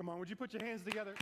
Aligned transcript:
Come 0.00 0.08
on, 0.08 0.18
would 0.18 0.30
you 0.30 0.36
put 0.36 0.54
your 0.54 0.64
hands 0.64 0.80
together? 0.80 1.14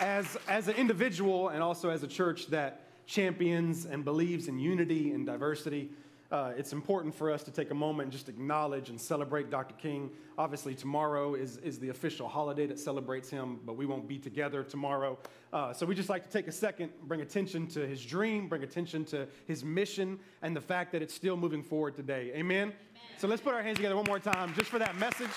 as, 0.00 0.36
as 0.48 0.66
an 0.66 0.74
individual 0.74 1.50
and 1.50 1.62
also 1.62 1.90
as 1.90 2.02
a 2.02 2.08
church 2.08 2.48
that 2.48 3.06
champions 3.06 3.84
and 3.84 4.04
believes 4.04 4.48
in 4.48 4.58
unity 4.58 5.12
and 5.12 5.24
diversity, 5.26 5.90
uh, 6.32 6.52
it's 6.56 6.72
important 6.72 7.12
for 7.14 7.30
us 7.30 7.42
to 7.42 7.50
take 7.50 7.70
a 7.70 7.74
moment 7.74 8.06
and 8.06 8.12
just 8.12 8.28
acknowledge 8.28 8.88
and 8.88 9.00
celebrate 9.00 9.50
Dr. 9.50 9.74
King. 9.74 10.10
Obviously, 10.38 10.74
tomorrow 10.74 11.34
is, 11.34 11.56
is 11.58 11.78
the 11.80 11.88
official 11.88 12.28
holiday 12.28 12.66
that 12.66 12.78
celebrates 12.78 13.28
him, 13.28 13.58
but 13.66 13.76
we 13.76 13.84
won't 13.84 14.06
be 14.06 14.16
together 14.16 14.62
tomorrow. 14.62 15.18
Uh, 15.52 15.72
so 15.72 15.84
we 15.84 15.94
just 15.94 16.08
like 16.08 16.22
to 16.24 16.30
take 16.30 16.46
a 16.46 16.52
second, 16.52 16.92
bring 17.04 17.20
attention 17.20 17.66
to 17.66 17.84
his 17.84 18.04
dream, 18.04 18.48
bring 18.48 18.62
attention 18.62 19.04
to 19.06 19.26
his 19.46 19.64
mission, 19.64 20.20
and 20.42 20.54
the 20.54 20.60
fact 20.60 20.92
that 20.92 21.02
it's 21.02 21.14
still 21.14 21.36
moving 21.36 21.64
forward 21.64 21.96
today. 21.96 22.30
Amen? 22.36 22.72
So 23.18 23.28
let's 23.28 23.42
put 23.42 23.54
our 23.54 23.62
hands 23.62 23.76
together 23.76 23.96
one 23.96 24.06
more 24.06 24.18
time 24.18 24.54
just 24.54 24.70
for 24.70 24.78
that 24.78 24.96
message. 24.96 25.30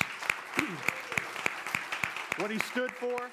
what 2.38 2.50
he 2.50 2.60
stood 2.60 2.92
for 2.92 3.30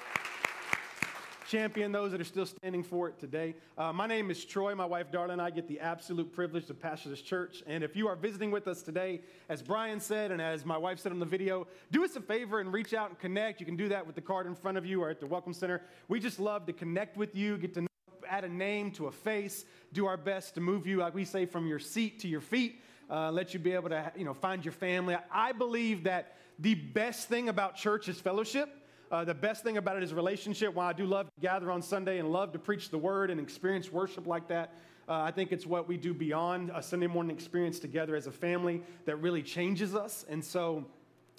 champion 1.51 1.91
those 1.91 2.13
that 2.13 2.21
are 2.21 2.23
still 2.23 2.45
standing 2.45 2.81
for 2.81 3.09
it 3.09 3.19
today. 3.19 3.53
Uh, 3.77 3.91
my 3.91 4.07
name 4.07 4.31
is 4.31 4.45
Troy. 4.45 4.73
My 4.73 4.85
wife, 4.85 5.11
Darla, 5.11 5.31
and 5.31 5.41
I 5.41 5.49
get 5.49 5.67
the 5.67 5.81
absolute 5.81 6.31
privilege 6.31 6.67
to 6.67 6.73
pastor 6.73 7.09
this 7.09 7.21
church. 7.21 7.61
And 7.67 7.83
if 7.83 7.93
you 7.93 8.07
are 8.07 8.15
visiting 8.15 8.51
with 8.51 8.69
us 8.69 8.81
today, 8.81 9.19
as 9.49 9.61
Brian 9.61 9.99
said, 9.99 10.31
and 10.31 10.41
as 10.41 10.65
my 10.65 10.77
wife 10.77 10.99
said 10.99 11.11
on 11.11 11.19
the 11.19 11.25
video, 11.25 11.67
do 11.91 12.05
us 12.05 12.15
a 12.15 12.21
favor 12.21 12.61
and 12.61 12.71
reach 12.71 12.93
out 12.93 13.09
and 13.09 13.19
connect. 13.19 13.59
You 13.59 13.65
can 13.65 13.75
do 13.75 13.89
that 13.89 14.07
with 14.07 14.15
the 14.15 14.21
card 14.21 14.47
in 14.47 14.55
front 14.55 14.77
of 14.77 14.85
you 14.85 15.03
or 15.03 15.09
at 15.09 15.19
the 15.19 15.25
Welcome 15.25 15.51
Center. 15.51 15.81
We 16.07 16.21
just 16.21 16.39
love 16.39 16.65
to 16.67 16.73
connect 16.73 17.17
with 17.17 17.35
you, 17.35 17.57
get 17.57 17.73
to 17.73 17.81
know, 17.81 17.87
add 18.29 18.45
a 18.45 18.49
name 18.49 18.91
to 18.91 19.07
a 19.07 19.11
face, 19.11 19.65
do 19.91 20.05
our 20.05 20.15
best 20.15 20.55
to 20.55 20.61
move 20.61 20.87
you, 20.87 20.99
like 20.99 21.13
we 21.13 21.25
say, 21.25 21.45
from 21.45 21.67
your 21.67 21.79
seat 21.79 22.21
to 22.21 22.29
your 22.29 22.39
feet. 22.39 22.81
Uh, 23.11 23.29
let 23.29 23.53
you 23.53 23.59
be 23.59 23.73
able 23.73 23.89
to 23.89 24.09
you 24.15 24.23
know, 24.23 24.33
find 24.33 24.63
your 24.63 24.71
family. 24.71 25.17
I 25.29 25.51
believe 25.51 26.05
that 26.05 26.37
the 26.59 26.75
best 26.75 27.27
thing 27.27 27.49
about 27.49 27.75
church 27.75 28.07
is 28.07 28.19
fellowship. 28.21 28.69
Uh, 29.11 29.25
the 29.25 29.33
best 29.33 29.63
thing 29.63 29.75
about 29.75 29.97
it 29.97 30.03
is 30.03 30.13
relationship. 30.13 30.73
While 30.73 30.87
I 30.87 30.93
do 30.93 31.05
love 31.05 31.25
to 31.25 31.41
gather 31.41 31.69
on 31.69 31.81
Sunday 31.81 32.19
and 32.19 32.31
love 32.31 32.53
to 32.53 32.59
preach 32.59 32.89
the 32.89 32.97
word 32.97 33.29
and 33.29 33.41
experience 33.41 33.91
worship 33.91 34.27
like 34.27 34.47
that, 34.47 34.75
uh, 35.09 35.15
I 35.23 35.31
think 35.31 35.51
it's 35.51 35.65
what 35.65 35.89
we 35.89 35.97
do 35.97 36.13
beyond 36.13 36.71
a 36.73 36.81
Sunday 36.81 37.07
morning 37.07 37.35
experience 37.35 37.79
together 37.79 38.15
as 38.15 38.27
a 38.27 38.31
family 38.31 38.81
that 39.03 39.17
really 39.17 39.43
changes 39.43 39.93
us. 39.93 40.23
And 40.29 40.41
so, 40.43 40.85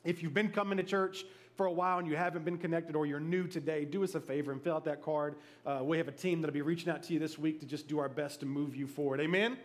if 0.04 0.22
you've 0.22 0.34
been 0.34 0.50
coming 0.50 0.76
to 0.76 0.84
church 0.84 1.24
for 1.54 1.64
a 1.64 1.72
while 1.72 1.98
and 1.98 2.06
you 2.06 2.16
haven't 2.16 2.44
been 2.44 2.58
connected 2.58 2.94
or 2.94 3.06
you're 3.06 3.20
new 3.20 3.46
today, 3.46 3.86
do 3.86 4.04
us 4.04 4.14
a 4.14 4.20
favor 4.20 4.52
and 4.52 4.60
fill 4.60 4.74
out 4.74 4.84
that 4.84 5.00
card. 5.00 5.36
Uh, 5.64 5.80
we 5.82 5.96
have 5.96 6.08
a 6.08 6.12
team 6.12 6.42
that'll 6.42 6.52
be 6.52 6.60
reaching 6.60 6.90
out 6.90 7.02
to 7.04 7.14
you 7.14 7.18
this 7.18 7.38
week 7.38 7.60
to 7.60 7.66
just 7.66 7.88
do 7.88 7.98
our 7.98 8.10
best 8.10 8.40
to 8.40 8.46
move 8.46 8.76
you 8.76 8.86
forward. 8.86 9.20
Amen? 9.20 9.56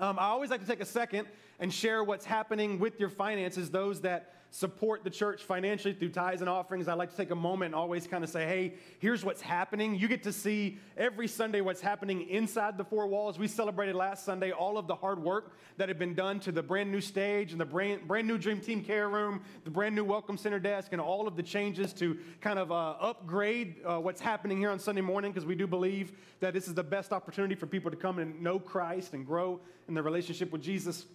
Um, 0.00 0.18
I 0.18 0.28
always 0.28 0.48
like 0.48 0.62
to 0.62 0.66
take 0.66 0.80
a 0.80 0.86
second 0.86 1.28
and 1.58 1.72
share 1.72 2.02
what's 2.02 2.24
happening 2.24 2.78
with 2.78 2.98
your 2.98 3.10
finances, 3.10 3.70
those 3.70 4.00
that 4.00 4.32
support 4.50 5.04
the 5.04 5.10
church 5.10 5.44
financially 5.44 5.94
through 5.94 6.10
tithes 6.10 6.40
and 6.40 6.50
offerings, 6.50 6.88
I 6.88 6.94
like 6.94 7.10
to 7.10 7.16
take 7.16 7.30
a 7.30 7.36
moment 7.36 7.66
and 7.66 7.74
always 7.74 8.06
kind 8.06 8.24
of 8.24 8.30
say, 8.30 8.46
hey, 8.46 8.74
here's 8.98 9.24
what's 9.24 9.40
happening. 9.40 9.94
You 9.94 10.08
get 10.08 10.24
to 10.24 10.32
see 10.32 10.78
every 10.96 11.28
Sunday 11.28 11.60
what's 11.60 11.80
happening 11.80 12.28
inside 12.28 12.76
the 12.76 12.84
four 12.84 13.06
walls. 13.06 13.38
We 13.38 13.46
celebrated 13.46 13.94
last 13.94 14.24
Sunday 14.24 14.50
all 14.50 14.76
of 14.76 14.88
the 14.88 14.94
hard 14.96 15.22
work 15.22 15.56
that 15.76 15.88
had 15.88 15.98
been 15.98 16.14
done 16.14 16.40
to 16.40 16.52
the 16.52 16.62
brand 16.62 16.90
new 16.90 17.00
stage 17.00 17.52
and 17.52 17.60
the 17.60 17.64
brand, 17.64 18.08
brand 18.08 18.26
new 18.26 18.38
Dream 18.38 18.60
Team 18.60 18.82
Care 18.82 19.08
Room, 19.08 19.40
the 19.64 19.70
brand 19.70 19.94
new 19.94 20.04
Welcome 20.04 20.36
Center 20.36 20.58
desk, 20.58 20.88
and 20.92 21.00
all 21.00 21.28
of 21.28 21.36
the 21.36 21.42
changes 21.42 21.92
to 21.94 22.18
kind 22.40 22.58
of 22.58 22.72
uh, 22.72 22.96
upgrade 23.00 23.76
uh, 23.84 23.98
what's 23.98 24.20
happening 24.20 24.58
here 24.58 24.70
on 24.70 24.80
Sunday 24.80 25.00
morning 25.00 25.30
because 25.30 25.46
we 25.46 25.54
do 25.54 25.68
believe 25.68 26.12
that 26.40 26.54
this 26.54 26.66
is 26.66 26.74
the 26.74 26.82
best 26.82 27.12
opportunity 27.12 27.54
for 27.54 27.66
people 27.66 27.90
to 27.90 27.96
come 27.96 28.18
and 28.18 28.42
know 28.42 28.58
Christ 28.58 29.14
and 29.14 29.24
grow 29.24 29.60
in 29.86 29.94
their 29.94 30.02
relationship 30.02 30.50
with 30.50 30.62
Jesus. 30.62 31.06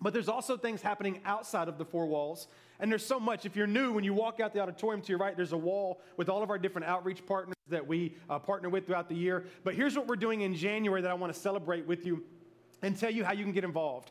But 0.00 0.12
there's 0.12 0.28
also 0.28 0.56
things 0.56 0.82
happening 0.82 1.20
outside 1.24 1.68
of 1.68 1.78
the 1.78 1.84
four 1.84 2.06
walls. 2.06 2.48
And 2.80 2.90
there's 2.90 3.06
so 3.06 3.20
much. 3.20 3.46
If 3.46 3.56
you're 3.56 3.66
new, 3.66 3.92
when 3.92 4.04
you 4.04 4.12
walk 4.12 4.40
out 4.40 4.52
the 4.52 4.60
auditorium 4.60 5.00
to 5.02 5.08
your 5.08 5.18
right, 5.18 5.36
there's 5.36 5.52
a 5.52 5.56
wall 5.58 6.00
with 6.16 6.28
all 6.28 6.42
of 6.42 6.50
our 6.50 6.58
different 6.58 6.86
outreach 6.86 7.24
partners 7.24 7.54
that 7.68 7.86
we 7.86 8.16
uh, 8.28 8.38
partner 8.38 8.68
with 8.68 8.86
throughout 8.86 9.08
the 9.08 9.14
year. 9.14 9.44
But 9.62 9.74
here's 9.74 9.96
what 9.96 10.06
we're 10.06 10.16
doing 10.16 10.42
in 10.42 10.54
January 10.54 11.00
that 11.00 11.10
I 11.10 11.14
want 11.14 11.32
to 11.32 11.38
celebrate 11.38 11.86
with 11.86 12.04
you 12.04 12.24
and 12.82 12.98
tell 12.98 13.10
you 13.10 13.24
how 13.24 13.32
you 13.32 13.44
can 13.44 13.52
get 13.52 13.64
involved. 13.64 14.10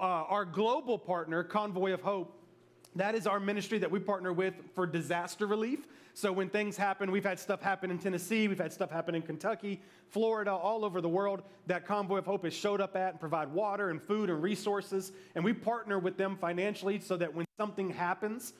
Uh, 0.00 0.02
our 0.02 0.44
global 0.44 0.98
partner, 0.98 1.44
Convoy 1.44 1.92
of 1.92 2.00
Hope, 2.00 2.40
that 2.96 3.14
is 3.14 3.26
our 3.26 3.38
ministry 3.40 3.78
that 3.78 3.90
we 3.90 4.00
partner 4.00 4.32
with 4.32 4.54
for 4.74 4.86
disaster 4.86 5.46
relief. 5.46 5.86
So 6.14 6.32
when 6.32 6.48
things 6.48 6.78
happen, 6.78 7.10
we've 7.10 7.24
had 7.24 7.38
stuff 7.38 7.60
happen 7.60 7.90
in 7.90 7.98
Tennessee, 7.98 8.48
we've 8.48 8.58
had 8.58 8.72
stuff 8.72 8.90
happen 8.90 9.14
in 9.14 9.20
Kentucky, 9.20 9.82
Florida, 10.08 10.50
all 10.50 10.82
over 10.82 11.02
the 11.02 11.08
world 11.08 11.42
that 11.66 11.86
Convoy 11.86 12.18
of 12.18 12.24
Hope 12.24 12.44
has 12.44 12.54
showed 12.54 12.80
up 12.80 12.96
at 12.96 13.10
and 13.10 13.20
provide 13.20 13.52
water 13.52 13.90
and 13.90 14.00
food 14.00 14.30
and 14.30 14.42
resources. 14.42 15.12
And 15.34 15.44
we 15.44 15.52
partner 15.52 15.98
with 15.98 16.16
them 16.16 16.36
financially 16.36 17.00
so 17.00 17.18
that 17.18 17.34
when 17.34 17.44
something 17.58 17.90
happens, 17.90 18.54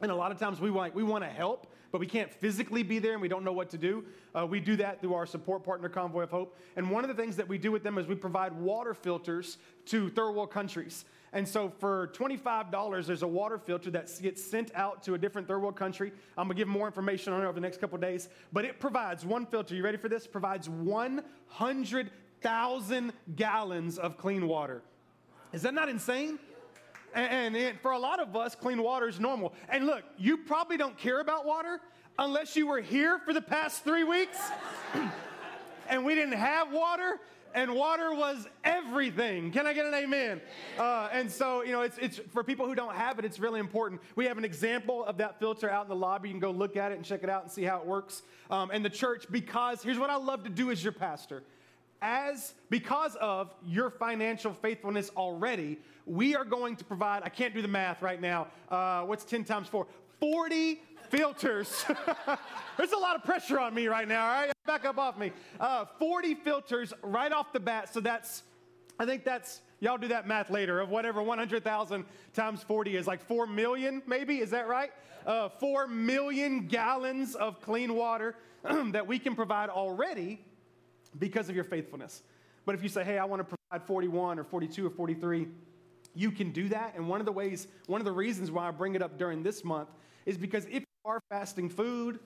and 0.00 0.10
a 0.10 0.14
lot 0.14 0.32
of 0.32 0.38
times 0.38 0.60
we 0.60 0.70
want, 0.70 0.94
we 0.94 1.02
want 1.02 1.24
to 1.24 1.30
help, 1.30 1.66
but 1.92 2.00
we 2.00 2.06
can't 2.06 2.32
physically 2.32 2.82
be 2.82 2.98
there 2.98 3.12
and 3.12 3.22
we 3.22 3.28
don't 3.28 3.44
know 3.44 3.52
what 3.52 3.70
to 3.70 3.78
do. 3.78 4.04
Uh, 4.34 4.46
we 4.46 4.60
do 4.60 4.76
that 4.76 5.00
through 5.00 5.14
our 5.14 5.26
support 5.26 5.64
partner, 5.64 5.88
Convoy 5.88 6.22
of 6.22 6.30
Hope. 6.30 6.58
And 6.76 6.90
one 6.90 7.04
of 7.04 7.08
the 7.08 7.14
things 7.14 7.36
that 7.36 7.48
we 7.48 7.58
do 7.58 7.72
with 7.72 7.82
them 7.82 7.96
is 7.98 8.06
we 8.06 8.14
provide 8.14 8.52
water 8.52 8.94
filters 8.94 9.58
to 9.86 10.10
third 10.10 10.32
world 10.32 10.50
countries. 10.50 11.04
And 11.36 11.46
so 11.46 11.70
for 11.80 12.08
$25, 12.14 13.06
there's 13.06 13.20
a 13.20 13.26
water 13.26 13.58
filter 13.58 13.90
that 13.90 14.10
gets 14.22 14.42
sent 14.42 14.74
out 14.74 15.02
to 15.02 15.12
a 15.12 15.18
different 15.18 15.46
third 15.46 15.60
world 15.60 15.76
country. 15.76 16.10
I'm 16.38 16.46
going 16.46 16.56
to 16.56 16.58
give 16.58 16.66
more 16.66 16.86
information 16.86 17.34
on 17.34 17.42
it 17.42 17.44
over 17.44 17.52
the 17.52 17.60
next 17.60 17.78
couple 17.78 17.98
days. 17.98 18.30
But 18.54 18.64
it 18.64 18.80
provides 18.80 19.22
one 19.22 19.44
filter. 19.44 19.74
You 19.74 19.84
ready 19.84 19.98
for 19.98 20.08
this? 20.08 20.26
Provides 20.26 20.66
100,000 20.66 23.12
gallons 23.36 23.98
of 23.98 24.16
clean 24.16 24.48
water. 24.48 24.80
Is 25.52 25.60
that 25.60 25.74
not 25.74 25.90
insane? 25.90 26.38
And, 27.14 27.54
and, 27.54 27.78
for 27.80 27.90
a 27.90 27.98
lot 27.98 28.18
of 28.18 28.34
us, 28.34 28.54
clean 28.54 28.82
water 28.82 29.06
is 29.06 29.20
normal. 29.20 29.52
And 29.68 29.84
look, 29.84 30.04
you 30.16 30.38
probably 30.38 30.78
don't 30.78 30.96
care 30.96 31.20
about 31.20 31.44
water 31.44 31.82
unless 32.18 32.56
you 32.56 32.66
were 32.66 32.80
here 32.80 33.20
for 33.26 33.34
the 33.34 33.42
past 33.42 33.84
three 33.84 34.04
weeks 34.04 34.38
and 35.90 36.02
we 36.04 36.14
didn't 36.14 36.38
have 36.38 36.72
water 36.72 37.20
and 37.56 37.74
water 37.74 38.14
was 38.14 38.46
everything. 38.64 39.50
Can 39.50 39.66
I 39.66 39.72
get 39.72 39.86
an 39.86 39.94
amen? 39.94 40.42
Uh, 40.78 41.08
and 41.10 41.28
so, 41.32 41.62
you 41.62 41.72
know, 41.72 41.80
it's, 41.80 41.96
it's 41.96 42.20
for 42.30 42.44
people 42.44 42.66
who 42.66 42.74
don't 42.74 42.94
have 42.94 43.18
it, 43.18 43.24
it's 43.24 43.40
really 43.40 43.60
important. 43.60 44.02
We 44.14 44.26
have 44.26 44.36
an 44.36 44.44
example 44.44 45.04
of 45.06 45.16
that 45.16 45.40
filter 45.40 45.68
out 45.70 45.86
in 45.86 45.88
the 45.88 45.96
lobby. 45.96 46.28
You 46.28 46.34
can 46.34 46.40
go 46.40 46.50
look 46.50 46.76
at 46.76 46.92
it 46.92 46.96
and 46.96 47.04
check 47.04 47.24
it 47.24 47.30
out 47.30 47.42
and 47.42 47.50
see 47.50 47.64
how 47.64 47.78
it 47.78 47.86
works. 47.86 48.22
Um, 48.50 48.70
and 48.70 48.84
the 48.84 48.90
church, 48.90 49.24
because 49.30 49.82
here's 49.82 49.98
what 49.98 50.10
I 50.10 50.16
love 50.16 50.44
to 50.44 50.50
do 50.50 50.70
as 50.70 50.84
your 50.84 50.92
pastor. 50.92 51.42
As 52.02 52.52
because 52.68 53.16
of 53.16 53.54
your 53.64 53.88
financial 53.88 54.52
faithfulness 54.52 55.10
already, 55.16 55.78
we 56.04 56.36
are 56.36 56.44
going 56.44 56.76
to 56.76 56.84
provide, 56.84 57.22
I 57.24 57.30
can't 57.30 57.54
do 57.54 57.62
the 57.62 57.68
math 57.68 58.02
right 58.02 58.20
now. 58.20 58.48
Uh, 58.68 59.00
what's 59.02 59.24
10 59.24 59.44
times 59.44 59.66
4? 59.66 59.86
40 60.20 60.82
filters. 61.10 61.84
There's 62.76 62.92
a 62.92 62.98
lot 62.98 63.16
of 63.16 63.24
pressure 63.24 63.58
on 63.58 63.74
me 63.74 63.86
right 63.88 64.06
now, 64.06 64.26
all 64.26 64.32
right? 64.42 64.52
Back 64.66 64.84
up 64.84 64.98
off 64.98 65.18
me. 65.18 65.32
Uh, 65.58 65.84
40 65.98 66.34
filters 66.36 66.92
right 67.02 67.32
off 67.32 67.52
the 67.52 67.60
bat. 67.60 67.92
So 67.92 68.00
that's, 68.00 68.42
I 68.98 69.06
think 69.06 69.24
that's, 69.24 69.60
y'all 69.80 69.98
do 69.98 70.08
that 70.08 70.26
math 70.26 70.50
later 70.50 70.80
of 70.80 70.88
whatever 70.88 71.22
100,000 71.22 72.04
times 72.34 72.62
40 72.62 72.96
is 72.96 73.06
like 73.06 73.24
4 73.26 73.46
million, 73.46 74.02
maybe? 74.06 74.40
Is 74.40 74.50
that 74.50 74.68
right? 74.68 74.90
Uh, 75.26 75.48
4 75.48 75.86
million 75.88 76.66
gallons 76.66 77.34
of 77.34 77.60
clean 77.60 77.94
water 77.94 78.36
that 78.64 79.06
we 79.06 79.18
can 79.18 79.34
provide 79.34 79.68
already 79.68 80.44
because 81.18 81.48
of 81.48 81.54
your 81.54 81.64
faithfulness. 81.64 82.22
But 82.64 82.74
if 82.74 82.82
you 82.82 82.88
say, 82.88 83.04
hey, 83.04 83.18
I 83.18 83.24
want 83.24 83.48
to 83.48 83.56
provide 83.70 83.86
41 83.86 84.38
or 84.38 84.44
42 84.44 84.86
or 84.86 84.90
43, 84.90 85.46
you 86.14 86.30
can 86.30 86.50
do 86.50 86.68
that. 86.70 86.94
And 86.96 87.08
one 87.08 87.20
of 87.20 87.26
the 87.26 87.32
ways, 87.32 87.68
one 87.86 88.00
of 88.00 88.04
the 88.04 88.12
reasons 88.12 88.50
why 88.50 88.66
I 88.66 88.70
bring 88.70 88.94
it 88.94 89.02
up 89.02 89.18
during 89.18 89.42
this 89.42 89.64
month 89.64 89.88
is 90.24 90.36
because 90.36 90.66
if 90.66 90.82
are 91.06 91.22
fasting 91.28 91.68
food, 91.68 92.18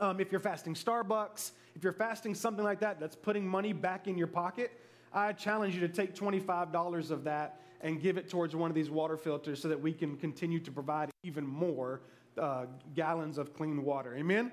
um, 0.00 0.18
if 0.18 0.32
you're 0.32 0.40
fasting 0.40 0.74
Starbucks, 0.74 1.52
if 1.76 1.84
you're 1.84 1.92
fasting 1.92 2.34
something 2.34 2.64
like 2.64 2.80
that 2.80 2.98
that's 2.98 3.14
putting 3.14 3.46
money 3.46 3.72
back 3.72 4.08
in 4.08 4.18
your 4.18 4.26
pocket, 4.26 4.72
I 5.12 5.32
challenge 5.32 5.74
you 5.74 5.80
to 5.82 5.88
take 5.88 6.14
$25 6.14 7.10
of 7.10 7.24
that 7.24 7.60
and 7.80 8.02
give 8.02 8.16
it 8.16 8.28
towards 8.28 8.56
one 8.56 8.70
of 8.70 8.74
these 8.74 8.90
water 8.90 9.16
filters 9.16 9.62
so 9.62 9.68
that 9.68 9.80
we 9.80 9.92
can 9.92 10.16
continue 10.16 10.58
to 10.60 10.72
provide 10.72 11.10
even 11.22 11.46
more 11.46 12.00
uh, 12.38 12.64
gallons 12.94 13.38
of 13.38 13.54
clean 13.54 13.84
water. 13.84 14.16
Amen? 14.16 14.50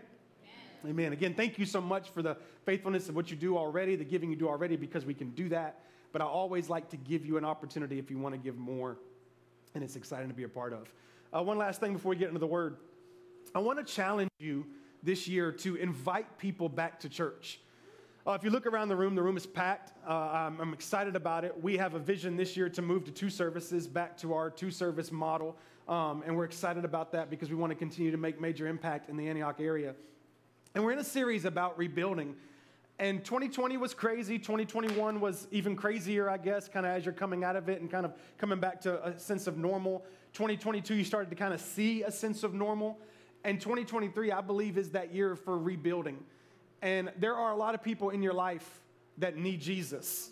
Amen? 0.84 0.92
Amen. 0.92 1.14
Again, 1.14 1.34
thank 1.34 1.58
you 1.58 1.66
so 1.66 1.82
much 1.82 2.10
for 2.10 2.22
the 2.22 2.38
faithfulness 2.66 3.10
of 3.10 3.16
what 3.16 3.32
you 3.32 3.38
do 3.38 3.58
already, 3.58 3.96
the 3.96 4.04
giving 4.04 4.30
you 4.30 4.36
do 4.36 4.48
already, 4.48 4.76
because 4.76 5.06
we 5.06 5.16
can 5.16 5.32
do 5.32 5.50
that. 5.50 5.80
But 6.12 6.22
I 6.22 6.26
always 6.26 6.70
like 6.70 6.90
to 6.90 6.98
give 6.98 7.26
you 7.26 7.38
an 7.38 7.46
opportunity 7.46 7.98
if 7.98 8.12
you 8.12 8.20
want 8.20 8.36
to 8.36 8.40
give 8.40 8.58
more, 8.58 8.98
and 9.74 9.84
it's 9.84 9.96
exciting 9.96 10.28
to 10.28 10.36
be 10.36 10.44
a 10.44 10.50
part 10.50 10.74
of. 10.74 10.92
Uh, 11.32 11.42
one 11.44 11.58
last 11.58 11.80
thing 11.80 11.94
before 11.94 12.12
we 12.12 12.16
get 12.16 12.28
into 12.28 12.40
the 12.40 12.48
word. 12.48 12.78
I 13.56 13.60
want 13.60 13.80
to 13.80 13.94
challenge 13.94 14.30
you 14.40 14.68
this 15.02 15.28
year 15.28 15.52
to 15.52 15.76
invite 15.76 16.38
people 16.38 16.70
back 16.70 17.00
to 17.00 17.10
church. 17.10 17.60
Uh, 18.28 18.34
if 18.34 18.44
you 18.44 18.52
look 18.52 18.68
around 18.68 18.90
the 18.90 18.96
room, 18.96 19.16
the 19.16 19.24
room 19.24 19.38
is 19.38 19.48
packed. 19.48 19.94
Uh, 20.08 20.14
I'm, 20.14 20.60
I'm, 20.60 20.74
excited 20.74 21.16
about 21.16 21.46
it. 21.46 21.64
We 21.64 21.78
have 21.78 21.96
a 21.96 22.00
vision 22.00 22.36
this 22.36 22.56
year 22.56 22.70
to 22.70 22.82
move 22.82 23.06
to 23.06 23.12
two 23.12 23.30
services, 23.30 23.88
back 23.88 24.18
to 24.18 24.34
our 24.34 24.52
two 24.52 24.70
service 24.70 25.12
model. 25.12 25.58
Um, 25.88 26.22
and 26.28 26.36
we're 26.36 26.44
excited 26.44 26.86
about 26.86 27.12
that 27.14 27.32
because 27.32 27.50
we 27.50 27.56
want 27.56 27.72
to 27.72 27.76
continue 27.76 28.12
to 28.12 28.18
make 28.18 28.40
major 28.40 28.68
impact 28.68 29.10
in 29.10 29.18
the 29.18 29.28
Antioch 29.28 29.60
area. 29.60 29.96
And 30.76 30.84
we're 30.84 30.92
in 30.92 31.00
a 31.00 31.04
series 31.04 31.46
about 31.46 31.78
rebuilding. 31.78 32.36
And 33.00 33.24
2020 33.24 33.78
was 33.78 33.94
crazy. 33.94 34.38
2021 34.38 35.22
was 35.22 35.48
even 35.52 35.76
crazier, 35.76 36.30
I 36.30 36.38
guess, 36.38 36.68
kind 36.68 36.86
of 36.86 36.92
as 36.92 37.06
you're 37.06 37.14
coming 37.14 37.44
out 37.44 37.56
of 37.56 37.70
it 37.70 37.82
and 37.82 37.90
kind 37.90 38.06
of 38.06 38.14
coming 38.38 38.60
back 38.60 38.82
to 38.82 39.04
a 39.08 39.18
sense 39.18 39.48
of 39.48 39.58
normal. 39.58 40.06
2022, 40.34 40.94
you 40.94 41.04
started 41.04 41.30
to 41.30 41.36
kind 41.36 41.54
of 41.54 41.62
see 41.62 42.04
a 42.04 42.12
sense 42.12 42.44
of 42.44 42.54
normal. 42.54 43.00
And 43.44 43.60
2023, 43.60 44.32
I 44.32 44.42
believe, 44.42 44.78
is 44.78 44.92
that 44.92 45.14
year 45.14 45.36
for 45.36 45.58
rebuilding. 45.58 46.24
And 46.82 47.12
there 47.18 47.36
are 47.36 47.52
a 47.52 47.56
lot 47.56 47.76
of 47.76 47.84
people 47.84 48.10
in 48.10 48.22
your 48.22 48.34
life 48.34 48.82
that 49.18 49.38
need 49.38 49.62
Jesus. 49.62 50.32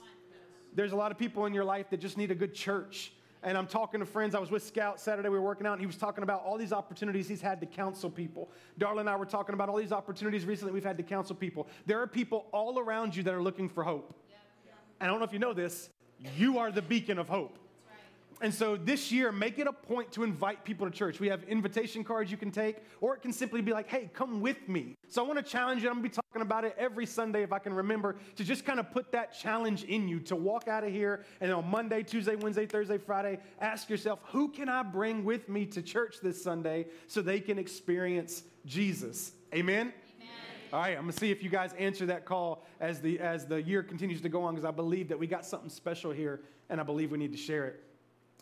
There's 0.73 0.91
a 0.91 0.95
lot 0.95 1.11
of 1.11 1.17
people 1.17 1.45
in 1.45 1.53
your 1.53 1.63
life 1.63 1.89
that 1.89 1.99
just 1.99 2.17
need 2.17 2.31
a 2.31 2.35
good 2.35 2.53
church. 2.53 3.11
And 3.43 3.57
I'm 3.57 3.67
talking 3.67 3.99
to 3.99 4.05
friends. 4.05 4.35
I 4.35 4.39
was 4.39 4.51
with 4.51 4.63
Scout 4.63 4.99
Saturday. 4.99 5.29
We 5.29 5.37
were 5.37 5.45
working 5.45 5.67
out, 5.67 5.73
and 5.73 5.79
he 5.79 5.87
was 5.87 5.95
talking 5.95 6.23
about 6.23 6.43
all 6.43 6.57
these 6.57 6.73
opportunities 6.73 7.27
he's 7.27 7.41
had 7.41 7.61
to 7.61 7.67
counsel 7.67 8.09
people. 8.09 8.49
Darla 8.79 9.01
and 9.01 9.09
I 9.09 9.15
were 9.15 9.25
talking 9.25 9.53
about 9.53 9.69
all 9.69 9.77
these 9.77 9.91
opportunities 9.91 10.45
recently 10.45 10.73
we've 10.73 10.83
had 10.83 10.97
to 10.97 11.03
counsel 11.03 11.35
people. 11.35 11.67
There 11.85 12.01
are 12.01 12.07
people 12.07 12.47
all 12.51 12.79
around 12.79 13.15
you 13.15 13.23
that 13.23 13.33
are 13.33 13.41
looking 13.41 13.69
for 13.69 13.83
hope. 13.83 14.13
And 14.99 15.07
I 15.07 15.11
don't 15.11 15.19
know 15.19 15.25
if 15.25 15.33
you 15.33 15.39
know 15.39 15.53
this, 15.53 15.89
you 16.35 16.57
are 16.57 16.71
the 16.71 16.81
beacon 16.81 17.19
of 17.19 17.29
hope. 17.29 17.57
And 18.39 18.53
so 18.53 18.77
this 18.77 19.11
year, 19.11 19.31
make 19.31 19.57
it 19.57 19.65
a 19.65 19.73
point 19.73 20.11
to 20.11 20.23
invite 20.23 20.63
people 20.63 20.89
to 20.89 20.95
church. 20.95 21.19
We 21.19 21.27
have 21.29 21.43
invitation 21.45 22.03
cards 22.03 22.29
you 22.29 22.37
can 22.37 22.51
take, 22.51 22.77
or 23.01 23.15
it 23.15 23.21
can 23.23 23.33
simply 23.33 23.61
be 23.61 23.73
like, 23.73 23.89
hey, 23.89 24.11
come 24.13 24.41
with 24.41 24.69
me. 24.69 24.95
So 25.09 25.23
I 25.23 25.27
want 25.27 25.43
to 25.43 25.51
challenge 25.51 25.81
you. 25.81 25.89
I'm 25.89 25.95
going 25.95 26.03
to 26.03 26.09
be 26.09 26.15
talking 26.15 26.43
about 26.43 26.63
it 26.63 26.75
every 26.77 27.07
Sunday 27.07 27.41
if 27.41 27.51
I 27.51 27.57
can 27.57 27.73
remember 27.73 28.17
to 28.35 28.43
just 28.43 28.63
kind 28.63 28.79
of 28.79 28.91
put 28.91 29.11
that 29.11 29.33
challenge 29.33 29.85
in 29.85 30.07
you 30.07 30.19
to 30.19 30.35
walk 30.35 30.67
out 30.67 30.83
of 30.83 30.91
here 30.91 31.25
and 31.41 31.51
on 31.51 31.67
Monday, 31.67 32.03
Tuesday, 32.03 32.35
Wednesday, 32.35 32.67
Thursday, 32.67 32.99
Friday, 32.99 33.39
ask 33.59 33.89
yourself, 33.89 34.19
who 34.25 34.49
can 34.49 34.69
I 34.69 34.83
bring 34.83 35.23
with 35.23 35.49
me 35.49 35.65
to 35.67 35.81
church 35.81 36.17
this 36.21 36.41
Sunday 36.43 36.85
so 37.07 37.23
they 37.23 37.39
can 37.39 37.57
experience 37.57 38.43
Jesus? 38.65 39.31
Amen? 39.53 39.93
All 40.73 40.81
right, 40.81 40.97
I'm 40.97 41.03
gonna 41.03 41.13
see 41.13 41.31
if 41.31 41.41
you 41.41 41.49
guys 41.49 41.71
answer 41.79 42.05
that 42.07 42.25
call 42.25 42.65
as 42.81 42.99
the 42.99 43.19
as 43.21 43.45
the 43.45 43.63
year 43.63 43.81
continues 43.81 44.19
to 44.19 44.27
go 44.27 44.43
on, 44.43 44.53
because 44.53 44.65
I 44.65 44.71
believe 44.71 45.07
that 45.07 45.17
we 45.17 45.25
got 45.25 45.45
something 45.45 45.69
special 45.69 46.11
here, 46.11 46.41
and 46.69 46.81
I 46.81 46.83
believe 46.83 47.09
we 47.09 47.17
need 47.17 47.31
to 47.31 47.37
share 47.37 47.65
it. 47.67 47.86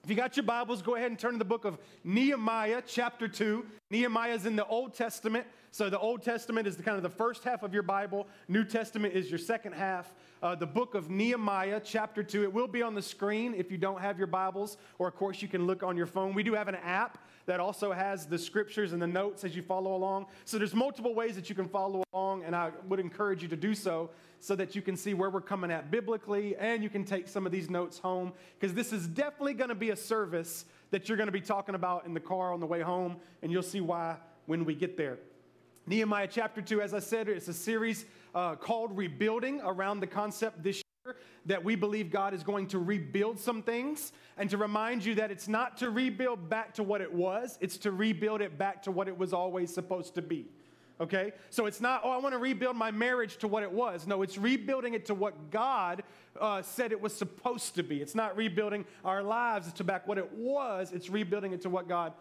If 0.06 0.12
you 0.12 0.16
got 0.16 0.38
your 0.38 0.44
Bibles, 0.44 0.84
go 0.84 0.94
ahead 0.94 1.10
and 1.10 1.18
turn 1.18 1.32
to 1.32 1.40
the 1.40 1.46
book 1.46 1.66
of 1.66 1.80
Nehemiah, 2.04 2.84
chapter 2.86 3.28
2. 3.28 3.66
Nehemiah 3.90 4.36
is 4.36 4.46
in 4.46 4.56
the 4.56 4.68
Old 4.68 4.94
Testament. 4.94 5.48
So 5.72 5.90
the 5.90 5.98
Old 5.98 6.22
Testament 6.22 6.68
is 6.68 6.78
the 6.78 6.84
kind 6.84 6.96
of 6.96 7.02
the 7.02 7.10
first 7.10 7.44
half 7.44 7.64
of 7.64 7.74
your 7.74 7.82
Bible. 7.82 8.28
New 8.48 8.64
Testament 8.64 9.16
is 9.16 9.32
your 9.32 9.40
second 9.40 9.74
half. 9.74 10.14
Uh, 10.44 10.54
the 10.54 10.68
book 10.68 10.94
of 10.94 11.10
Nehemiah, 11.10 11.82
chapter 11.84 12.22
2. 12.22 12.44
It 12.44 12.54
will 12.54 12.68
be 12.68 12.84
on 12.84 12.94
the 12.94 13.02
screen 13.02 13.56
if 13.56 13.72
you 13.72 13.80
don't 13.80 14.00
have 14.00 14.20
your 14.20 14.28
Bibles, 14.28 14.78
or 15.00 15.08
of 15.08 15.16
course 15.16 15.42
you 15.42 15.48
can 15.48 15.66
look 15.66 15.82
on 15.82 15.98
your 15.98 16.06
phone. 16.06 16.36
We 16.36 16.44
do 16.44 16.54
have 16.54 16.68
an 16.68 16.76
app 16.76 17.18
that 17.48 17.60
also 17.60 17.92
has 17.92 18.28
the 18.28 18.38
scriptures 18.38 18.94
and 18.94 19.02
the 19.02 19.08
notes 19.08 19.44
as 19.44 19.56
you 19.56 19.64
follow 19.64 19.96
along. 19.96 20.28
So 20.46 20.60
there's 20.60 20.76
multiple 20.76 21.16
ways 21.16 21.34
that 21.34 21.50
you 21.50 21.56
can 21.56 21.68
follow 21.68 22.04
along, 22.14 22.44
and 22.44 22.56
I 22.56 22.70
would 22.88 23.00
encourage 23.00 23.42
you 23.42 23.48
to 23.48 23.58
do 23.58 23.74
so 23.74 24.12
so 24.46 24.56
that 24.56 24.76
you 24.76 24.82
can 24.84 24.96
see 24.96 25.16
where 25.16 25.32
we're 25.32 25.42
coming 25.42 25.72
at 25.72 25.90
biblically 25.90 26.56
and 26.58 26.84
you 26.84 26.90
can 26.90 27.04
take 27.04 27.28
some 27.28 27.48
of 27.48 27.52
these 27.52 27.68
notes 27.68 27.98
home 27.98 28.32
because 28.60 28.76
this 28.76 28.94
is 28.94 29.08
definitely 29.08 29.56
going 29.56 29.70
to 29.70 29.76
be 29.76 29.90
a 29.90 29.96
service 29.96 30.66
that 30.92 31.10
you're 31.10 31.18
going 31.18 31.26
to 31.26 31.32
be 31.32 31.42
talking 31.42 31.74
about 31.74 32.06
in 32.06 32.14
the 32.14 32.20
car 32.20 32.54
on 32.54 32.60
the 32.60 32.66
way 32.68 32.82
home, 32.82 33.18
and 33.42 33.52
you'll 33.52 33.64
see 33.64 33.82
why 33.82 34.16
when 34.46 34.64
we 34.64 34.76
get 34.76 34.98
there. 34.98 35.18
Nehemiah 35.88 36.28
chapter 36.30 36.62
2, 36.62 36.80
as 36.80 36.94
I 36.94 37.00
said, 37.00 37.28
it's 37.28 37.48
a 37.48 37.54
series 37.54 38.06
uh, 38.36 38.54
called 38.56 38.96
Rebuilding 38.96 39.62
around 39.64 40.00
the 40.00 40.08
concept 40.08 40.62
this 40.62 40.84
year 41.06 41.16
that 41.48 41.64
we 41.64 41.74
believe 41.74 42.12
God 42.12 42.36
is 42.36 42.44
going 42.44 42.68
to 42.68 42.78
rebuild 42.78 43.40
some 43.40 43.64
things 43.64 44.12
and 44.38 44.48
to 44.52 44.58
remind 44.58 45.04
you 45.04 45.16
that 45.16 45.32
it's 45.32 45.48
not 45.48 45.76
to 45.78 45.90
rebuild 45.90 46.52
back 46.52 46.76
to 46.76 46.84
what 46.84 47.02
it 47.02 47.12
was, 47.12 47.58
it's 47.62 47.78
to 47.80 47.92
rebuild 47.92 48.42
it 48.42 48.60
back 48.60 48.84
to 48.84 48.92
what 48.92 49.08
it 49.08 49.18
was 49.18 49.34
always 49.34 49.74
supposed 49.74 50.14
to 50.14 50.22
be 50.22 50.46
okay? 51.00 51.34
So 51.50 51.66
it's 51.66 51.82
not, 51.82 52.02
oh, 52.04 52.12
I 52.12 52.18
want 52.18 52.34
to 52.34 52.40
rebuild 52.40 52.76
my 52.76 52.92
marriage 52.92 53.38
to 53.38 53.48
what 53.48 53.64
it 53.64 53.72
was. 53.72 54.08
No, 54.08 54.22
it's 54.22 54.38
rebuilding 54.38 54.94
it 54.94 55.06
to 55.06 55.16
what 55.16 55.52
God 55.52 56.04
uh, 56.40 56.62
said 56.62 56.92
it 56.92 57.02
was 57.02 57.14
supposed 57.14 57.76
to 57.76 57.84
be. 57.84 58.02
It's 58.02 58.16
not 58.16 58.36
rebuilding 58.38 58.86
our 59.04 59.24
lives 59.24 59.72
to 59.74 59.84
back 59.84 60.08
what 60.08 60.18
it 60.18 60.32
was, 60.34 60.92
it's 60.92 61.10
rebuilding 61.10 61.54
it 61.54 61.62
to 61.62 61.70
what 61.70 61.88
God 61.88 62.14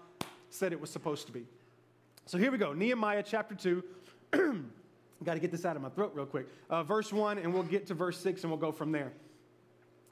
said 0.50 0.72
it 0.72 0.80
was 0.80 0.90
supposed 0.90 1.26
to 1.26 1.32
be. 1.32 1.46
So 2.26 2.38
here 2.38 2.50
we 2.50 2.58
go 2.58 2.72
Nehemiah 2.72 3.22
chapter 3.24 3.54
2. 3.54 3.84
Got 5.24 5.34
to 5.34 5.40
get 5.40 5.50
this 5.50 5.64
out 5.64 5.76
of 5.76 5.82
my 5.82 5.88
throat 5.88 6.12
real 6.14 6.26
quick. 6.26 6.48
Uh, 6.68 6.82
verse 6.82 7.12
1, 7.12 7.38
and 7.38 7.54
we'll 7.54 7.62
get 7.62 7.86
to 7.86 7.94
verse 7.94 8.18
6 8.20 8.42
and 8.42 8.50
we'll 8.50 8.60
go 8.60 8.72
from 8.72 8.92
there. 8.92 9.12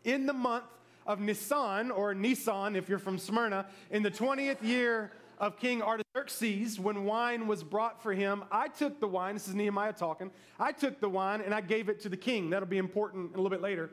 In 0.05 0.26
the 0.26 0.32
month 0.32 0.65
of 1.06 1.20
Nisan, 1.20 1.91
or 1.91 2.15
Nisan 2.15 2.76
if 2.76 2.88
you're 2.88 2.99
from 2.99 3.19
Smyrna, 3.19 3.67
in 3.91 4.03
the 4.03 4.11
20th 4.11 4.62
year 4.62 5.12
of 5.43 5.59
King 5.59 5.83
Artaxerxes, 5.83 6.79
when 6.79 7.05
wine 7.05 7.49
was 7.49 7.65
brought 7.65 8.00
for 8.00 8.12
him, 8.12 8.44
I 8.53 8.69
took 8.69 9.00
the 9.00 9.09
wine. 9.09 9.35
This 9.35 9.49
is 9.49 9.56
Nehemiah 9.56 9.93
talking. 9.93 10.31
I 10.59 10.71
took 10.71 11.00
the 11.00 11.09
wine 11.09 11.41
and 11.41 11.53
I 11.53 11.61
gave 11.61 11.89
it 11.89 11.99
to 12.03 12.09
the 12.09 12.17
king. 12.17 12.50
That'll 12.50 12.69
be 12.69 12.79
important 12.79 13.33
a 13.33 13.37
little 13.37 13.50
bit 13.50 13.61
later. 13.61 13.91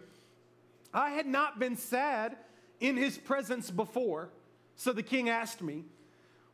I 0.93 1.09
had 1.09 1.25
not 1.25 1.57
been 1.57 1.75
sad 1.75 2.37
in 2.79 2.95
his 2.95 3.17
presence 3.17 3.71
before. 3.71 4.29
So 4.75 4.93
the 4.93 5.01
king 5.01 5.27
asked 5.29 5.63
me, 5.63 5.85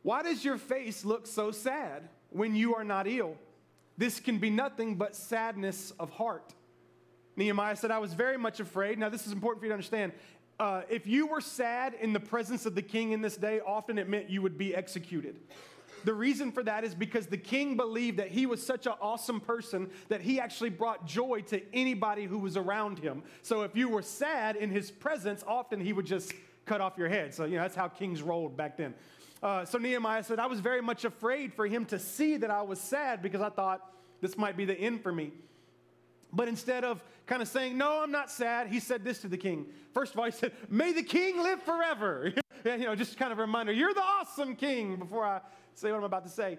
Why 0.00 0.22
does 0.22 0.42
your 0.42 0.56
face 0.56 1.04
look 1.04 1.26
so 1.26 1.50
sad 1.50 2.08
when 2.30 2.54
you 2.54 2.74
are 2.74 2.84
not 2.84 3.06
ill? 3.06 3.36
This 3.98 4.18
can 4.18 4.38
be 4.38 4.48
nothing 4.48 4.94
but 4.94 5.14
sadness 5.14 5.92
of 6.00 6.08
heart. 6.08 6.54
Nehemiah 7.36 7.76
said, 7.76 7.90
I 7.90 7.98
was 7.98 8.14
very 8.14 8.38
much 8.38 8.60
afraid. 8.60 8.98
Now, 8.98 9.10
this 9.10 9.26
is 9.26 9.32
important 9.32 9.60
for 9.60 9.66
you 9.66 9.70
to 9.70 9.74
understand. 9.74 10.12
Uh, 10.58 10.82
if 10.88 11.06
you 11.06 11.26
were 11.26 11.40
sad 11.40 11.94
in 12.00 12.12
the 12.12 12.20
presence 12.20 12.64
of 12.64 12.74
the 12.74 12.82
king 12.82 13.12
in 13.12 13.20
this 13.20 13.36
day, 13.36 13.60
often 13.60 13.98
it 13.98 14.08
meant 14.08 14.30
you 14.30 14.40
would 14.40 14.56
be 14.56 14.74
executed. 14.74 15.36
The 16.04 16.14
reason 16.14 16.52
for 16.52 16.62
that 16.62 16.84
is 16.84 16.94
because 16.94 17.26
the 17.26 17.36
king 17.36 17.76
believed 17.76 18.18
that 18.18 18.28
he 18.28 18.46
was 18.46 18.64
such 18.64 18.86
an 18.86 18.92
awesome 19.00 19.40
person 19.40 19.90
that 20.08 20.20
he 20.20 20.38
actually 20.38 20.70
brought 20.70 21.04
joy 21.06 21.42
to 21.48 21.60
anybody 21.74 22.24
who 22.24 22.38
was 22.38 22.56
around 22.56 22.98
him. 22.98 23.22
So 23.42 23.62
if 23.62 23.74
you 23.74 23.88
were 23.88 24.02
sad 24.02 24.56
in 24.56 24.70
his 24.70 24.90
presence, 24.90 25.44
often 25.46 25.80
he 25.80 25.92
would 25.92 26.06
just 26.06 26.32
cut 26.64 26.80
off 26.80 26.96
your 26.96 27.08
head. 27.08 27.34
So, 27.34 27.44
you 27.44 27.56
know, 27.56 27.62
that's 27.62 27.74
how 27.74 27.88
kings 27.88 28.22
rolled 28.22 28.56
back 28.56 28.76
then. 28.76 28.94
Uh, 29.42 29.64
so 29.64 29.78
Nehemiah 29.78 30.22
said, 30.22 30.38
I 30.38 30.46
was 30.46 30.60
very 30.60 30.80
much 30.80 31.04
afraid 31.04 31.52
for 31.52 31.66
him 31.66 31.84
to 31.86 31.98
see 31.98 32.36
that 32.38 32.50
I 32.50 32.62
was 32.62 32.80
sad 32.80 33.20
because 33.20 33.40
I 33.40 33.50
thought 33.50 33.80
this 34.20 34.38
might 34.38 34.56
be 34.56 34.64
the 34.64 34.78
end 34.78 35.02
for 35.02 35.12
me. 35.12 35.32
But 36.36 36.48
instead 36.48 36.84
of 36.84 37.02
kind 37.24 37.40
of 37.40 37.48
saying, 37.48 37.78
No, 37.78 38.02
I'm 38.02 38.12
not 38.12 38.30
sad, 38.30 38.68
he 38.68 38.78
said 38.78 39.02
this 39.02 39.20
to 39.20 39.28
the 39.28 39.38
king. 39.38 39.66
First 39.94 40.12
of 40.12 40.20
all, 40.20 40.26
he 40.26 40.30
said, 40.30 40.52
May 40.68 40.92
the 40.92 41.02
king 41.02 41.42
live 41.42 41.62
forever. 41.62 42.32
you 42.64 42.78
know, 42.78 42.94
just 42.94 43.16
kind 43.16 43.32
of 43.32 43.38
a 43.38 43.40
reminder, 43.40 43.72
You're 43.72 43.94
the 43.94 44.02
awesome 44.02 44.54
king 44.54 44.96
before 44.96 45.24
I 45.24 45.40
say 45.74 45.90
what 45.90 45.98
I'm 45.98 46.04
about 46.04 46.24
to 46.24 46.30
say. 46.30 46.58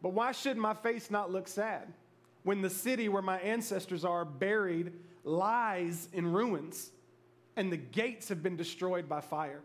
But 0.00 0.10
why 0.10 0.30
should 0.30 0.56
my 0.56 0.74
face 0.74 1.10
not 1.10 1.32
look 1.32 1.48
sad 1.48 1.92
when 2.44 2.62
the 2.62 2.70
city 2.70 3.08
where 3.08 3.20
my 3.20 3.38
ancestors 3.40 4.04
are 4.04 4.24
buried 4.24 4.92
lies 5.24 6.08
in 6.12 6.32
ruins 6.32 6.90
and 7.56 7.70
the 7.70 7.76
gates 7.76 8.28
have 8.28 8.44
been 8.44 8.56
destroyed 8.56 9.08
by 9.08 9.20
fire? 9.20 9.60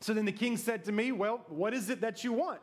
So 0.00 0.12
then 0.12 0.24
the 0.24 0.32
king 0.32 0.56
said 0.56 0.84
to 0.86 0.92
me, 0.92 1.12
Well, 1.12 1.42
what 1.46 1.74
is 1.74 1.90
it 1.90 2.00
that 2.00 2.24
you 2.24 2.32
want? 2.32 2.60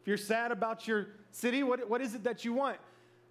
If 0.00 0.06
you're 0.06 0.16
sad 0.16 0.52
about 0.52 0.86
your 0.86 1.08
city, 1.32 1.64
what, 1.64 1.88
what 1.90 2.00
is 2.00 2.14
it 2.14 2.22
that 2.22 2.44
you 2.44 2.52
want? 2.52 2.78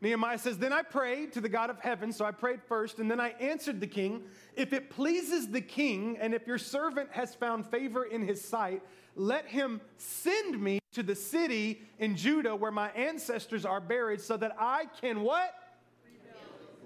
Nehemiah 0.01 0.39
says, 0.39 0.57
Then 0.57 0.73
I 0.73 0.81
prayed 0.81 1.33
to 1.33 1.41
the 1.41 1.49
God 1.49 1.69
of 1.69 1.79
heaven. 1.79 2.11
So 2.11 2.25
I 2.25 2.31
prayed 2.31 2.61
first, 2.63 2.99
and 2.99 3.09
then 3.09 3.19
I 3.19 3.29
answered 3.39 3.79
the 3.79 3.87
king, 3.87 4.23
If 4.55 4.73
it 4.73 4.89
pleases 4.89 5.47
the 5.47 5.61
king, 5.61 6.17
and 6.19 6.33
if 6.33 6.47
your 6.47 6.57
servant 6.57 7.09
has 7.11 7.35
found 7.35 7.67
favor 7.67 8.03
in 8.03 8.25
his 8.25 8.43
sight, 8.43 8.81
let 9.15 9.45
him 9.45 9.79
send 9.97 10.59
me 10.59 10.79
to 10.93 11.03
the 11.03 11.15
city 11.15 11.81
in 11.99 12.15
Judah 12.15 12.55
where 12.55 12.71
my 12.71 12.89
ancestors 12.91 13.65
are 13.65 13.79
buried, 13.79 14.21
so 14.21 14.35
that 14.37 14.55
I 14.59 14.85
can 14.99 15.21
what? 15.21 15.53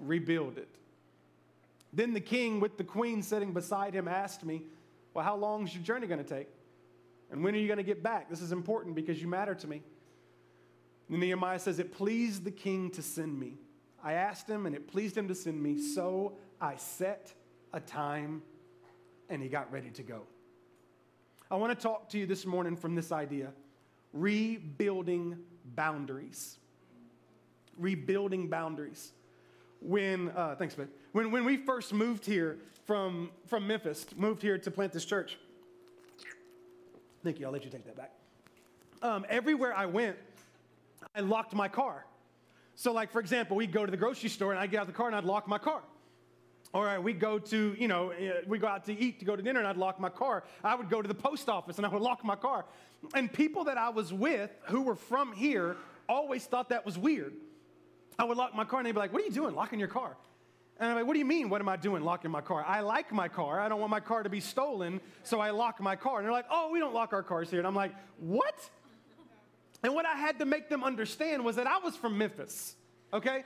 Rebuild, 0.00 0.54
Rebuild 0.54 0.58
it. 0.58 0.68
Then 1.92 2.12
the 2.12 2.20
king, 2.20 2.60
with 2.60 2.76
the 2.76 2.84
queen 2.84 3.22
sitting 3.22 3.54
beside 3.54 3.94
him, 3.94 4.06
asked 4.06 4.44
me, 4.44 4.64
Well, 5.14 5.24
how 5.24 5.36
long 5.36 5.66
is 5.66 5.74
your 5.74 5.82
journey 5.82 6.06
going 6.06 6.22
to 6.22 6.28
take? 6.28 6.48
And 7.30 7.42
when 7.42 7.54
are 7.54 7.58
you 7.58 7.66
going 7.66 7.78
to 7.78 7.82
get 7.82 8.02
back? 8.02 8.28
This 8.28 8.42
is 8.42 8.52
important 8.52 8.94
because 8.94 9.20
you 9.20 9.26
matter 9.26 9.54
to 9.54 9.66
me. 9.66 9.82
And 11.08 11.20
Nehemiah 11.20 11.58
says, 11.58 11.78
It 11.78 11.92
pleased 11.92 12.44
the 12.44 12.50
king 12.50 12.90
to 12.92 13.02
send 13.02 13.38
me. 13.38 13.54
I 14.02 14.14
asked 14.14 14.48
him, 14.48 14.66
and 14.66 14.74
it 14.74 14.88
pleased 14.88 15.16
him 15.16 15.28
to 15.28 15.34
send 15.34 15.62
me. 15.62 15.80
So 15.80 16.34
I 16.60 16.76
set 16.76 17.32
a 17.72 17.80
time, 17.80 18.42
and 19.28 19.42
he 19.42 19.48
got 19.48 19.70
ready 19.72 19.90
to 19.90 20.02
go. 20.02 20.22
I 21.50 21.56
want 21.56 21.78
to 21.78 21.80
talk 21.80 22.08
to 22.10 22.18
you 22.18 22.26
this 22.26 22.44
morning 22.44 22.76
from 22.76 22.94
this 22.94 23.12
idea 23.12 23.52
rebuilding 24.12 25.36
boundaries. 25.74 26.58
Rebuilding 27.78 28.48
boundaries. 28.48 29.12
When, 29.80 30.30
uh, 30.30 30.56
thanks, 30.56 30.74
Ben. 30.74 30.88
When, 31.12 31.30
when 31.30 31.44
we 31.44 31.58
first 31.58 31.92
moved 31.92 32.24
here 32.24 32.58
from, 32.84 33.30
from 33.46 33.66
Memphis, 33.66 34.06
moved 34.16 34.42
here 34.42 34.58
to 34.58 34.70
plant 34.70 34.92
this 34.92 35.04
church, 35.04 35.38
thank 37.22 37.38
you, 37.38 37.46
I'll 37.46 37.52
let 37.52 37.64
you 37.64 37.70
take 37.70 37.84
that 37.84 37.96
back. 37.96 38.12
Um, 39.02 39.26
everywhere 39.28 39.74
I 39.76 39.86
went, 39.86 40.16
I 41.14 41.20
locked 41.20 41.54
my 41.54 41.68
car. 41.68 42.06
So, 42.74 42.92
like, 42.92 43.10
for 43.10 43.20
example, 43.20 43.56
we'd 43.56 43.72
go 43.72 43.86
to 43.86 43.90
the 43.90 43.96
grocery 43.96 44.28
store 44.28 44.52
and 44.52 44.60
I'd 44.60 44.70
get 44.70 44.78
out 44.78 44.82
of 44.82 44.88
the 44.88 44.92
car 44.92 45.06
and 45.06 45.16
I'd 45.16 45.24
lock 45.24 45.48
my 45.48 45.58
car. 45.58 45.82
Or 46.72 47.00
we'd 47.00 47.20
go 47.20 47.38
to, 47.38 47.74
you 47.78 47.88
know, 47.88 48.10
eh, 48.10 48.32
we 48.46 48.58
go 48.58 48.66
out 48.66 48.84
to 48.84 48.92
eat 48.92 49.18
to 49.20 49.24
go 49.24 49.34
to 49.34 49.42
dinner 49.42 49.60
and 49.60 49.68
I'd 49.68 49.78
lock 49.78 49.98
my 49.98 50.10
car. 50.10 50.44
I 50.62 50.74
would 50.74 50.90
go 50.90 51.00
to 51.00 51.08
the 51.08 51.14
post 51.14 51.48
office 51.48 51.78
and 51.78 51.86
I 51.86 51.88
would 51.88 52.02
lock 52.02 52.22
my 52.22 52.36
car. 52.36 52.66
And 53.14 53.32
people 53.32 53.64
that 53.64 53.78
I 53.78 53.88
was 53.88 54.12
with 54.12 54.50
who 54.66 54.82
were 54.82 54.96
from 54.96 55.32
here 55.32 55.76
always 56.08 56.44
thought 56.44 56.68
that 56.68 56.84
was 56.84 56.98
weird. 56.98 57.32
I 58.18 58.24
would 58.24 58.36
lock 58.36 58.54
my 58.54 58.64
car 58.64 58.80
and 58.80 58.86
they'd 58.86 58.92
be 58.92 58.98
like, 58.98 59.12
What 59.12 59.22
are 59.22 59.24
you 59.24 59.32
doing 59.32 59.54
locking 59.54 59.78
your 59.78 59.88
car? 59.88 60.16
And 60.78 60.90
I'm 60.90 60.96
like, 60.96 61.06
What 61.06 61.14
do 61.14 61.18
you 61.18 61.24
mean? 61.24 61.48
What 61.48 61.60
am 61.60 61.68
I 61.68 61.76
doing 61.76 62.02
locking 62.02 62.30
my 62.30 62.40
car? 62.40 62.64
I 62.66 62.80
like 62.80 63.12
my 63.12 63.28
car. 63.28 63.60
I 63.60 63.68
don't 63.68 63.80
want 63.80 63.90
my 63.90 64.00
car 64.00 64.22
to 64.22 64.30
be 64.30 64.40
stolen, 64.40 65.00
so 65.22 65.40
I 65.40 65.50
lock 65.50 65.80
my 65.80 65.96
car. 65.96 66.18
And 66.18 66.26
they're 66.26 66.32
like, 66.32 66.46
Oh, 66.50 66.70
we 66.70 66.78
don't 66.78 66.94
lock 66.94 67.12
our 67.12 67.22
cars 67.22 67.50
here. 67.50 67.60
And 67.60 67.66
I'm 67.66 67.74
like, 67.74 67.94
What? 68.18 68.70
And 69.86 69.94
what 69.94 70.04
I 70.04 70.16
had 70.16 70.40
to 70.40 70.44
make 70.44 70.68
them 70.68 70.82
understand 70.82 71.44
was 71.44 71.54
that 71.54 71.68
I 71.68 71.78
was 71.78 71.94
from 71.94 72.18
Memphis, 72.18 72.74
okay? 73.14 73.44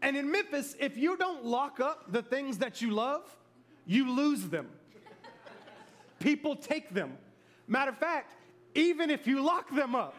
And 0.00 0.16
in 0.16 0.30
Memphis, 0.30 0.76
if 0.78 0.96
you 0.96 1.16
don't 1.16 1.44
lock 1.44 1.80
up 1.80 2.12
the 2.12 2.22
things 2.22 2.58
that 2.58 2.80
you 2.80 2.92
love, 2.92 3.22
you 3.84 4.08
lose 4.08 4.46
them. 4.50 4.68
People 6.20 6.54
take 6.54 6.94
them. 6.94 7.18
Matter 7.66 7.90
of 7.90 7.98
fact, 7.98 8.30
even 8.76 9.10
if 9.10 9.26
you 9.26 9.42
lock 9.42 9.68
them 9.74 9.96
up, 9.96 10.14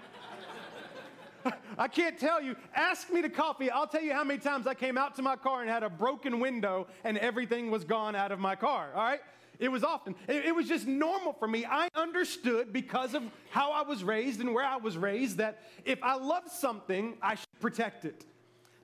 I 1.78 1.88
can't 1.88 2.20
tell 2.20 2.42
you. 2.42 2.58
Ask 2.76 3.10
me 3.10 3.22
to 3.22 3.30
coffee. 3.30 3.72
I'll 3.72 3.88
tell 3.88 4.04
you 4.04 4.12
how 4.12 4.26
many 4.26 4.42
times 4.42 4.68
I 4.68 4.74
came 4.74 4.98
out 4.98 5.16
to 5.16 5.22
my 5.22 5.38
car 5.38 5.62
and 5.62 5.70
had 5.70 5.84
a 5.84 5.90
broken 5.90 6.42
window 6.42 6.86
and 7.06 7.18
everything 7.18 7.72
was 7.72 7.86
gone 7.86 8.14
out 8.14 8.34
of 8.34 8.40
my 8.40 8.58
car. 8.58 8.90
All 8.94 9.02
right? 9.02 9.22
It 9.60 9.70
was 9.70 9.84
often. 9.84 10.16
It, 10.28 10.54
was 10.56 10.68
just 10.68 10.88
normal 10.88 11.34
for 11.34 11.48
me. 11.48 11.66
I 11.66 11.90
understood 11.96 12.74
because 12.74 13.14
of 13.14 13.24
how 13.50 13.72
I 13.72 13.84
was 13.84 14.04
raised 14.04 14.40
and 14.40 14.54
where 14.54 14.66
I 14.66 14.78
was 14.78 14.98
raised 14.98 15.38
that 15.38 15.64
if 15.86 16.02
I 16.04 16.16
loved 16.16 16.50
something, 16.50 17.18
I 17.22 17.36
should 17.36 17.60
protect 17.60 18.06
it. 18.06 18.26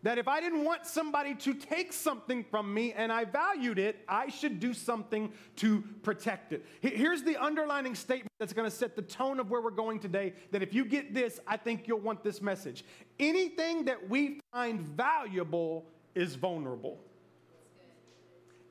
That 0.03 0.17
if 0.17 0.29
I 0.29 0.39
didn't 0.39 0.63
want 0.63 0.85
somebody 0.85 1.35
to 1.35 1.53
take 1.53 1.91
something 1.91 2.45
from 2.45 2.73
me 2.73 2.93
and 2.93 3.11
I 3.11 3.25
valued 3.25 3.77
it, 3.77 3.97
I 4.07 4.29
should 4.29 4.59
do 4.59 4.73
something 4.73 5.33
to 5.57 5.83
protect 6.03 6.53
it. 6.53 6.65
Here's 6.79 7.23
the 7.23 7.35
underlining 7.35 7.95
statement 7.95 8.31
that's 8.39 8.53
going 8.53 8.69
to 8.69 8.75
set 8.75 8.95
the 8.95 9.01
tone 9.01 9.41
of 9.41 9.49
where 9.49 9.61
we're 9.61 9.71
going 9.71 9.99
today. 9.99 10.33
That 10.51 10.63
if 10.63 10.73
you 10.73 10.85
get 10.85 11.13
this, 11.13 11.41
I 11.45 11.57
think 11.57 11.87
you'll 11.87 11.99
want 11.99 12.23
this 12.23 12.41
message. 12.41 12.85
Anything 13.19 13.85
that 13.85 14.09
we 14.09 14.39
find 14.53 14.79
valuable 14.79 15.85
is 16.15 16.35
vulnerable. 16.35 16.99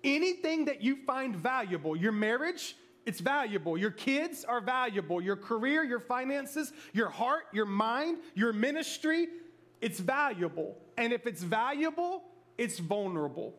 Anything 0.05 0.67
that 0.67 0.83
you 0.83 0.97
find 1.05 1.35
valuable, 1.35 1.97
your 1.97 2.12
marriage, 2.12 2.76
it's 3.05 3.21
valuable. 3.21 3.78
Your 3.78 3.90
kids 3.90 4.45
are 4.45 4.61
valuable. 4.61 5.21
Your 5.21 5.37
career, 5.37 5.83
your 5.83 6.00
finances, 6.00 6.73
your 6.93 7.09
heart, 7.09 7.45
your 7.52 7.67
mind, 7.67 8.19
your 8.35 8.52
ministry, 8.52 9.28
it's 9.81 9.99
valuable. 9.99 10.76
And 10.97 11.12
if 11.12 11.26
it's 11.26 11.43
valuable, 11.43 12.25
it's 12.57 12.78
vulnerable. 12.78 13.55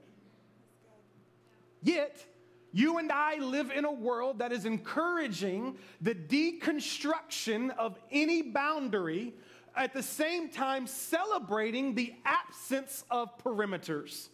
Yet, 1.81 2.24
you 2.72 2.98
and 2.98 3.12
I 3.12 3.38
live 3.38 3.72
in 3.72 3.86
a 3.86 3.91
world 3.91 4.39
that 4.39 4.51
is 4.51 4.65
encouraging 4.65 5.77
the 6.01 6.13
deconstruction 6.13 7.75
of 7.77 7.98
any 8.12 8.41
boundary, 8.41 9.34
at 9.75 9.93
the 9.93 10.03
same 10.03 10.50
time 10.50 10.86
celebrating 10.86 11.96
the 11.96 12.13
absence 12.25 13.05
of 13.10 13.38
perimeters. 13.38 14.27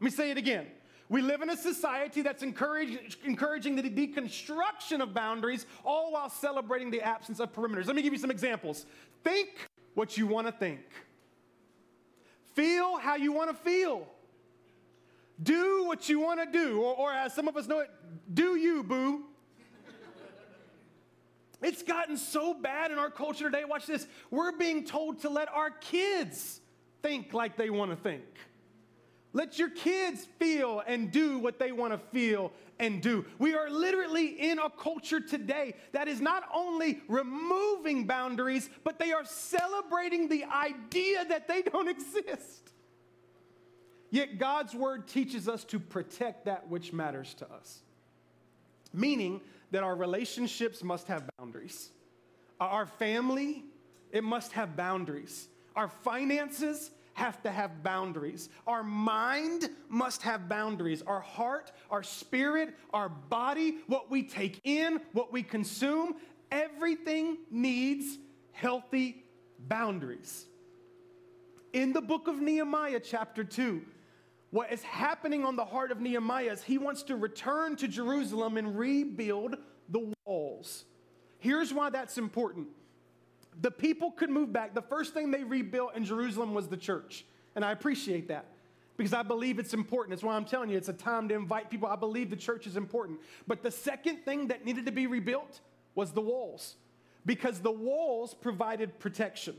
Let 0.00 0.04
me 0.04 0.10
say 0.10 0.30
it 0.30 0.36
again. 0.36 0.66
We 1.12 1.20
live 1.20 1.42
in 1.42 1.50
a 1.50 1.56
society 1.58 2.22
that's 2.22 2.42
encouraging 2.42 3.76
the 3.76 3.82
deconstruction 3.82 5.02
of 5.02 5.12
boundaries, 5.12 5.66
all 5.84 6.10
while 6.10 6.30
celebrating 6.30 6.90
the 6.90 7.02
absence 7.02 7.38
of 7.38 7.52
perimeters. 7.52 7.84
Let 7.84 7.96
me 7.96 8.00
give 8.00 8.14
you 8.14 8.18
some 8.18 8.30
examples. 8.30 8.86
Think 9.22 9.50
what 9.92 10.16
you 10.16 10.26
want 10.26 10.46
to 10.46 10.52
think. 10.54 10.80
Feel 12.54 12.96
how 12.96 13.16
you 13.16 13.30
want 13.30 13.50
to 13.50 13.54
feel. 13.62 14.06
Do 15.42 15.84
what 15.84 16.08
you 16.08 16.18
want 16.18 16.40
to 16.40 16.50
do. 16.50 16.80
Or, 16.80 16.94
or 16.94 17.12
as 17.12 17.34
some 17.34 17.46
of 17.46 17.58
us 17.58 17.68
know 17.68 17.80
it, 17.80 17.90
do 18.32 18.56
you, 18.56 18.82
boo. 18.82 19.24
It's 21.60 21.82
gotten 21.82 22.16
so 22.16 22.54
bad 22.54 22.90
in 22.90 22.96
our 22.96 23.10
culture 23.10 23.50
today. 23.50 23.66
Watch 23.66 23.84
this. 23.84 24.06
We're 24.30 24.56
being 24.56 24.86
told 24.86 25.20
to 25.20 25.28
let 25.28 25.50
our 25.50 25.72
kids 25.72 26.62
think 27.02 27.34
like 27.34 27.58
they 27.58 27.68
want 27.68 27.90
to 27.90 27.98
think. 27.98 28.24
Let 29.32 29.58
your 29.58 29.70
kids 29.70 30.26
feel 30.38 30.82
and 30.86 31.10
do 31.10 31.38
what 31.38 31.58
they 31.58 31.72
want 31.72 31.92
to 31.92 31.98
feel 31.98 32.52
and 32.78 33.00
do. 33.00 33.24
We 33.38 33.54
are 33.54 33.70
literally 33.70 34.26
in 34.26 34.58
a 34.58 34.68
culture 34.68 35.20
today 35.20 35.74
that 35.92 36.06
is 36.06 36.20
not 36.20 36.44
only 36.54 37.00
removing 37.08 38.06
boundaries, 38.06 38.68
but 38.84 38.98
they 38.98 39.12
are 39.12 39.24
celebrating 39.24 40.28
the 40.28 40.44
idea 40.44 41.24
that 41.24 41.48
they 41.48 41.62
don't 41.62 41.88
exist. 41.96 42.72
Yet 44.10 44.38
God's 44.38 44.74
word 44.74 45.08
teaches 45.08 45.48
us 45.48 45.64
to 45.64 45.78
protect 45.78 46.44
that 46.44 46.68
which 46.68 46.92
matters 46.92 47.32
to 47.34 47.50
us, 47.50 47.80
meaning 48.92 49.40
that 49.70 49.82
our 49.82 49.96
relationships 49.96 50.82
must 50.82 51.06
have 51.08 51.24
boundaries. 51.38 51.90
Our 52.60 52.84
family, 52.84 53.64
it 54.10 54.22
must 54.22 54.52
have 54.52 54.76
boundaries. 54.76 55.48
Our 55.74 55.88
finances, 55.88 56.90
have 57.14 57.42
to 57.42 57.50
have 57.50 57.82
boundaries. 57.82 58.48
Our 58.66 58.82
mind 58.82 59.68
must 59.88 60.22
have 60.22 60.48
boundaries. 60.48 61.02
Our 61.02 61.20
heart, 61.20 61.72
our 61.90 62.02
spirit, 62.02 62.74
our 62.92 63.08
body, 63.08 63.78
what 63.86 64.10
we 64.10 64.22
take 64.22 64.60
in, 64.64 65.00
what 65.12 65.32
we 65.32 65.42
consume, 65.42 66.16
everything 66.50 67.38
needs 67.50 68.18
healthy 68.52 69.24
boundaries. 69.58 70.46
In 71.72 71.92
the 71.92 72.02
book 72.02 72.28
of 72.28 72.40
Nehemiah, 72.40 73.00
chapter 73.00 73.44
2, 73.44 73.82
what 74.50 74.70
is 74.70 74.82
happening 74.82 75.44
on 75.44 75.56
the 75.56 75.64
heart 75.64 75.90
of 75.90 76.00
Nehemiah 76.00 76.52
is 76.52 76.62
he 76.62 76.76
wants 76.76 77.02
to 77.04 77.16
return 77.16 77.74
to 77.76 77.88
Jerusalem 77.88 78.58
and 78.58 78.78
rebuild 78.78 79.56
the 79.88 80.12
walls. 80.26 80.84
Here's 81.38 81.72
why 81.72 81.88
that's 81.88 82.18
important 82.18 82.68
the 83.60 83.70
people 83.70 84.10
could 84.12 84.30
move 84.30 84.52
back. 84.52 84.74
The 84.74 84.82
first 84.82 85.14
thing 85.14 85.30
they 85.30 85.44
rebuilt 85.44 85.94
in 85.94 86.04
Jerusalem 86.04 86.54
was 86.54 86.68
the 86.68 86.76
church. 86.76 87.24
And 87.54 87.64
I 87.64 87.72
appreciate 87.72 88.28
that 88.28 88.46
because 88.96 89.12
I 89.12 89.22
believe 89.22 89.58
it's 89.58 89.74
important. 89.74 90.10
That's 90.10 90.22
why 90.22 90.36
I'm 90.36 90.44
telling 90.44 90.70
you, 90.70 90.76
it's 90.76 90.88
a 90.88 90.94
time 90.94 91.28
to 91.28 91.34
invite 91.34 91.70
people. 91.70 91.88
I 91.88 91.96
believe 91.96 92.30
the 92.30 92.36
church 92.36 92.66
is 92.66 92.76
important. 92.76 93.20
But 93.46 93.62
the 93.62 93.70
second 93.70 94.24
thing 94.24 94.48
that 94.48 94.64
needed 94.64 94.86
to 94.86 94.92
be 94.92 95.06
rebuilt 95.06 95.60
was 95.94 96.12
the 96.12 96.20
walls 96.20 96.76
because 97.26 97.60
the 97.60 97.70
walls 97.70 98.34
provided 98.34 98.98
protection. 98.98 99.56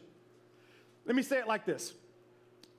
Let 1.06 1.16
me 1.16 1.22
say 1.22 1.38
it 1.38 1.48
like 1.48 1.66
this 1.66 1.94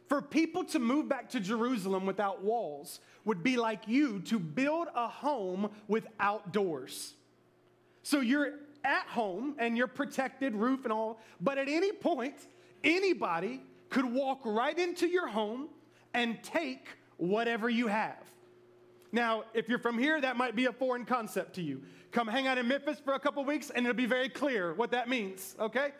For 0.08 0.20
people 0.20 0.64
to 0.66 0.78
move 0.78 1.08
back 1.08 1.30
to 1.30 1.40
Jerusalem 1.40 2.06
without 2.06 2.42
walls 2.42 3.00
would 3.24 3.42
be 3.42 3.56
like 3.56 3.86
you 3.86 4.20
to 4.20 4.38
build 4.38 4.88
a 4.94 5.08
home 5.08 5.70
without 5.88 6.52
doors. 6.52 7.14
So 8.02 8.20
you're 8.20 8.52
at 8.84 9.06
home 9.06 9.54
and 9.58 9.76
you're 9.76 9.86
protected, 9.86 10.54
roof 10.54 10.84
and 10.84 10.92
all, 10.92 11.18
but 11.40 11.58
at 11.58 11.68
any 11.68 11.92
point, 11.92 12.34
anybody 12.82 13.60
could 13.88 14.04
walk 14.04 14.40
right 14.44 14.78
into 14.78 15.06
your 15.06 15.26
home 15.26 15.68
and 16.12 16.42
take 16.42 16.86
whatever 17.16 17.68
you 17.68 17.86
have. 17.86 18.18
Now, 19.12 19.44
if 19.54 19.68
you're 19.68 19.78
from 19.78 19.98
here, 19.98 20.20
that 20.20 20.36
might 20.36 20.56
be 20.56 20.66
a 20.66 20.72
foreign 20.72 21.04
concept 21.04 21.54
to 21.54 21.62
you. 21.62 21.82
Come 22.10 22.26
hang 22.28 22.46
out 22.46 22.58
in 22.58 22.68
Memphis 22.68 23.00
for 23.04 23.14
a 23.14 23.18
couple 23.18 23.44
weeks 23.44 23.70
and 23.70 23.86
it'll 23.86 23.96
be 23.96 24.06
very 24.06 24.28
clear 24.28 24.74
what 24.74 24.90
that 24.90 25.08
means, 25.08 25.54
okay? 25.58 25.92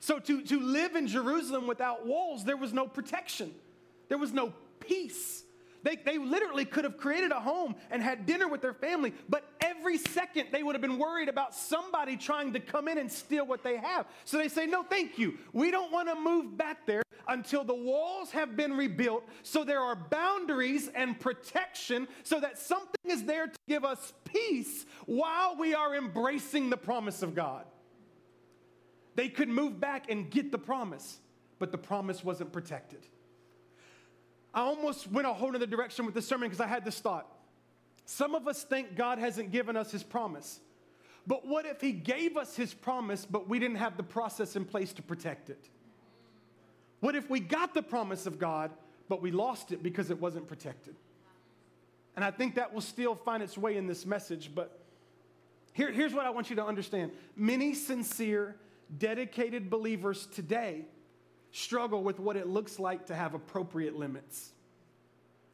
So, 0.00 0.18
to, 0.18 0.42
to 0.42 0.60
live 0.60 0.96
in 0.96 1.06
Jerusalem 1.06 1.66
without 1.66 2.06
walls, 2.06 2.44
there 2.44 2.56
was 2.56 2.72
no 2.72 2.86
protection, 2.86 3.54
there 4.08 4.18
was 4.18 4.32
no 4.32 4.52
peace. 4.80 5.44
They, 5.82 5.96
they 5.96 6.18
literally 6.18 6.64
could 6.64 6.84
have 6.84 6.96
created 6.96 7.32
a 7.32 7.40
home 7.40 7.74
and 7.90 8.02
had 8.02 8.26
dinner 8.26 8.48
with 8.48 8.60
their 8.60 8.74
family, 8.74 9.14
but 9.28 9.48
every 9.60 9.96
second 9.96 10.48
they 10.52 10.62
would 10.62 10.74
have 10.74 10.82
been 10.82 10.98
worried 10.98 11.28
about 11.28 11.54
somebody 11.54 12.16
trying 12.16 12.52
to 12.52 12.60
come 12.60 12.88
in 12.88 12.98
and 12.98 13.10
steal 13.10 13.46
what 13.46 13.62
they 13.62 13.76
have. 13.78 14.06
So 14.24 14.36
they 14.36 14.48
say, 14.48 14.66
No, 14.66 14.82
thank 14.82 15.18
you. 15.18 15.38
We 15.52 15.70
don't 15.70 15.90
want 15.90 16.08
to 16.08 16.14
move 16.14 16.56
back 16.56 16.86
there 16.86 17.02
until 17.28 17.64
the 17.64 17.74
walls 17.74 18.30
have 18.32 18.56
been 18.56 18.76
rebuilt, 18.76 19.24
so 19.42 19.64
there 19.64 19.80
are 19.80 19.94
boundaries 19.94 20.88
and 20.94 21.18
protection, 21.18 22.08
so 22.24 22.40
that 22.40 22.58
something 22.58 22.96
is 23.06 23.24
there 23.24 23.46
to 23.46 23.58
give 23.68 23.84
us 23.84 24.12
peace 24.24 24.84
while 25.06 25.56
we 25.56 25.74
are 25.74 25.94
embracing 25.94 26.70
the 26.70 26.76
promise 26.76 27.22
of 27.22 27.34
God. 27.34 27.64
They 29.14 29.28
could 29.28 29.48
move 29.48 29.80
back 29.80 30.10
and 30.10 30.30
get 30.30 30.50
the 30.50 30.58
promise, 30.58 31.20
but 31.58 31.72
the 31.72 31.78
promise 31.78 32.24
wasn't 32.24 32.52
protected. 32.52 33.06
I 34.52 34.60
almost 34.62 35.10
went 35.10 35.26
a 35.26 35.32
whole 35.32 35.54
other 35.54 35.66
direction 35.66 36.06
with 36.06 36.14
the 36.14 36.22
sermon 36.22 36.48
because 36.48 36.60
I 36.60 36.66
had 36.66 36.84
this 36.84 36.98
thought. 36.98 37.26
Some 38.04 38.34
of 38.34 38.48
us 38.48 38.64
think 38.64 38.96
God 38.96 39.18
hasn't 39.18 39.52
given 39.52 39.76
us 39.76 39.92
his 39.92 40.02
promise. 40.02 40.60
But 41.26 41.46
what 41.46 41.66
if 41.66 41.80
he 41.80 41.92
gave 41.92 42.36
us 42.36 42.56
his 42.56 42.74
promise, 42.74 43.24
but 43.24 43.48
we 43.48 43.58
didn't 43.58 43.76
have 43.76 43.96
the 43.96 44.02
process 44.02 44.56
in 44.56 44.64
place 44.64 44.92
to 44.94 45.02
protect 45.02 45.50
it? 45.50 45.68
What 47.00 47.14
if 47.14 47.30
we 47.30 47.40
got 47.40 47.74
the 47.74 47.82
promise 47.82 48.26
of 48.26 48.38
God, 48.38 48.72
but 49.08 49.22
we 49.22 49.30
lost 49.30 49.72
it 49.72 49.82
because 49.82 50.10
it 50.10 50.20
wasn't 50.20 50.48
protected? 50.48 50.96
And 52.16 52.24
I 52.24 52.30
think 52.30 52.56
that 52.56 52.74
will 52.74 52.80
still 52.80 53.14
find 53.14 53.42
its 53.42 53.56
way 53.56 53.76
in 53.76 53.86
this 53.86 54.04
message, 54.04 54.50
but 54.54 54.80
here, 55.72 55.92
here's 55.92 56.12
what 56.12 56.26
I 56.26 56.30
want 56.30 56.50
you 56.50 56.56
to 56.56 56.64
understand. 56.64 57.12
Many 57.36 57.74
sincere, 57.74 58.56
dedicated 58.98 59.70
believers 59.70 60.26
today 60.26 60.84
struggle 61.52 62.02
with 62.02 62.18
what 62.18 62.36
it 62.36 62.46
looks 62.46 62.78
like 62.78 63.06
to 63.06 63.14
have 63.14 63.34
appropriate 63.34 63.96
limits. 63.96 64.52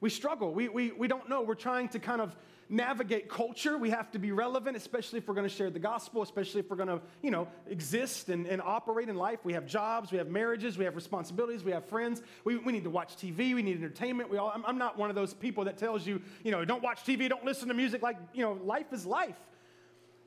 We 0.00 0.10
struggle. 0.10 0.52
We, 0.52 0.68
we, 0.68 0.92
we 0.92 1.08
don't 1.08 1.28
know. 1.28 1.42
We're 1.42 1.54
trying 1.54 1.88
to 1.90 1.98
kind 1.98 2.20
of 2.20 2.36
navigate 2.68 3.28
culture. 3.28 3.78
We 3.78 3.90
have 3.90 4.10
to 4.12 4.18
be 4.18 4.32
relevant, 4.32 4.76
especially 4.76 5.18
if 5.18 5.28
we're 5.28 5.34
going 5.34 5.48
to 5.48 5.54
share 5.54 5.70
the 5.70 5.78
gospel, 5.78 6.22
especially 6.22 6.60
if 6.60 6.70
we're 6.70 6.76
going 6.76 6.88
to, 6.88 7.00
you 7.22 7.30
know, 7.30 7.48
exist 7.68 8.28
and, 8.28 8.46
and 8.46 8.60
operate 8.60 9.08
in 9.08 9.16
life. 9.16 9.40
We 9.44 9.52
have 9.52 9.66
jobs, 9.66 10.10
we 10.12 10.18
have 10.18 10.28
marriages, 10.28 10.76
we 10.76 10.84
have 10.84 10.96
responsibilities, 10.96 11.64
we 11.64 11.72
have 11.72 11.84
friends. 11.86 12.22
We, 12.44 12.56
we 12.56 12.72
need 12.72 12.84
to 12.84 12.90
watch 12.90 13.16
TV, 13.16 13.54
we 13.54 13.62
need 13.62 13.76
entertainment. 13.76 14.30
We 14.30 14.38
all, 14.38 14.50
I'm, 14.54 14.64
I'm 14.66 14.78
not 14.78 14.98
one 14.98 15.10
of 15.10 15.16
those 15.16 15.32
people 15.32 15.64
that 15.64 15.78
tells 15.78 16.06
you, 16.06 16.20
you 16.42 16.50
know, 16.50 16.64
don't 16.64 16.82
watch 16.82 17.04
TV, 17.04 17.28
don't 17.28 17.44
listen 17.44 17.68
to 17.68 17.74
music. 17.74 18.02
Like, 18.02 18.16
you 18.34 18.42
know, 18.42 18.58
life 18.64 18.92
is 18.92 19.06
life. 19.06 19.36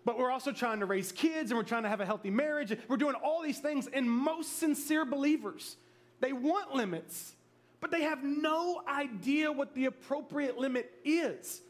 But 0.06 0.18
we're 0.18 0.32
also 0.32 0.52
trying 0.52 0.80
to 0.80 0.86
raise 0.86 1.12
kids 1.12 1.52
and 1.52 1.58
we're 1.58 1.64
trying 1.66 1.84
to 1.84 1.90
have 1.90 2.02
a 2.02 2.06
healthy 2.06 2.30
marriage. 2.32 2.76
We're 2.88 2.98
doing 2.98 3.16
all 3.16 3.42
these 3.42 3.60
things, 3.60 3.88
and 3.92 4.10
most 4.10 4.60
sincere 4.60 5.06
believers, 5.06 5.76
they 6.20 6.34
want 6.34 6.74
limits, 6.74 7.34
but 7.80 7.92
they 7.92 8.02
have 8.04 8.24
no 8.24 8.82
idea 8.88 9.52
what 9.52 9.74
the 9.74 9.86
appropriate 9.86 10.58
limit 10.58 10.92
is. 11.04 11.62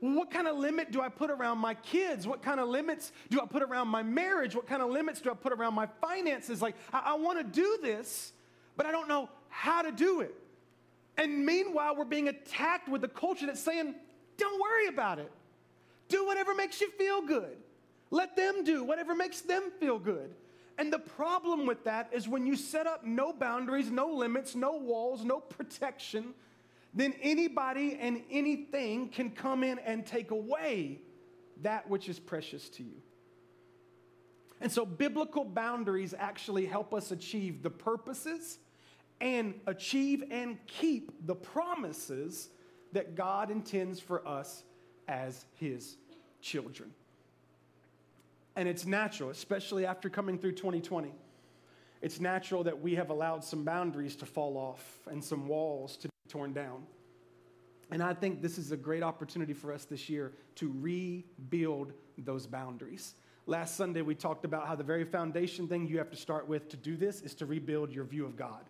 What 0.00 0.30
kind 0.30 0.46
of 0.46 0.58
limit 0.58 0.92
do 0.92 1.00
I 1.00 1.08
put 1.08 1.30
around 1.30 1.58
my 1.58 1.74
kids? 1.74 2.26
What 2.26 2.42
kind 2.42 2.60
of 2.60 2.68
limits 2.68 3.12
do 3.30 3.40
I 3.40 3.46
put 3.46 3.62
around 3.62 3.88
my 3.88 4.02
marriage? 4.02 4.54
What 4.54 4.66
kind 4.66 4.82
of 4.82 4.90
limits 4.90 5.20
do 5.20 5.30
I 5.30 5.34
put 5.34 5.52
around 5.52 5.74
my 5.74 5.86
finances? 6.00 6.60
Like, 6.60 6.76
I, 6.92 7.02
I 7.06 7.14
want 7.14 7.38
to 7.38 7.44
do 7.44 7.78
this, 7.82 8.32
but 8.76 8.84
I 8.84 8.92
don't 8.92 9.08
know 9.08 9.30
how 9.48 9.82
to 9.82 9.90
do 9.90 10.20
it. 10.20 10.34
And 11.16 11.46
meanwhile, 11.46 11.96
we're 11.96 12.04
being 12.04 12.28
attacked 12.28 12.88
with 12.88 13.02
a 13.04 13.08
culture 13.08 13.46
that's 13.46 13.62
saying, 13.62 13.94
don't 14.36 14.60
worry 14.60 14.88
about 14.88 15.18
it. 15.18 15.32
Do 16.08 16.26
whatever 16.26 16.54
makes 16.54 16.80
you 16.80 16.90
feel 16.90 17.22
good. 17.22 17.56
Let 18.16 18.34
them 18.34 18.64
do 18.64 18.82
whatever 18.82 19.14
makes 19.14 19.42
them 19.42 19.70
feel 19.78 19.98
good. 19.98 20.34
And 20.78 20.90
the 20.90 20.98
problem 20.98 21.66
with 21.66 21.84
that 21.84 22.08
is 22.12 22.26
when 22.26 22.46
you 22.46 22.56
set 22.56 22.86
up 22.86 23.04
no 23.04 23.30
boundaries, 23.30 23.90
no 23.90 24.08
limits, 24.08 24.54
no 24.54 24.76
walls, 24.76 25.22
no 25.22 25.38
protection, 25.38 26.32
then 26.94 27.12
anybody 27.20 27.98
and 28.00 28.22
anything 28.30 29.10
can 29.10 29.30
come 29.30 29.62
in 29.62 29.78
and 29.80 30.06
take 30.06 30.30
away 30.30 31.02
that 31.60 31.90
which 31.90 32.08
is 32.08 32.18
precious 32.18 32.70
to 32.70 32.82
you. 32.82 33.02
And 34.62 34.72
so, 34.72 34.86
biblical 34.86 35.44
boundaries 35.44 36.14
actually 36.18 36.64
help 36.64 36.94
us 36.94 37.10
achieve 37.10 37.62
the 37.62 37.68
purposes 37.68 38.58
and 39.20 39.60
achieve 39.66 40.24
and 40.30 40.56
keep 40.66 41.26
the 41.26 41.34
promises 41.34 42.48
that 42.92 43.14
God 43.14 43.50
intends 43.50 44.00
for 44.00 44.26
us 44.26 44.64
as 45.06 45.44
His 45.56 45.98
children. 46.40 46.94
And 48.56 48.66
it's 48.68 48.86
natural, 48.86 49.30
especially 49.30 49.86
after 49.86 50.08
coming 50.08 50.38
through 50.38 50.52
2020. 50.52 51.12
It's 52.02 52.20
natural 52.20 52.64
that 52.64 52.80
we 52.80 52.94
have 52.94 53.10
allowed 53.10 53.44
some 53.44 53.64
boundaries 53.64 54.16
to 54.16 54.26
fall 54.26 54.56
off 54.56 55.00
and 55.10 55.22
some 55.22 55.46
walls 55.46 55.96
to 55.98 56.08
be 56.08 56.30
torn 56.30 56.52
down. 56.52 56.86
And 57.90 58.02
I 58.02 58.14
think 58.14 58.42
this 58.42 58.58
is 58.58 58.72
a 58.72 58.76
great 58.76 59.02
opportunity 59.02 59.52
for 59.52 59.72
us 59.72 59.84
this 59.84 60.08
year 60.08 60.32
to 60.56 60.72
rebuild 60.80 61.92
those 62.18 62.46
boundaries. 62.46 63.14
Last 63.46 63.76
Sunday, 63.76 64.02
we 64.02 64.14
talked 64.14 64.44
about 64.44 64.66
how 64.66 64.74
the 64.74 64.82
very 64.82 65.04
foundation 65.04 65.68
thing 65.68 65.86
you 65.86 65.98
have 65.98 66.10
to 66.10 66.16
start 66.16 66.48
with 66.48 66.68
to 66.70 66.76
do 66.76 66.96
this 66.96 67.20
is 67.22 67.34
to 67.36 67.46
rebuild 67.46 67.92
your 67.92 68.04
view 68.04 68.24
of 68.24 68.36
God. 68.36 68.64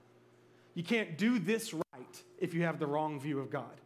You 0.75 0.83
can't 0.83 1.17
do 1.17 1.39
this 1.39 1.73
right 1.73 2.23
if 2.39 2.53
you 2.53 2.63
have 2.65 2.79
the 2.79 2.87
wrong 2.87 3.19
view 3.19 3.39
of 3.39 3.51
God. 3.51 3.81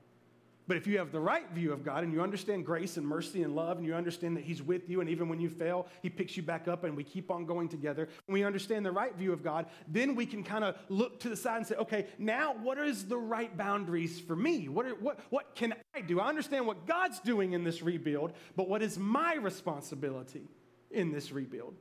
But 0.70 0.76
if 0.76 0.86
you 0.86 0.98
have 0.98 1.10
the 1.10 1.18
right 1.18 1.50
view 1.50 1.72
of 1.72 1.82
God 1.82 2.04
and 2.04 2.12
you 2.12 2.22
understand 2.22 2.64
grace 2.64 2.96
and 2.96 3.04
mercy 3.04 3.42
and 3.42 3.56
love 3.56 3.78
and 3.78 3.84
you 3.84 3.92
understand 3.92 4.36
that 4.36 4.44
He's 4.44 4.62
with 4.62 4.88
you 4.88 5.00
and 5.00 5.10
even 5.10 5.28
when 5.28 5.40
you 5.40 5.50
fail, 5.50 5.88
He 6.00 6.08
picks 6.08 6.36
you 6.36 6.44
back 6.44 6.68
up 6.68 6.84
and 6.84 6.96
we 6.96 7.02
keep 7.02 7.28
on 7.28 7.44
going 7.44 7.68
together, 7.68 8.08
we 8.28 8.44
understand 8.44 8.86
the 8.86 8.92
right 8.92 9.12
view 9.16 9.32
of 9.32 9.42
God, 9.42 9.66
then 9.88 10.14
we 10.14 10.26
can 10.26 10.44
kind 10.44 10.62
of 10.62 10.76
look 10.88 11.18
to 11.22 11.28
the 11.28 11.34
side 11.34 11.56
and 11.56 11.66
say, 11.66 11.74
okay, 11.74 12.06
now 12.20 12.54
what 12.54 12.78
is 12.78 13.06
the 13.06 13.16
right 13.16 13.56
boundaries 13.56 14.20
for 14.20 14.36
me? 14.36 14.68
What, 14.68 14.86
are, 14.86 14.94
what, 14.94 15.18
what 15.30 15.56
can 15.56 15.74
I 15.92 16.02
do? 16.02 16.20
I 16.20 16.28
understand 16.28 16.68
what 16.68 16.86
God's 16.86 17.18
doing 17.18 17.52
in 17.52 17.64
this 17.64 17.82
rebuild, 17.82 18.32
but 18.54 18.68
what 18.68 18.80
is 18.80 18.96
my 18.96 19.34
responsibility 19.34 20.46
in 20.92 21.10
this 21.10 21.32
rebuild? 21.32 21.74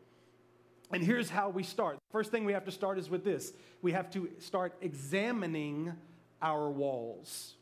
And 0.91 1.03
here's 1.03 1.29
how 1.29 1.49
we 1.49 1.61
start. 1.61 1.99
First 2.11 2.31
thing 2.31 2.43
we 2.43 2.53
have 2.53 2.65
to 2.65 2.71
start 2.71 2.97
is 2.97 3.07
with 3.07 3.23
this 3.23 3.53
we 3.83 3.91
have 3.91 4.09
to 4.13 4.31
start 4.39 4.73
examining 4.81 5.93
our 6.41 6.71
walls 6.71 7.53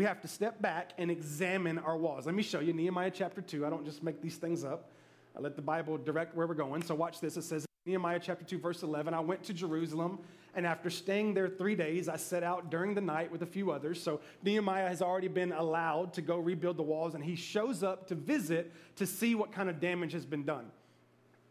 we 0.00 0.06
have 0.06 0.22
to 0.22 0.28
step 0.28 0.62
back 0.62 0.92
and 0.96 1.10
examine 1.10 1.78
our 1.78 1.94
walls. 1.94 2.24
Let 2.24 2.34
me 2.34 2.42
show 2.42 2.60
you 2.60 2.72
Nehemiah 2.72 3.10
chapter 3.10 3.42
2. 3.42 3.66
I 3.66 3.68
don't 3.68 3.84
just 3.84 4.02
make 4.02 4.22
these 4.22 4.36
things 4.36 4.64
up. 4.64 4.88
I 5.36 5.40
let 5.40 5.56
the 5.56 5.60
Bible 5.60 5.98
direct 5.98 6.34
where 6.34 6.46
we're 6.46 6.54
going. 6.54 6.82
So 6.82 6.94
watch 6.94 7.20
this. 7.20 7.36
It 7.36 7.42
says, 7.42 7.66
Nehemiah 7.84 8.18
chapter 8.18 8.42
2, 8.42 8.58
verse 8.58 8.82
11, 8.82 9.12
I 9.12 9.20
went 9.20 9.42
to 9.42 9.52
Jerusalem, 9.52 10.20
and 10.54 10.66
after 10.66 10.88
staying 10.88 11.34
there 11.34 11.50
three 11.50 11.74
days, 11.74 12.08
I 12.08 12.16
set 12.16 12.42
out 12.42 12.70
during 12.70 12.94
the 12.94 13.02
night 13.02 13.30
with 13.30 13.42
a 13.42 13.46
few 13.46 13.72
others. 13.72 14.02
So 14.02 14.22
Nehemiah 14.42 14.88
has 14.88 15.02
already 15.02 15.28
been 15.28 15.52
allowed 15.52 16.14
to 16.14 16.22
go 16.22 16.38
rebuild 16.38 16.78
the 16.78 16.82
walls, 16.82 17.14
and 17.14 17.22
he 17.22 17.36
shows 17.36 17.82
up 17.82 18.06
to 18.06 18.14
visit 18.14 18.72
to 18.96 19.06
see 19.06 19.34
what 19.34 19.52
kind 19.52 19.68
of 19.68 19.80
damage 19.80 20.14
has 20.14 20.24
been 20.24 20.46
done. 20.46 20.64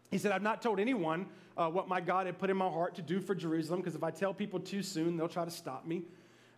He 0.10 0.18
said, 0.18 0.32
I've 0.32 0.42
not 0.42 0.64
told 0.64 0.80
anyone 0.80 1.28
uh, 1.56 1.70
what 1.70 1.88
my 1.88 2.02
God 2.02 2.26
had 2.26 2.40
put 2.40 2.50
in 2.50 2.58
my 2.58 2.68
heart 2.68 2.96
to 2.96 3.04
do 3.04 3.22
for 3.22 3.36
Jerusalem, 3.36 3.82
because 3.82 3.94
if 3.94 4.04
I 4.04 4.10
tell 4.10 4.34
people 4.34 4.60
too 4.60 4.82
soon, 4.82 5.18
they'll 5.18 5.28
try 5.28 5.46
to 5.46 5.52
stop 5.52 5.86
me 5.86 6.02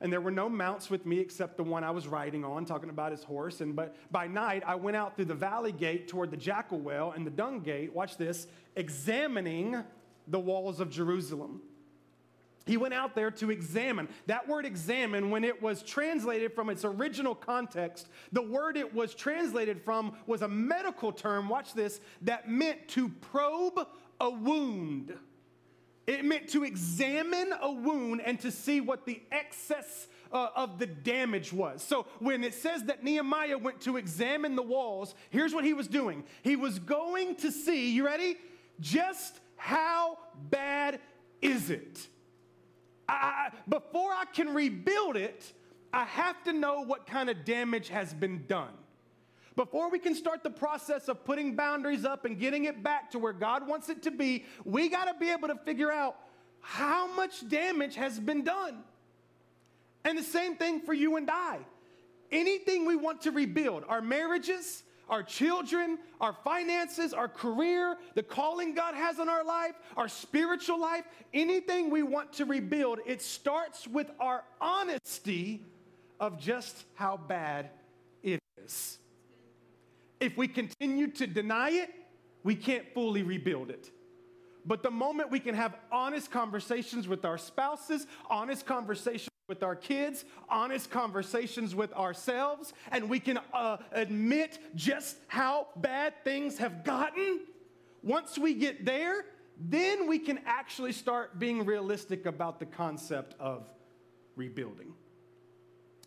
and 0.01 0.11
there 0.11 0.19
were 0.19 0.31
no 0.31 0.49
mounts 0.49 0.89
with 0.89 1.05
me 1.05 1.19
except 1.19 1.57
the 1.57 1.63
one 1.63 1.83
I 1.83 1.91
was 1.91 2.07
riding 2.07 2.43
on, 2.43 2.65
talking 2.65 2.89
about 2.89 3.11
his 3.11 3.23
horse. 3.23 3.61
And 3.61 3.75
but 3.75 3.95
by 4.11 4.27
night 4.27 4.63
I 4.65 4.75
went 4.75 4.97
out 4.97 5.15
through 5.15 5.25
the 5.25 5.35
valley 5.35 5.71
gate 5.71 6.07
toward 6.07 6.31
the 6.31 6.37
jackal 6.37 6.79
well 6.79 7.11
and 7.11 7.25
the 7.25 7.31
dung 7.31 7.61
gate, 7.61 7.93
watch 7.93 8.17
this, 8.17 8.47
examining 8.75 9.83
the 10.27 10.39
walls 10.39 10.79
of 10.79 10.89
Jerusalem. 10.89 11.61
He 12.65 12.77
went 12.77 12.93
out 12.93 13.15
there 13.15 13.31
to 13.31 13.49
examine. 13.49 14.07
That 14.27 14.47
word 14.47 14.65
examine, 14.65 15.31
when 15.31 15.43
it 15.43 15.61
was 15.61 15.81
translated 15.81 16.53
from 16.53 16.69
its 16.69 16.85
original 16.85 17.33
context, 17.33 18.07
the 18.31 18.41
word 18.41 18.77
it 18.77 18.93
was 18.93 19.15
translated 19.15 19.81
from 19.83 20.15
was 20.27 20.41
a 20.41 20.47
medical 20.47 21.11
term, 21.11 21.49
watch 21.49 21.73
this, 21.73 22.01
that 22.21 22.49
meant 22.49 22.87
to 22.89 23.09
probe 23.09 23.87
a 24.19 24.29
wound. 24.29 25.17
It 26.07 26.25
meant 26.25 26.49
to 26.49 26.63
examine 26.63 27.53
a 27.61 27.71
wound 27.71 28.21
and 28.21 28.39
to 28.41 28.51
see 28.51 28.81
what 28.81 29.05
the 29.05 29.21
excess 29.31 30.07
uh, 30.31 30.49
of 30.55 30.79
the 30.79 30.87
damage 30.87 31.53
was. 31.53 31.83
So 31.83 32.05
when 32.19 32.43
it 32.43 32.53
says 32.53 32.83
that 32.85 33.03
Nehemiah 33.03 33.57
went 33.57 33.81
to 33.81 33.97
examine 33.97 34.55
the 34.55 34.63
walls, 34.63 35.13
here's 35.29 35.53
what 35.53 35.63
he 35.63 35.73
was 35.73 35.87
doing. 35.87 36.23
He 36.41 36.55
was 36.55 36.79
going 36.79 37.35
to 37.35 37.51
see, 37.51 37.91
you 37.91 38.05
ready? 38.05 38.37
Just 38.79 39.39
how 39.55 40.17
bad 40.49 40.99
is 41.41 41.69
it? 41.69 42.07
I, 43.07 43.49
before 43.67 44.11
I 44.11 44.25
can 44.33 44.53
rebuild 44.53 45.17
it, 45.17 45.51
I 45.93 46.05
have 46.05 46.43
to 46.45 46.53
know 46.53 46.81
what 46.81 47.05
kind 47.05 47.29
of 47.29 47.43
damage 47.45 47.89
has 47.89 48.13
been 48.13 48.45
done. 48.47 48.71
Before 49.55 49.89
we 49.89 49.99
can 49.99 50.15
start 50.15 50.43
the 50.43 50.49
process 50.49 51.09
of 51.09 51.25
putting 51.25 51.55
boundaries 51.55 52.05
up 52.05 52.25
and 52.25 52.39
getting 52.39 52.65
it 52.65 52.81
back 52.81 53.11
to 53.11 53.19
where 53.19 53.33
God 53.33 53.67
wants 53.67 53.89
it 53.89 54.03
to 54.03 54.11
be, 54.11 54.45
we 54.63 54.87
got 54.89 55.05
to 55.05 55.13
be 55.19 55.29
able 55.29 55.49
to 55.49 55.55
figure 55.55 55.91
out 55.91 56.15
how 56.61 57.13
much 57.13 57.47
damage 57.49 57.95
has 57.95 58.19
been 58.19 58.43
done. 58.43 58.83
And 60.05 60.17
the 60.17 60.23
same 60.23 60.55
thing 60.55 60.81
for 60.81 60.93
you 60.93 61.17
and 61.17 61.29
I. 61.29 61.59
Anything 62.31 62.85
we 62.85 62.95
want 62.95 63.21
to 63.23 63.31
rebuild, 63.31 63.83
our 63.89 64.01
marriages, 64.01 64.83
our 65.09 65.21
children, 65.21 65.99
our 66.21 66.31
finances, 66.31 67.13
our 67.13 67.27
career, 67.27 67.97
the 68.15 68.23
calling 68.23 68.73
God 68.73 68.95
has 68.95 69.19
on 69.19 69.27
our 69.27 69.43
life, 69.43 69.73
our 69.97 70.07
spiritual 70.07 70.79
life, 70.79 71.03
anything 71.33 71.89
we 71.89 72.01
want 72.01 72.31
to 72.33 72.45
rebuild, 72.45 72.99
it 73.05 73.21
starts 73.21 73.85
with 73.85 74.09
our 74.21 74.45
honesty 74.61 75.65
of 76.21 76.39
just 76.39 76.85
how 76.95 77.17
bad 77.17 77.69
it 78.23 78.39
is. 78.63 78.99
If 80.21 80.37
we 80.37 80.47
continue 80.47 81.07
to 81.07 81.25
deny 81.25 81.71
it, 81.71 81.89
we 82.43 82.55
can't 82.55 82.85
fully 82.93 83.23
rebuild 83.23 83.71
it. 83.71 83.91
But 84.65 84.83
the 84.83 84.91
moment 84.91 85.31
we 85.31 85.39
can 85.39 85.55
have 85.55 85.75
honest 85.91 86.29
conversations 86.29 87.07
with 87.07 87.25
our 87.25 87.39
spouses, 87.39 88.05
honest 88.29 88.67
conversations 88.67 89.29
with 89.47 89.63
our 89.63 89.75
kids, 89.75 90.23
honest 90.47 90.91
conversations 90.91 91.73
with 91.73 91.91
ourselves, 91.93 92.73
and 92.91 93.09
we 93.09 93.19
can 93.19 93.39
uh, 93.51 93.77
admit 93.91 94.59
just 94.75 95.17
how 95.27 95.67
bad 95.77 96.13
things 96.23 96.59
have 96.59 96.83
gotten, 96.83 97.41
once 98.03 98.37
we 98.37 98.53
get 98.53 98.85
there, 98.85 99.25
then 99.59 100.07
we 100.07 100.19
can 100.19 100.39
actually 100.45 100.91
start 100.91 101.39
being 101.39 101.65
realistic 101.65 102.27
about 102.27 102.59
the 102.59 102.65
concept 102.65 103.35
of 103.39 103.67
rebuilding. 104.35 104.93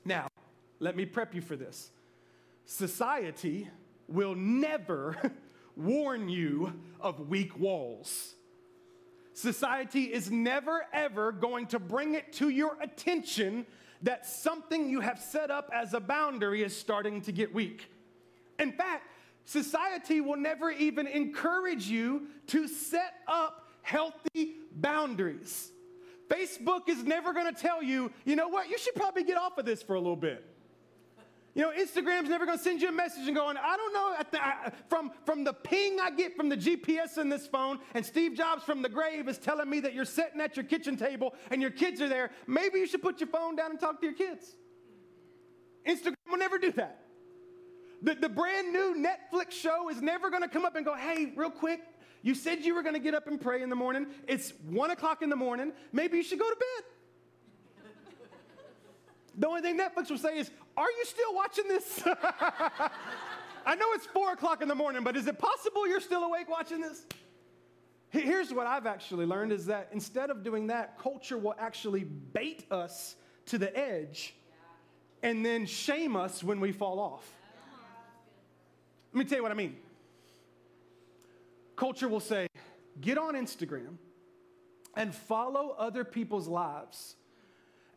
Now, 0.04 0.28
let 0.78 0.96
me 0.96 1.04
prep 1.04 1.34
you 1.34 1.40
for 1.40 1.56
this. 1.56 1.90
Society 2.64 3.68
will 4.08 4.34
never 4.34 5.16
warn 5.76 6.28
you 6.28 6.72
of 7.00 7.28
weak 7.28 7.58
walls. 7.58 8.34
Society 9.32 10.04
is 10.04 10.30
never, 10.30 10.86
ever 10.92 11.32
going 11.32 11.66
to 11.66 11.78
bring 11.78 12.14
it 12.14 12.32
to 12.34 12.48
your 12.48 12.76
attention 12.80 13.66
that 14.02 14.26
something 14.26 14.88
you 14.88 15.00
have 15.00 15.18
set 15.18 15.50
up 15.50 15.70
as 15.72 15.94
a 15.94 16.00
boundary 16.00 16.62
is 16.62 16.76
starting 16.76 17.20
to 17.22 17.32
get 17.32 17.52
weak. 17.52 17.90
In 18.58 18.72
fact, 18.72 19.08
society 19.44 20.20
will 20.20 20.36
never 20.36 20.70
even 20.70 21.06
encourage 21.06 21.86
you 21.86 22.28
to 22.48 22.68
set 22.68 23.14
up 23.26 23.68
healthy 23.82 24.56
boundaries. 24.76 25.72
Facebook 26.28 26.88
is 26.88 27.02
never 27.02 27.32
going 27.32 27.52
to 27.52 27.60
tell 27.60 27.82
you, 27.82 28.10
you 28.24 28.36
know 28.36 28.48
what, 28.48 28.68
you 28.68 28.78
should 28.78 28.94
probably 28.94 29.24
get 29.24 29.36
off 29.36 29.58
of 29.58 29.64
this 29.64 29.82
for 29.82 29.94
a 29.94 30.00
little 30.00 30.16
bit. 30.16 30.44
You 31.54 31.62
know, 31.62 31.70
Instagram's 31.70 32.28
never 32.28 32.46
going 32.46 32.58
to 32.58 32.64
send 32.64 32.82
you 32.82 32.88
a 32.88 32.92
message 32.92 33.28
and 33.28 33.36
going, 33.36 33.56
I 33.56 33.76
don't 33.76 33.92
know, 33.92 34.40
I, 34.40 34.72
from, 34.88 35.12
from 35.24 35.44
the 35.44 35.52
ping 35.52 36.00
I 36.00 36.10
get 36.10 36.36
from 36.36 36.48
the 36.48 36.56
GPS 36.56 37.16
in 37.16 37.28
this 37.28 37.46
phone, 37.46 37.78
and 37.94 38.04
Steve 38.04 38.34
Jobs 38.34 38.64
from 38.64 38.82
the 38.82 38.88
grave 38.88 39.28
is 39.28 39.38
telling 39.38 39.70
me 39.70 39.78
that 39.80 39.94
you're 39.94 40.04
sitting 40.04 40.40
at 40.40 40.56
your 40.56 40.64
kitchen 40.64 40.96
table 40.96 41.32
and 41.52 41.62
your 41.62 41.70
kids 41.70 42.00
are 42.00 42.08
there, 42.08 42.32
maybe 42.48 42.80
you 42.80 42.88
should 42.88 43.02
put 43.02 43.20
your 43.20 43.28
phone 43.28 43.54
down 43.54 43.70
and 43.70 43.78
talk 43.78 44.00
to 44.00 44.06
your 44.06 44.16
kids. 44.16 44.56
Instagram 45.86 46.14
will 46.28 46.38
never 46.38 46.58
do 46.58 46.72
that. 46.72 47.04
The, 48.02 48.16
the 48.16 48.28
brand 48.28 48.72
new 48.72 48.96
Netflix 48.96 49.52
show 49.52 49.88
is 49.90 50.02
never 50.02 50.30
going 50.30 50.42
to 50.42 50.48
come 50.48 50.64
up 50.64 50.74
and 50.74 50.84
go, 50.84 50.94
hey, 50.96 51.32
real 51.36 51.50
quick, 51.50 51.80
you 52.22 52.34
said 52.34 52.64
you 52.64 52.74
were 52.74 52.82
going 52.82 52.94
to 52.94 53.00
get 53.00 53.14
up 53.14 53.28
and 53.28 53.40
pray 53.40 53.62
in 53.62 53.70
the 53.70 53.76
morning. 53.76 54.08
It's 54.26 54.52
one 54.68 54.90
o'clock 54.90 55.22
in 55.22 55.30
the 55.30 55.36
morning. 55.36 55.72
Maybe 55.92 56.16
you 56.16 56.24
should 56.24 56.40
go 56.40 56.50
to 56.50 56.56
bed. 56.56 56.84
The 59.36 59.48
only 59.48 59.62
thing 59.62 59.78
Netflix 59.78 60.10
will 60.10 60.18
say 60.18 60.38
is, 60.38 60.50
Are 60.76 60.90
you 60.90 61.04
still 61.04 61.34
watching 61.34 61.68
this? 61.68 62.02
I 63.66 63.74
know 63.76 63.86
it's 63.92 64.06
four 64.06 64.32
o'clock 64.32 64.60
in 64.60 64.68
the 64.68 64.74
morning, 64.74 65.04
but 65.04 65.16
is 65.16 65.26
it 65.26 65.38
possible 65.38 65.88
you're 65.88 66.00
still 66.00 66.24
awake 66.24 66.48
watching 66.48 66.80
this? 66.80 67.06
Here's 68.10 68.52
what 68.52 68.66
I've 68.66 68.86
actually 68.86 69.26
learned 69.26 69.52
is 69.52 69.66
that 69.66 69.88
instead 69.92 70.30
of 70.30 70.44
doing 70.44 70.68
that, 70.68 70.98
culture 70.98 71.38
will 71.38 71.54
actually 71.58 72.04
bait 72.04 72.64
us 72.70 73.16
to 73.46 73.58
the 73.58 73.76
edge 73.76 74.34
and 75.22 75.44
then 75.44 75.66
shame 75.66 76.14
us 76.14 76.44
when 76.44 76.60
we 76.60 76.70
fall 76.70 77.00
off. 77.00 77.28
Let 79.12 79.24
me 79.24 79.28
tell 79.28 79.38
you 79.38 79.42
what 79.42 79.52
I 79.52 79.56
mean. 79.56 79.76
Culture 81.76 82.08
will 82.08 82.20
say, 82.20 82.46
get 83.00 83.18
on 83.18 83.34
Instagram 83.34 83.96
and 84.96 85.14
follow 85.14 85.74
other 85.78 86.04
people's 86.04 86.46
lives 86.46 87.16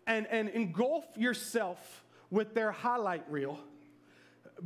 and, 0.08 0.26
and 0.28 0.50
engulf 0.50 1.06
yourself 1.16 2.04
with 2.30 2.54
their 2.54 2.72
highlight 2.72 3.30
reel. 3.30 3.60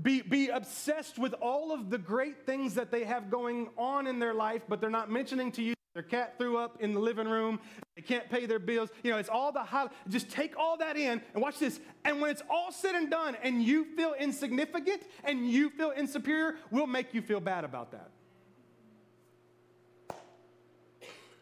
Be, 0.01 0.21
be 0.21 0.47
obsessed 0.47 1.19
with 1.19 1.33
all 1.41 1.73
of 1.73 1.89
the 1.89 1.97
great 1.97 2.45
things 2.45 2.75
that 2.75 2.91
they 2.91 3.03
have 3.03 3.29
going 3.29 3.69
on 3.77 4.07
in 4.07 4.19
their 4.19 4.33
life, 4.33 4.61
but 4.69 4.79
they're 4.79 4.89
not 4.89 5.11
mentioning 5.11 5.51
to 5.53 5.61
you 5.61 5.73
their 5.93 6.03
cat 6.03 6.35
threw 6.37 6.57
up 6.57 6.77
in 6.79 6.93
the 6.93 7.01
living 7.01 7.27
room. 7.27 7.59
They 7.97 8.01
can't 8.01 8.29
pay 8.29 8.45
their 8.45 8.59
bills. 8.59 8.89
You 9.03 9.11
know, 9.11 9.17
it's 9.17 9.27
all 9.27 9.51
the 9.51 9.63
high. 9.63 9.89
Just 10.07 10.29
take 10.29 10.57
all 10.57 10.77
that 10.77 10.95
in 10.95 11.21
and 11.33 11.43
watch 11.43 11.59
this. 11.59 11.81
And 12.05 12.21
when 12.21 12.31
it's 12.31 12.41
all 12.49 12.71
said 12.71 12.95
and 12.95 13.11
done 13.11 13.35
and 13.43 13.61
you 13.61 13.83
feel 13.97 14.13
insignificant 14.17 15.03
and 15.25 15.49
you 15.49 15.69
feel 15.71 15.91
insecure, 15.95 16.55
we'll 16.71 16.87
make 16.87 17.13
you 17.13 17.21
feel 17.21 17.41
bad 17.41 17.65
about 17.65 17.91
that. 17.91 18.09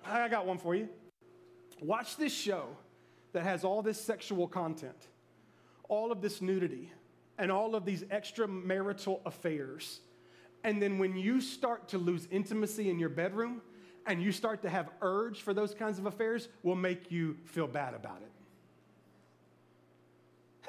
I 0.04 0.28
got 0.30 0.48
one 0.48 0.58
for 0.58 0.74
you. 0.74 0.90
Watch 1.80 2.18
this 2.18 2.34
show 2.34 2.70
that 3.34 3.44
has 3.44 3.64
all 3.64 3.84
this 3.84 4.02
sexual 4.02 4.48
content, 4.48 4.98
all 5.90 6.12
of 6.12 6.22
this 6.22 6.42
nudity, 6.42 6.92
and 7.38 7.52
all 7.52 7.76
of 7.76 7.84
these 7.86 8.04
extramarital 8.04 9.20
affairs. 9.26 10.00
And 10.64 10.82
then 10.82 11.00
when 11.00 11.16
you 11.16 11.42
start 11.42 11.90
to 11.90 11.98
lose 11.98 12.28
intimacy 12.32 12.90
in 12.90 13.00
your 13.00 13.10
bedroom 13.10 13.62
and 14.06 14.22
you 14.22 14.32
start 14.32 14.62
to 14.64 14.70
have 14.70 14.90
urge 15.02 15.42
for 15.42 15.54
those 15.54 15.74
kinds 15.74 16.00
of 16.00 16.06
affairs, 16.06 16.50
will 16.64 16.76
make 16.76 17.12
you 17.12 17.38
feel 17.46 17.68
bad 17.68 17.94
about 17.94 18.22
it. 18.22 18.32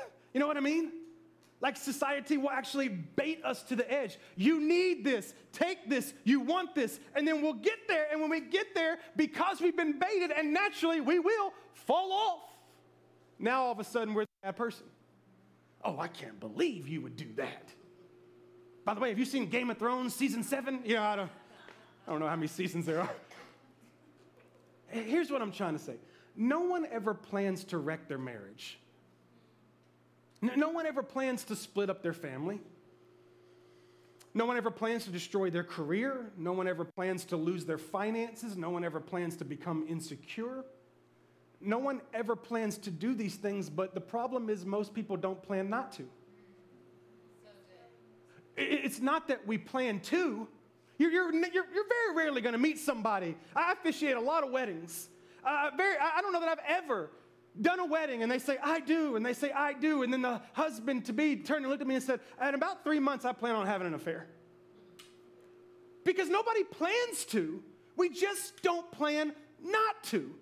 You 0.32 0.38
know 0.38 0.46
what 0.46 0.56
I 0.56 0.60
mean? 0.60 0.92
Like 1.60 1.76
society 1.76 2.38
will 2.38 2.50
actually 2.50 2.88
bait 2.88 3.44
us 3.44 3.62
to 3.64 3.76
the 3.76 3.90
edge. 3.92 4.16
You 4.36 4.60
need 4.60 5.04
this, 5.04 5.34
take 5.52 5.90
this, 5.90 6.14
you 6.24 6.40
want 6.40 6.74
this, 6.74 7.00
and 7.14 7.26
then 7.26 7.42
we'll 7.42 7.54
get 7.54 7.88
there. 7.88 8.06
And 8.10 8.20
when 8.20 8.30
we 8.30 8.40
get 8.40 8.74
there, 8.74 8.98
because 9.16 9.60
we've 9.60 9.76
been 9.76 9.98
baited, 9.98 10.30
and 10.30 10.54
naturally 10.54 11.00
we 11.00 11.18
will 11.18 11.52
fall 11.74 12.12
off. 12.12 12.40
Now 13.38 13.64
all 13.64 13.72
of 13.72 13.78
a 13.78 13.84
sudden 13.84 14.14
we're 14.14 14.22
the 14.22 14.28
bad 14.42 14.56
person. 14.56 14.86
Oh, 15.84 15.98
I 15.98 16.08
can't 16.08 16.38
believe 16.38 16.88
you 16.88 17.00
would 17.00 17.16
do 17.16 17.26
that. 17.36 17.70
By 18.84 18.94
the 18.94 19.00
way, 19.00 19.08
have 19.10 19.18
you 19.18 19.24
seen 19.24 19.46
Game 19.48 19.70
of 19.70 19.78
Thrones 19.78 20.14
season 20.14 20.42
seven? 20.42 20.80
Yeah, 20.84 21.08
I 21.08 21.16
don't, 21.16 21.30
I 22.06 22.10
don't 22.10 22.20
know 22.20 22.28
how 22.28 22.36
many 22.36 22.48
seasons 22.48 22.86
there 22.86 23.00
are. 23.00 23.10
Here's 24.88 25.30
what 25.30 25.40
I'm 25.42 25.52
trying 25.52 25.74
to 25.74 25.78
say 25.78 25.96
no 26.36 26.60
one 26.60 26.86
ever 26.90 27.14
plans 27.14 27.64
to 27.64 27.78
wreck 27.78 28.08
their 28.08 28.18
marriage, 28.18 28.78
no 30.42 30.70
one 30.70 30.86
ever 30.86 31.02
plans 31.02 31.44
to 31.44 31.56
split 31.56 31.90
up 31.90 32.02
their 32.02 32.12
family. 32.12 32.60
No 34.32 34.46
one 34.46 34.56
ever 34.56 34.70
plans 34.70 35.04
to 35.04 35.10
destroy 35.10 35.50
their 35.50 35.64
career. 35.64 36.30
No 36.36 36.52
one 36.52 36.68
ever 36.68 36.84
plans 36.84 37.24
to 37.26 37.36
lose 37.36 37.64
their 37.64 37.78
finances. 37.78 38.56
No 38.56 38.70
one 38.70 38.84
ever 38.84 39.00
plans 39.00 39.36
to 39.38 39.44
become 39.44 39.84
insecure. 39.88 40.64
No 41.60 41.78
one 41.78 42.00
ever 42.14 42.36
plans 42.36 42.78
to 42.78 42.90
do 42.90 43.14
these 43.14 43.34
things, 43.34 43.68
but 43.68 43.94
the 43.94 44.00
problem 44.00 44.48
is 44.48 44.64
most 44.64 44.94
people 44.94 45.16
don't 45.16 45.42
plan 45.42 45.68
not 45.68 45.92
to. 45.92 46.04
it's 48.56 49.00
not 49.00 49.28
that 49.28 49.46
we 49.46 49.58
plan 49.58 50.00
to. 50.00 50.48
You're, 50.98 51.10
you're, 51.10 51.32
you're, 51.32 51.66
you're 51.74 51.88
very 51.88 52.14
rarely 52.14 52.40
going 52.40 52.52
to 52.52 52.58
meet 52.58 52.78
somebody. 52.78 53.36
I 53.56 53.72
officiate 53.72 54.16
a 54.16 54.20
lot 54.20 54.44
of 54.44 54.50
weddings. 54.50 55.08
Uh, 55.44 55.70
very, 55.76 55.96
I 55.96 56.20
don't 56.20 56.32
know 56.32 56.40
that 56.40 56.48
I've 56.48 56.64
ever 56.66 57.10
done 57.60 57.80
a 57.80 57.86
wedding 57.86 58.22
and 58.22 58.30
they 58.30 58.38
say, 58.38 58.58
I 58.62 58.80
do, 58.80 59.16
and 59.16 59.24
they 59.24 59.32
say, 59.32 59.50
I 59.50 59.72
do. 59.72 60.02
And 60.02 60.12
then 60.12 60.22
the 60.22 60.40
husband 60.52 61.06
to 61.06 61.12
be 61.12 61.36
turned 61.36 61.64
and 61.64 61.70
looked 61.70 61.80
at 61.80 61.88
me 61.88 61.94
and 61.94 62.04
said, 62.04 62.20
In 62.42 62.54
about 62.54 62.84
three 62.84 62.98
months, 62.98 63.24
I 63.24 63.32
plan 63.32 63.54
on 63.54 63.66
having 63.66 63.86
an 63.86 63.94
affair. 63.94 64.26
Because 66.04 66.28
nobody 66.28 66.64
plans 66.64 67.24
to. 67.26 67.62
We 67.96 68.08
just 68.08 68.62
don't 68.62 68.90
plan 68.92 69.32
not 69.62 70.04
to. 70.04 70.34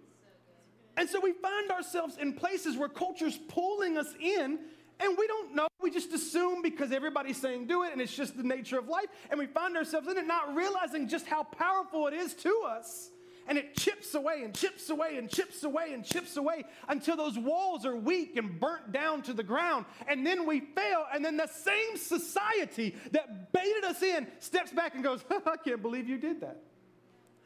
And 0.99 1.09
so 1.09 1.21
we 1.21 1.33
find 1.33 1.71
ourselves 1.71 2.17
in 2.21 2.33
places 2.33 2.77
where 2.77 2.89
culture's 2.89 3.39
pulling 3.47 3.97
us 3.97 4.13
in 4.21 4.59
and 4.99 5.17
we 5.17 5.29
don't 5.29 5.55
know. 5.55 5.69
We 5.81 5.93
just 5.93 6.13
assume 6.13 6.61
because 6.61 6.91
everybody's 6.91 7.41
saying 7.41 7.69
do 7.69 7.85
it 7.85 7.93
and 7.93 8.01
it's 8.01 8.15
just 8.15 8.37
the 8.37 8.43
nature 8.43 8.81
of 8.81 8.89
life. 8.89 9.07
And 9.31 9.39
we 9.39 9.47
find 9.47 9.77
ourselves 9.77 10.09
in 10.09 10.19
it 10.19 10.27
not 10.27 10.57
realizing 10.57 11.07
just 11.07 11.27
how 11.27 11.45
powerful 11.45 12.09
it 12.09 12.15
is 12.15 12.35
to 12.35 12.65
us. 12.67 13.11
And 13.47 13.57
it 13.57 13.77
chips 13.77 14.15
away 14.15 14.43
and 14.43 14.53
chips 14.53 14.91
away 14.91 15.19
and 15.19 15.31
chips 15.31 15.63
away 15.63 15.93
and 15.93 16.05
chips 16.05 16.37
away 16.37 16.65
until 16.89 17.17
those 17.17 17.39
walls 17.39 17.87
are 17.87 17.97
weak 17.97 18.37
and 18.37 18.59
burnt 18.59 18.91
down 18.91 19.23
to 19.23 19.33
the 19.33 19.45
ground. 19.45 19.87
And 20.09 20.27
then 20.27 20.47
we 20.47 20.59
fail. 20.59 21.07
And 21.15 21.25
then 21.25 21.37
the 21.37 21.47
same 21.47 21.97
society 21.97 22.97
that 23.13 23.53
baited 23.53 23.85
us 23.85 24.03
in 24.03 24.27
steps 24.41 24.73
back 24.73 24.97
and 24.97 25.05
goes, 25.05 25.25
I 25.31 25.57
can't 25.65 25.81
believe 25.81 26.09
you 26.09 26.19
did 26.19 26.41
that. 26.41 26.61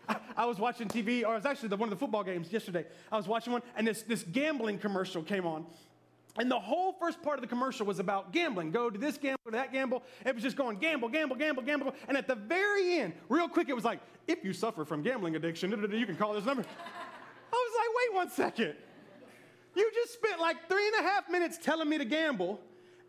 I, 0.37 0.47
was 0.47 0.59
watching 0.59 0.89
TV, 0.89 1.25
or 1.25 1.33
it 1.33 1.37
was 1.37 1.47
actually 1.47 1.69
the, 1.69 1.77
one 1.77 1.89
of 1.89 1.91
the 1.91 1.99
football 1.99 2.25
games 2.25 2.53
yesterday. 2.53 2.85
I 3.11 3.17
was 3.17 3.29
watching 3.29 3.53
one, 3.53 3.63
and 3.77 3.87
this, 3.87 4.03
this 4.03 4.23
gambling 4.23 4.79
commercial 4.79 5.23
came 5.23 5.47
on. 5.47 5.67
And 6.39 6.51
the 6.51 6.59
whole 6.59 6.95
first 6.95 7.23
part 7.23 7.37
of 7.37 7.43
the 7.43 7.47
commercial 7.47 7.85
was 7.85 7.99
about 7.99 8.33
gambling. 8.33 8.71
Go 8.71 8.89
to 8.89 8.99
this 8.99 9.19
gamble, 9.19 9.41
to 9.47 9.51
that 9.51 9.73
gamble. 9.73 10.03
It 10.25 10.35
was 10.35 10.43
just 10.43 10.57
going 10.57 10.79
gamble, 10.79 11.11
gamble, 11.11 11.37
gamble, 11.37 11.63
gamble. 11.63 11.95
And 12.09 12.17
at 12.17 12.27
the 12.27 12.35
very 12.35 13.01
end, 13.01 13.13
real 13.29 13.49
quick, 13.49 13.69
it 13.69 13.75
was 13.75 13.85
like, 13.85 14.01
if 14.27 14.43
you 14.43 14.55
suffer 14.55 14.85
from 14.85 15.03
gambling 15.03 15.37
addiction, 15.37 15.71
you 15.71 16.07
can 16.07 16.17
call 16.17 16.33
this 16.33 16.47
number. 16.47 16.63
I 16.63 17.55
was 17.55 17.73
like, 17.77 17.89
wait 17.97 18.17
one 18.17 18.31
second. 18.31 18.75
You 19.75 19.91
just 19.95 20.15
spent 20.15 20.41
like 20.41 20.69
three 20.69 20.87
and 20.87 21.05
a 21.05 21.09
half 21.09 21.29
minutes 21.31 21.59
telling 21.63 21.89
me 21.89 21.99
to 21.99 22.05
gamble. 22.05 22.61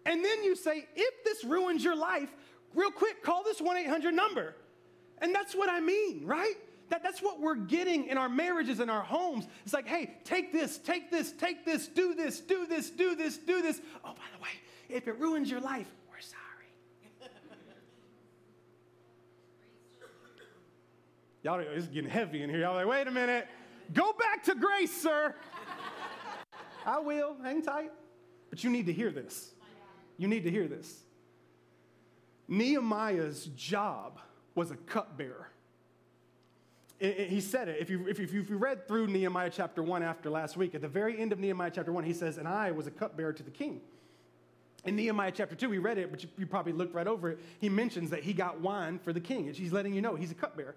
And 0.06 0.24
then 0.24 0.44
you 0.44 0.56
say, 0.56 0.88
if 0.96 1.24
this 1.24 1.46
ruins 1.46 1.84
your 1.84 1.96
life, 1.96 2.30
real 2.74 2.92
quick, 2.92 3.24
call 3.24 3.44
this 3.44 3.62
1 3.62 3.78
800 3.78 4.14
number. 4.14 4.56
And 5.20 5.34
that's 5.34 5.56
what 5.56 5.70
I 5.70 5.80
mean, 5.80 6.26
right? 6.26 6.56
That, 6.94 7.02
that's 7.02 7.24
what 7.24 7.40
we're 7.40 7.56
getting 7.56 8.06
in 8.06 8.20
our 8.20 8.30
marriages 8.30 8.80
and 8.80 8.92
our 8.92 9.02
homes. 9.02 9.48
It's 9.64 9.74
like, 9.74 9.88
hey, 9.88 10.16
take 10.26 10.54
this, 10.54 10.78
take 10.78 11.10
this, 11.10 11.32
take 11.32 11.66
this, 11.66 11.88
do 11.88 12.14
this, 12.14 12.40
do 12.40 12.68
this, 12.68 12.92
do 12.92 13.16
this, 13.16 13.36
do 13.36 13.64
this. 13.64 13.82
Oh, 14.06 14.10
by 14.10 14.26
the 14.38 14.44
way, 14.44 14.50
if 14.90 15.08
it 15.08 15.18
ruins 15.18 15.50
your 15.50 15.60
life, 15.60 15.88
we're 16.08 16.20
sorry. 16.20 16.70
Y'all, 21.42 21.60
it's 21.60 21.88
getting 21.88 22.12
heavy 22.12 22.44
in 22.44 22.50
here. 22.52 22.60
Y'all 22.60 22.76
like, 22.76 22.86
wait 22.86 23.08
a 23.08 23.12
minute. 23.12 23.48
Go 23.92 24.14
back 24.14 24.44
to 24.44 24.54
grace, 24.54 24.96
sir. 24.96 25.34
I 26.86 27.00
will. 27.00 27.38
Hang 27.42 27.64
tight. 27.64 27.90
But 28.52 28.64
you 28.64 28.70
need 28.70 28.86
to 28.86 28.94
hear 28.94 29.10
this. 29.10 29.50
You 30.20 30.28
need 30.28 30.44
to 30.44 30.52
hear 30.52 30.68
this. 30.68 31.02
Nehemiah's 32.48 33.46
job 33.56 34.20
was 34.54 34.70
a 34.70 34.76
cupbearer 34.76 35.53
he 37.04 37.42
said 37.42 37.68
it. 37.68 37.78
If 37.82 37.90
you, 37.90 38.08
if, 38.08 38.18
you, 38.18 38.26
if 38.26 38.50
you 38.50 38.58
read 38.58 38.88
through 38.88 39.08
Nehemiah 39.08 39.50
chapter 39.50 39.84
1 39.84 40.04
after 40.04 40.30
last 40.30 40.56
week, 40.56 40.74
at 40.74 40.82
the 40.82 40.88
very 40.88 41.20
end 41.20 41.34
of 41.34 41.40
Nehemiah 41.40 41.72
chapter 41.74 41.92
1, 41.92 42.04
he 42.06 42.14
says, 42.14 42.38
And 42.38 42.48
I 42.48 42.72
was 42.72 42.88
a 42.88 42.92
cupbearer 42.92 43.34
to 43.34 43.44
the 43.44 43.52
king. 43.52 43.82
In 44.86 44.96
Nehemiah 44.96 45.32
chapter 45.36 45.56
2, 45.56 45.70
we 45.70 45.80
read 45.80 45.98
it, 45.98 46.12
but 46.12 46.24
you, 46.24 46.30
you 46.38 46.46
probably 46.46 46.72
looked 46.72 46.94
right 46.94 47.08
over 47.08 47.32
it. 47.32 47.40
He 47.60 47.68
mentions 47.68 48.10
that 48.12 48.24
he 48.24 48.32
got 48.32 48.62
wine 48.62 49.00
for 49.00 49.12
the 49.12 49.20
king. 49.20 49.48
And 49.48 49.56
he's 49.56 49.74
letting 49.74 49.94
you 49.94 50.02
know 50.02 50.16
he's 50.16 50.32
a 50.32 50.36
cupbearer. 50.36 50.76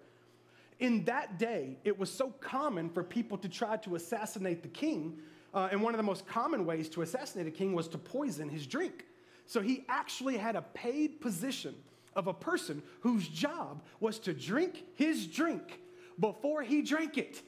In 0.80 1.04
that 1.04 1.38
day, 1.38 1.76
it 1.84 1.96
was 1.96 2.10
so 2.10 2.30
common 2.40 2.90
for 2.90 3.04
people 3.04 3.38
to 3.38 3.48
try 3.48 3.76
to 3.78 3.94
assassinate 3.94 4.62
the 4.62 4.68
king. 4.68 5.18
Uh, 5.54 5.68
and 5.70 5.80
one 5.80 5.94
of 5.94 5.98
the 5.98 6.04
most 6.04 6.26
common 6.26 6.66
ways 6.66 6.88
to 6.90 7.02
assassinate 7.02 7.46
a 7.46 7.52
king 7.52 7.72
was 7.72 7.86
to 7.88 7.98
poison 7.98 8.48
his 8.48 8.66
drink. 8.66 9.06
So 9.46 9.60
he 9.60 9.84
actually 9.88 10.38
had 10.38 10.56
a 10.56 10.62
paid 10.62 11.20
position 11.20 11.74
of 12.16 12.26
a 12.26 12.34
person 12.34 12.82
whose 13.00 13.28
job 13.28 13.82
was 14.00 14.18
to 14.20 14.34
drink 14.34 14.82
his 14.96 15.28
drink 15.28 15.80
before 16.18 16.62
he 16.62 16.83
drank 16.83 17.18
it. 17.18 17.42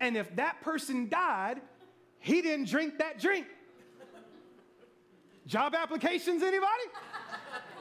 And 0.00 0.16
if 0.16 0.34
that 0.36 0.60
person 0.62 1.08
died, 1.08 1.60
he 2.18 2.42
didn't 2.42 2.68
drink 2.68 2.98
that 2.98 3.20
drink. 3.20 3.46
Job 5.46 5.74
applications, 5.74 6.42
anybody? 6.42 6.84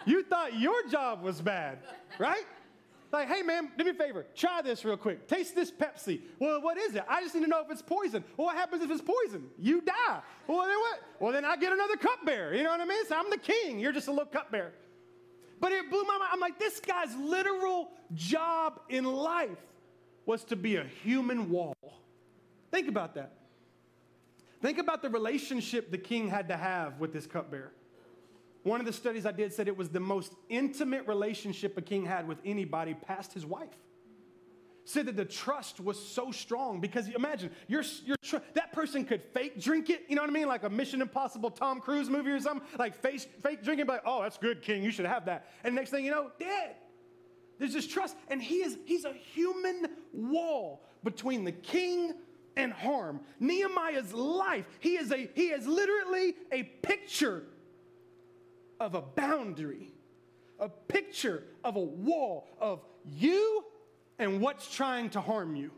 you 0.05 0.23
thought 0.23 0.57
your 0.57 0.87
job 0.87 1.21
was 1.21 1.41
bad, 1.41 1.79
right? 2.17 2.45
Like, 3.11 3.27
hey 3.27 3.41
man, 3.41 3.71
do 3.77 3.83
me 3.83 3.91
a 3.91 3.93
favor, 3.93 4.25
try 4.35 4.61
this 4.61 4.85
real 4.85 4.97
quick. 4.97 5.27
Taste 5.27 5.55
this 5.55 5.71
Pepsi. 5.71 6.21
Well, 6.37 6.61
what 6.61 6.77
is 6.77 6.95
it? 6.95 7.03
I 7.07 7.21
just 7.21 7.33
need 7.33 7.41
to 7.41 7.47
know 7.47 7.61
if 7.61 7.71
it's 7.71 7.81
poison. 7.81 8.23
Well, 8.37 8.47
what 8.47 8.55
happens 8.55 8.83
if 8.83 8.91
it's 8.91 9.01
poison? 9.01 9.49
You 9.57 9.81
die. 9.81 10.19
Well, 10.47 10.67
then 10.67 10.79
what? 10.79 10.99
Well, 11.19 11.31
then 11.31 11.43
I 11.43 11.55
get 11.57 11.73
another 11.73 11.95
cupbearer. 11.95 12.53
You 12.53 12.63
know 12.63 12.69
what 12.69 12.81
I 12.81 12.85
mean? 12.85 13.05
So 13.07 13.15
I'm 13.15 13.29
the 13.29 13.37
king. 13.37 13.79
You're 13.79 13.91
just 13.91 14.07
a 14.07 14.11
little 14.11 14.27
cupbearer. 14.27 14.73
But 15.59 15.71
it 15.71 15.89
blew 15.89 16.03
my 16.03 16.17
mind. 16.17 16.29
I'm 16.31 16.39
like, 16.39 16.59
this 16.59 16.79
guy's 16.79 17.15
literal 17.15 17.89
job 18.13 18.79
in 18.89 19.05
life 19.05 19.57
was 20.29 20.43
to 20.43 20.55
be 20.55 20.75
a 20.75 20.83
human 21.03 21.49
wall. 21.49 21.75
Think 22.69 22.87
about 22.87 23.15
that. 23.15 23.33
Think 24.61 24.77
about 24.77 25.01
the 25.01 25.09
relationship 25.09 25.89
the 25.89 25.97
king 25.97 26.27
had 26.27 26.49
to 26.49 26.55
have 26.55 26.99
with 26.99 27.11
this 27.11 27.25
cupbearer. 27.25 27.71
One 28.61 28.79
of 28.79 28.85
the 28.85 28.93
studies 28.93 29.25
I 29.25 29.31
did 29.31 29.51
said 29.51 29.67
it 29.67 29.75
was 29.75 29.89
the 29.89 29.99
most 29.99 30.35
intimate 30.47 31.07
relationship 31.07 31.75
a 31.79 31.81
king 31.81 32.05
had 32.05 32.27
with 32.27 32.37
anybody 32.45 32.93
past 32.93 33.33
his 33.33 33.43
wife. 33.43 33.73
Said 34.85 35.07
that 35.07 35.15
the 35.15 35.25
trust 35.25 35.79
was 35.79 35.97
so 35.97 36.31
strong 36.31 36.79
because 36.79 37.07
imagine 37.07 37.49
you're, 37.67 37.83
you're 38.05 38.17
tr- 38.21 38.37
that 38.53 38.71
person 38.71 39.05
could 39.05 39.23
fake 39.33 39.59
drink 39.59 39.89
it, 39.89 40.03
you 40.09 40.15
know 40.15 40.21
what 40.21 40.29
I 40.29 40.33
mean? 40.33 40.47
Like 40.47 40.61
a 40.61 40.69
Mission 40.69 41.01
Impossible 41.01 41.49
Tom 41.49 41.79
Cruise 41.79 42.07
movie 42.07 42.29
or 42.29 42.39
something, 42.39 42.67
like 42.77 42.93
fake, 43.01 43.21
fake 43.41 43.63
drinking, 43.63 43.87
like, 43.87 44.03
oh, 44.05 44.21
that's 44.21 44.37
good, 44.37 44.61
king, 44.61 44.83
you 44.83 44.91
should 44.91 45.07
have 45.07 45.25
that. 45.25 45.47
And 45.63 45.73
next 45.73 45.89
thing 45.89 46.05
you 46.05 46.11
know, 46.11 46.29
dead. 46.39 46.75
There's 47.59 47.73
this 47.73 47.87
trust, 47.87 48.15
and 48.29 48.41
he 48.41 48.55
is 48.55 48.77
he's 48.85 49.05
a 49.05 49.13
human 49.13 49.87
wall 50.13 50.81
between 51.03 51.43
the 51.43 51.51
king 51.51 52.13
and 52.55 52.71
harm. 52.71 53.19
Nehemiah's 53.39 54.13
life, 54.13 54.65
he 54.79 54.95
is 54.95 55.11
a 55.11 55.29
he 55.35 55.47
is 55.47 55.67
literally 55.67 56.35
a 56.51 56.63
picture 56.63 57.43
of 58.79 58.95
a 58.95 59.01
boundary, 59.01 59.93
a 60.57 60.69
picture 60.69 61.43
of 61.63 61.75
a 61.75 61.81
wall 61.81 62.47
of 62.59 62.81
you 63.05 63.65
and 64.17 64.41
what's 64.41 64.73
trying 64.73 65.09
to 65.11 65.21
harm 65.21 65.55
you. 65.55 65.71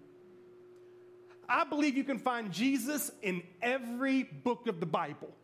I 1.50 1.64
believe 1.64 1.98
you 1.98 2.04
can 2.04 2.20
find 2.20 2.52
Jesus 2.52 3.12
in 3.22 3.42
every 3.62 4.24
book 4.24 4.68
of 4.68 4.80
the 4.80 4.86
Bible. 4.86 5.36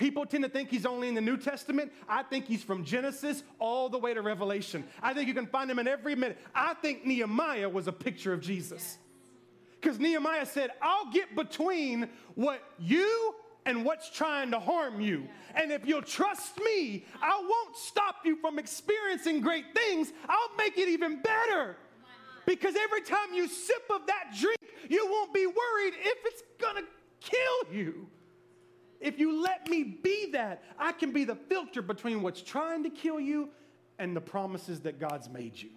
People 0.00 0.24
tend 0.24 0.42
to 0.44 0.48
think 0.48 0.70
he's 0.70 0.86
only 0.86 1.08
in 1.08 1.14
the 1.14 1.20
New 1.20 1.36
Testament. 1.36 1.92
I 2.08 2.22
think 2.22 2.46
he's 2.46 2.62
from 2.62 2.86
Genesis 2.86 3.42
all 3.58 3.90
the 3.90 3.98
way 3.98 4.14
to 4.14 4.22
Revelation. 4.22 4.82
I 5.02 5.12
think 5.12 5.28
you 5.28 5.34
can 5.34 5.46
find 5.46 5.70
him 5.70 5.78
in 5.78 5.86
every 5.86 6.14
minute. 6.14 6.38
I 6.54 6.72
think 6.72 7.04
Nehemiah 7.04 7.68
was 7.68 7.86
a 7.86 7.92
picture 7.92 8.32
of 8.32 8.40
Jesus. 8.40 8.96
Because 9.78 9.98
Nehemiah 9.98 10.46
said, 10.46 10.70
I'll 10.80 11.12
get 11.12 11.36
between 11.36 12.08
what 12.34 12.62
you 12.78 13.34
and 13.66 13.84
what's 13.84 14.08
trying 14.10 14.50
to 14.52 14.58
harm 14.58 15.02
you. 15.02 15.28
And 15.54 15.70
if 15.70 15.86
you'll 15.86 16.00
trust 16.00 16.58
me, 16.60 17.04
I 17.20 17.38
won't 17.38 17.76
stop 17.76 18.16
you 18.24 18.36
from 18.36 18.58
experiencing 18.58 19.42
great 19.42 19.66
things. 19.74 20.14
I'll 20.26 20.56
make 20.56 20.78
it 20.78 20.88
even 20.88 21.20
better. 21.20 21.76
Because 22.46 22.74
every 22.74 23.02
time 23.02 23.34
you 23.34 23.46
sip 23.46 23.82
of 23.94 24.06
that 24.06 24.34
drink, 24.40 24.60
you 24.88 25.06
won't 25.10 25.34
be 25.34 25.44
worried 25.44 25.92
if 25.98 26.18
it's 26.24 26.42
gonna 26.58 26.86
kill 27.20 27.74
you. 27.74 28.08
If 29.00 29.18
you 29.18 29.42
let 29.42 29.68
me 29.68 29.82
be 29.82 30.30
that, 30.32 30.62
I 30.78 30.92
can 30.92 31.12
be 31.12 31.24
the 31.24 31.34
filter 31.34 31.80
between 31.80 32.22
what's 32.22 32.42
trying 32.42 32.82
to 32.84 32.90
kill 32.90 33.18
you 33.18 33.48
and 33.98 34.14
the 34.14 34.20
promises 34.20 34.80
that 34.80 34.98
God's 34.98 35.28
made 35.28 35.60
you. 35.60 35.70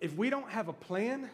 If 0.00 0.14
we 0.16 0.30
don't 0.30 0.48
have 0.48 0.68
a 0.68 0.72
plan, 0.72 1.28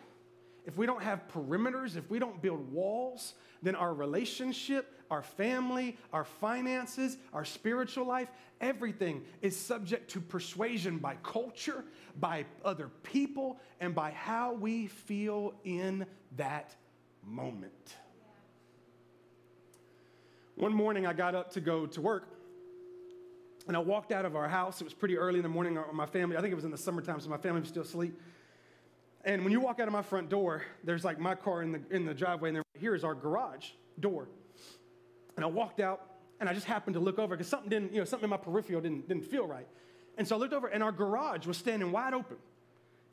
if 0.65 0.77
we 0.77 0.87
don't 0.87 1.03
have 1.03 1.29
perimeters, 1.29 1.97
if 1.97 2.11
we 2.11 2.19
don't 2.19 2.43
build 2.43 2.73
walls, 2.73 3.35
then 3.63 3.75
our 3.75 3.95
relationship, 3.95 4.93
our 5.11 5.23
family, 5.23 5.97
our 6.13 6.25
finances, 6.25 7.17
our 7.33 7.45
spiritual 7.45 8.07
life, 8.07 8.29
everything 8.61 9.23
is 9.43 9.57
subject 9.57 10.11
to 10.11 10.21
persuasion 10.21 10.99
by 10.99 11.17
culture, 11.23 11.85
by 12.19 12.45
other 12.65 12.91
people, 13.03 13.61
and 13.81 13.95
by 13.95 14.11
how 14.11 14.55
we 14.55 14.87
feel 14.89 15.55
in 15.65 16.07
that 16.37 16.75
moment. 17.25 17.97
One 20.57 20.73
morning 20.73 21.07
I 21.07 21.13
got 21.13 21.35
up 21.35 21.53
to 21.53 21.61
go 21.61 21.87
to 21.87 22.01
work. 22.01 22.29
And 23.69 23.77
I 23.77 23.81
walked 23.81 24.11
out 24.11 24.25
of 24.25 24.37
our 24.37 24.49
house. 24.49 24.81
It 24.81 24.85
was 24.85 24.95
pretty 24.95 25.19
early 25.19 25.39
in 25.39 25.43
the 25.43 25.49
morning. 25.49 25.77
Uh, 25.77 25.85
my 25.93 26.07
family, 26.07 26.37
I 26.37 26.41
think 26.41 26.53
it 26.53 26.55
was 26.55 26.65
in 26.65 26.71
the 26.71 26.79
summertime, 26.79 27.21
so 27.21 27.29
my 27.29 27.37
family 27.37 27.61
was 27.61 27.69
still 27.69 27.83
asleep. 27.83 28.19
And 29.25 29.43
when 29.43 29.53
you 29.53 29.61
walk 29.61 29.81
out 29.81 29.89
of 29.89 29.93
my 29.93 30.03
front 30.03 30.31
door, 30.31 30.63
there's 30.85 31.05
like 31.05 31.19
my 31.19 31.35
car 31.35 31.63
in 31.63 31.73
the, 31.73 31.81
in 31.91 32.07
the 32.07 32.15
driveway, 32.15 32.51
and 32.51 32.57
then 32.57 32.63
here 32.79 32.95
is 32.95 33.05
our 33.05 33.15
garage 33.15 33.71
door. 33.99 34.29
And 35.37 35.45
I 35.45 35.49
walked 35.49 35.81
out, 35.81 36.01
and 36.41 36.49
I 36.49 36.55
just 36.55 36.67
happened 36.67 36.95
to 36.95 37.01
look 37.01 37.19
over 37.19 37.37
because 37.37 37.49
something 37.51 37.69
didn't, 37.69 37.93
you 37.93 37.99
know, 37.99 38.05
something 38.05 38.25
in 38.25 38.31
my 38.31 38.37
peripheral 38.37 38.81
didn't, 38.81 39.09
didn't 39.09 39.25
feel 39.25 39.47
right. 39.47 39.67
And 40.17 40.27
so 40.27 40.37
I 40.37 40.39
looked 40.39 40.55
over, 40.55 40.69
and 40.69 40.83
our 40.83 40.93
garage 40.93 41.47
was 41.47 41.57
standing 41.59 41.91
wide 41.93 42.15
open. 42.15 42.37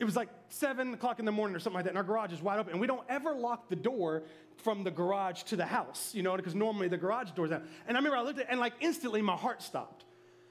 It 0.03 0.05
was 0.05 0.17
like 0.17 0.27
seven 0.49 0.93
o'clock 0.93 1.19
in 1.19 1.25
the 1.25 1.31
morning 1.31 1.55
or 1.55 1.59
something 1.61 1.75
like 1.75 1.85
that, 1.85 1.91
and 1.91 1.97
our 1.97 2.03
garage 2.03 2.33
is 2.33 2.41
wide 2.41 2.59
open. 2.59 2.73
And 2.73 2.81
we 2.81 2.87
don't 2.87 3.05
ever 3.07 3.33
lock 3.33 3.69
the 3.69 3.77
door 3.77 4.23
from 4.57 4.83
the 4.83 4.91
garage 4.91 5.43
to 5.43 5.55
the 5.55 5.65
house, 5.65 6.13
you 6.13 6.23
know, 6.23 6.35
because 6.35 6.53
normally 6.53 6.89
the 6.89 6.97
garage 6.97 7.31
door's 7.31 7.53
out. 7.53 7.63
And 7.87 7.95
I 7.95 7.99
remember 8.01 8.17
I 8.17 8.21
looked 8.21 8.39
at 8.39 8.47
it, 8.47 8.51
and 8.51 8.59
like 8.59 8.73
instantly 8.81 9.21
my 9.21 9.37
heart 9.37 9.61
stopped. 9.61 10.03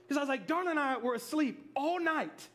Because 0.05 0.17
I 0.17 0.21
was 0.21 0.31
like, 0.31 0.47
Darla 0.47 0.71
and 0.71 0.79
I 0.79 0.97
were 0.97 1.15
asleep 1.15 1.71
all 1.77 2.01
night. 2.01 2.49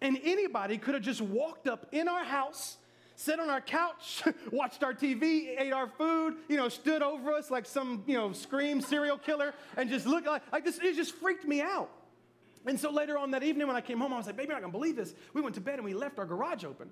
And 0.00 0.18
anybody 0.24 0.78
could 0.78 0.94
have 0.94 1.02
just 1.02 1.20
walked 1.20 1.68
up 1.68 1.88
in 1.92 2.08
our 2.08 2.24
house, 2.24 2.78
sat 3.14 3.40
on 3.40 3.50
our 3.50 3.60
couch, 3.60 4.22
watched 4.50 4.82
our 4.82 4.94
TV, 4.94 5.60
ate 5.60 5.74
our 5.74 5.88
food, 5.98 6.36
you 6.48 6.56
know, 6.56 6.70
stood 6.70 7.02
over 7.02 7.34
us 7.34 7.50
like 7.50 7.66
some, 7.66 8.04
you 8.06 8.16
know, 8.16 8.32
scream 8.32 8.80
serial 8.80 9.18
killer 9.18 9.52
and 9.76 9.90
just 9.90 10.06
looked 10.06 10.26
like, 10.26 10.50
like 10.50 10.64
this. 10.64 10.78
It 10.78 10.96
just 10.96 11.14
freaked 11.16 11.46
me 11.46 11.60
out. 11.60 11.90
And 12.68 12.78
so 12.78 12.90
later 12.90 13.16
on 13.16 13.30
that 13.30 13.42
evening 13.42 13.66
when 13.66 13.76
I 13.76 13.80
came 13.80 13.98
home, 13.98 14.12
I 14.12 14.18
was 14.18 14.26
like, 14.26 14.36
baby, 14.36 14.52
I 14.52 14.60
can 14.60 14.70
believe 14.70 14.94
this. 14.94 15.14
We 15.32 15.40
went 15.40 15.54
to 15.54 15.60
bed 15.60 15.76
and 15.76 15.84
we 15.84 15.94
left 15.94 16.18
our 16.18 16.26
garage 16.26 16.64
open. 16.64 16.90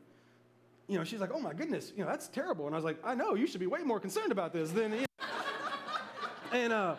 You 0.89 0.97
know, 0.97 1.05
she's 1.05 1.21
like, 1.21 1.31
oh 1.35 1.41
my 1.41 1.53
goodness, 1.53 1.93
you 1.95 2.03
know, 2.03 2.09
that's 2.09 2.29
terrible. 2.29 2.65
And 2.67 2.75
I 2.75 2.79
was 2.79 2.85
like, 2.85 2.97
I 3.05 3.15
know, 3.15 3.35
you 3.35 3.47
should 3.47 3.61
be 3.61 3.67
way 3.67 3.81
more 3.81 4.01
concerned 4.01 4.33
about 4.33 4.55
this 4.55 4.71
than. 4.71 4.93
You 4.93 5.01
know. 5.01 5.27
and, 6.53 6.73
uh, 6.73 6.97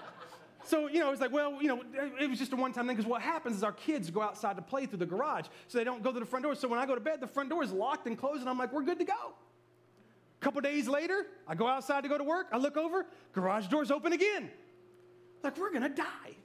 so, 0.63 0.87
you 0.87 0.99
know, 0.99 1.11
it's 1.11 1.21
like, 1.21 1.31
well, 1.31 1.57
you 1.61 1.69
know, 1.69 1.81
it 2.19 2.29
was 2.29 2.37
just 2.37 2.53
a 2.53 2.55
one 2.55 2.71
time 2.71 2.85
thing 2.85 2.95
because 2.95 3.09
what 3.09 3.21
happens 3.21 3.55
is 3.55 3.63
our 3.63 3.71
kids 3.71 4.11
go 4.11 4.21
outside 4.21 4.57
to 4.57 4.61
play 4.61 4.85
through 4.85 4.99
the 4.99 5.05
garage. 5.05 5.45
So 5.69 5.77
they 5.77 5.83
don't 5.83 6.03
go 6.03 6.11
to 6.11 6.19
the 6.19 6.25
front 6.25 6.43
door. 6.43 6.53
So 6.53 6.67
when 6.67 6.79
I 6.79 6.85
go 6.85 6.93
to 6.93 7.01
bed, 7.01 7.19
the 7.19 7.27
front 7.27 7.49
door 7.49 7.63
is 7.63 7.71
locked 7.71 8.05
and 8.05 8.17
closed, 8.17 8.41
and 8.41 8.49
I'm 8.49 8.59
like, 8.59 8.73
we're 8.73 8.83
good 8.83 8.99
to 8.99 9.05
go. 9.05 9.33
A 10.39 10.43
couple 10.43 10.61
days 10.61 10.87
later, 10.87 11.25
I 11.47 11.55
go 11.55 11.67
outside 11.67 12.03
to 12.03 12.09
go 12.09 12.17
to 12.17 12.23
work. 12.23 12.47
I 12.51 12.57
look 12.57 12.77
over, 12.77 13.07
garage 13.33 13.67
door's 13.67 13.89
open 13.89 14.13
again. 14.13 14.51
Like, 15.41 15.57
we're 15.57 15.71
going 15.71 15.83
to 15.83 15.89
die. 15.89 16.35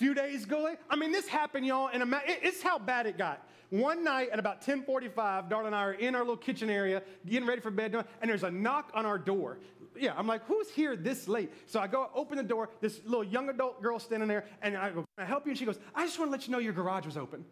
Few 0.00 0.14
days 0.14 0.44
ago, 0.44 0.74
I 0.88 0.96
mean, 0.96 1.12
this 1.12 1.28
happened, 1.28 1.66
y'all, 1.66 1.90
and 1.92 2.02
it's 2.26 2.62
how 2.62 2.78
bad 2.78 3.06
it 3.06 3.18
got. 3.18 3.46
One 3.68 4.02
night 4.02 4.30
at 4.32 4.38
about 4.38 4.62
10:45, 4.62 5.50
Darla 5.50 5.66
and 5.66 5.76
I 5.76 5.82
are 5.84 5.92
in 5.92 6.14
our 6.14 6.22
little 6.22 6.38
kitchen 6.38 6.70
area, 6.70 7.02
getting 7.26 7.46
ready 7.46 7.60
for 7.60 7.70
bed, 7.70 7.94
and 7.94 8.30
there's 8.30 8.42
a 8.42 8.50
knock 8.50 8.90
on 8.94 9.04
our 9.04 9.18
door 9.18 9.58
yeah, 9.98 10.14
I'm 10.16 10.26
like, 10.26 10.46
who's 10.46 10.70
here 10.70 10.96
this 10.96 11.28
late? 11.28 11.52
So 11.66 11.78
I 11.80 11.86
go 11.86 12.10
open 12.14 12.38
the 12.38 12.44
door, 12.44 12.70
this 12.80 13.00
little 13.04 13.24
young 13.24 13.50
adult 13.50 13.82
girl 13.82 13.98
standing 13.98 14.28
there, 14.28 14.46
and 14.62 14.76
I 14.76 14.90
go, 14.90 15.04
Can 15.16 15.24
I 15.24 15.24
help 15.24 15.44
you? 15.44 15.50
And 15.50 15.58
she 15.58 15.66
goes, 15.66 15.78
I 15.94 16.06
just 16.06 16.18
want 16.18 16.30
to 16.30 16.32
let 16.32 16.46
you 16.46 16.52
know 16.52 16.58
your 16.58 16.72
garage 16.72 17.04
was 17.04 17.16
open. 17.16 17.44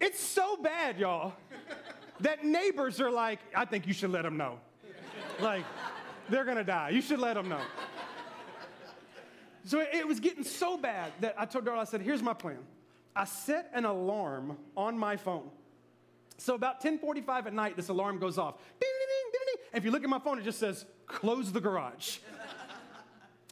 It's 0.00 0.20
so 0.20 0.56
bad, 0.56 0.98
y'all, 0.98 1.34
that 2.20 2.44
neighbors 2.44 3.00
are 3.00 3.10
like, 3.10 3.40
I 3.54 3.64
think 3.64 3.86
you 3.86 3.92
should 3.92 4.10
let 4.10 4.22
them 4.22 4.36
know. 4.36 4.60
Like, 5.40 5.64
they're 6.28 6.44
gonna 6.44 6.64
die. 6.64 6.90
You 6.90 7.02
should 7.02 7.18
let 7.18 7.34
them 7.34 7.48
know. 7.48 7.60
So 9.64 9.80
it 9.80 10.06
was 10.06 10.20
getting 10.20 10.44
so 10.44 10.76
bad 10.76 11.12
that 11.20 11.34
I 11.38 11.44
told 11.44 11.64
Darla, 11.64 11.78
I 11.78 11.84
said, 11.84 12.00
here's 12.00 12.22
my 12.22 12.34
plan. 12.34 12.58
I 13.14 13.24
set 13.24 13.70
an 13.74 13.84
alarm 13.84 14.56
on 14.76 14.98
my 14.98 15.16
phone. 15.16 15.50
So 16.38 16.54
about 16.54 16.82
10:45 16.82 17.46
at 17.46 17.52
night, 17.52 17.76
this 17.76 17.88
alarm 17.88 18.18
goes 18.18 18.38
off. 18.38 18.56
Ding, 18.80 18.90
ding, 18.98 19.08
ding, 19.32 19.64
if 19.74 19.84
you 19.84 19.90
look 19.90 20.02
at 20.02 20.10
my 20.10 20.18
phone, 20.18 20.38
it 20.38 20.44
just 20.44 20.58
says 20.58 20.84
close 21.06 21.52
the 21.52 21.60
garage. 21.60 22.18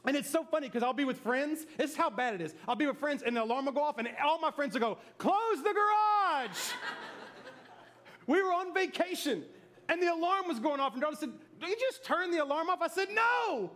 And 0.03 0.17
it's 0.17 0.29
so 0.29 0.43
funny 0.43 0.67
because 0.67 0.81
I'll 0.81 0.93
be 0.93 1.05
with 1.05 1.19
friends. 1.19 1.65
This 1.77 1.91
is 1.91 1.95
how 1.95 2.09
bad 2.09 2.33
it 2.33 2.41
is. 2.41 2.55
I'll 2.67 2.75
be 2.75 2.87
with 2.87 2.97
friends 2.97 3.21
and 3.21 3.35
the 3.35 3.43
alarm 3.43 3.65
will 3.65 3.71
go 3.71 3.83
off 3.83 3.99
and 3.99 4.09
all 4.23 4.39
my 4.39 4.49
friends 4.49 4.73
will 4.73 4.81
go, 4.81 4.97
close 5.19 5.57
the 5.57 5.73
garage. 5.73 6.71
we 8.25 8.41
were 8.41 8.51
on 8.51 8.73
vacation 8.73 9.43
and 9.89 10.01
the 10.01 10.07
alarm 10.07 10.47
was 10.47 10.59
going 10.59 10.79
off 10.79 10.95
and 10.95 11.03
Darla 11.03 11.17
said, 11.17 11.29
do 11.59 11.67
you 11.67 11.75
just 11.79 12.03
turn 12.03 12.31
the 12.31 12.39
alarm 12.39 12.69
off? 12.69 12.81
I 12.81 12.87
said, 12.87 13.09
no. 13.11 13.69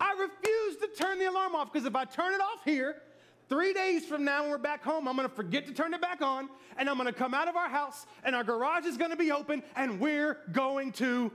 I 0.00 0.12
refuse 0.12 0.76
to 0.76 0.88
turn 0.88 1.18
the 1.18 1.26
alarm 1.26 1.54
off 1.54 1.72
because 1.72 1.86
if 1.86 1.96
I 1.96 2.04
turn 2.04 2.34
it 2.34 2.40
off 2.40 2.64
here, 2.64 3.02
three 3.48 3.72
days 3.72 4.04
from 4.04 4.24
now 4.24 4.42
when 4.42 4.50
we're 4.50 4.58
back 4.58 4.82
home, 4.82 5.08
I'm 5.08 5.16
to 5.28 5.34
forget 5.34 5.66
to 5.66 5.72
turn 5.72 5.94
it 5.94 6.00
back 6.00 6.22
on 6.22 6.48
and 6.76 6.88
I'm 6.88 6.96
to 7.06 7.12
come 7.12 7.34
out 7.34 7.48
of 7.48 7.56
our 7.56 7.68
house 7.68 8.06
and 8.24 8.34
our 8.34 8.44
garage 8.44 8.84
is 8.84 8.96
to 9.10 9.16
be 9.16 9.32
open 9.32 9.62
and 9.74 10.00
we're 10.00 10.38
going 10.52 10.92
to 10.92 11.30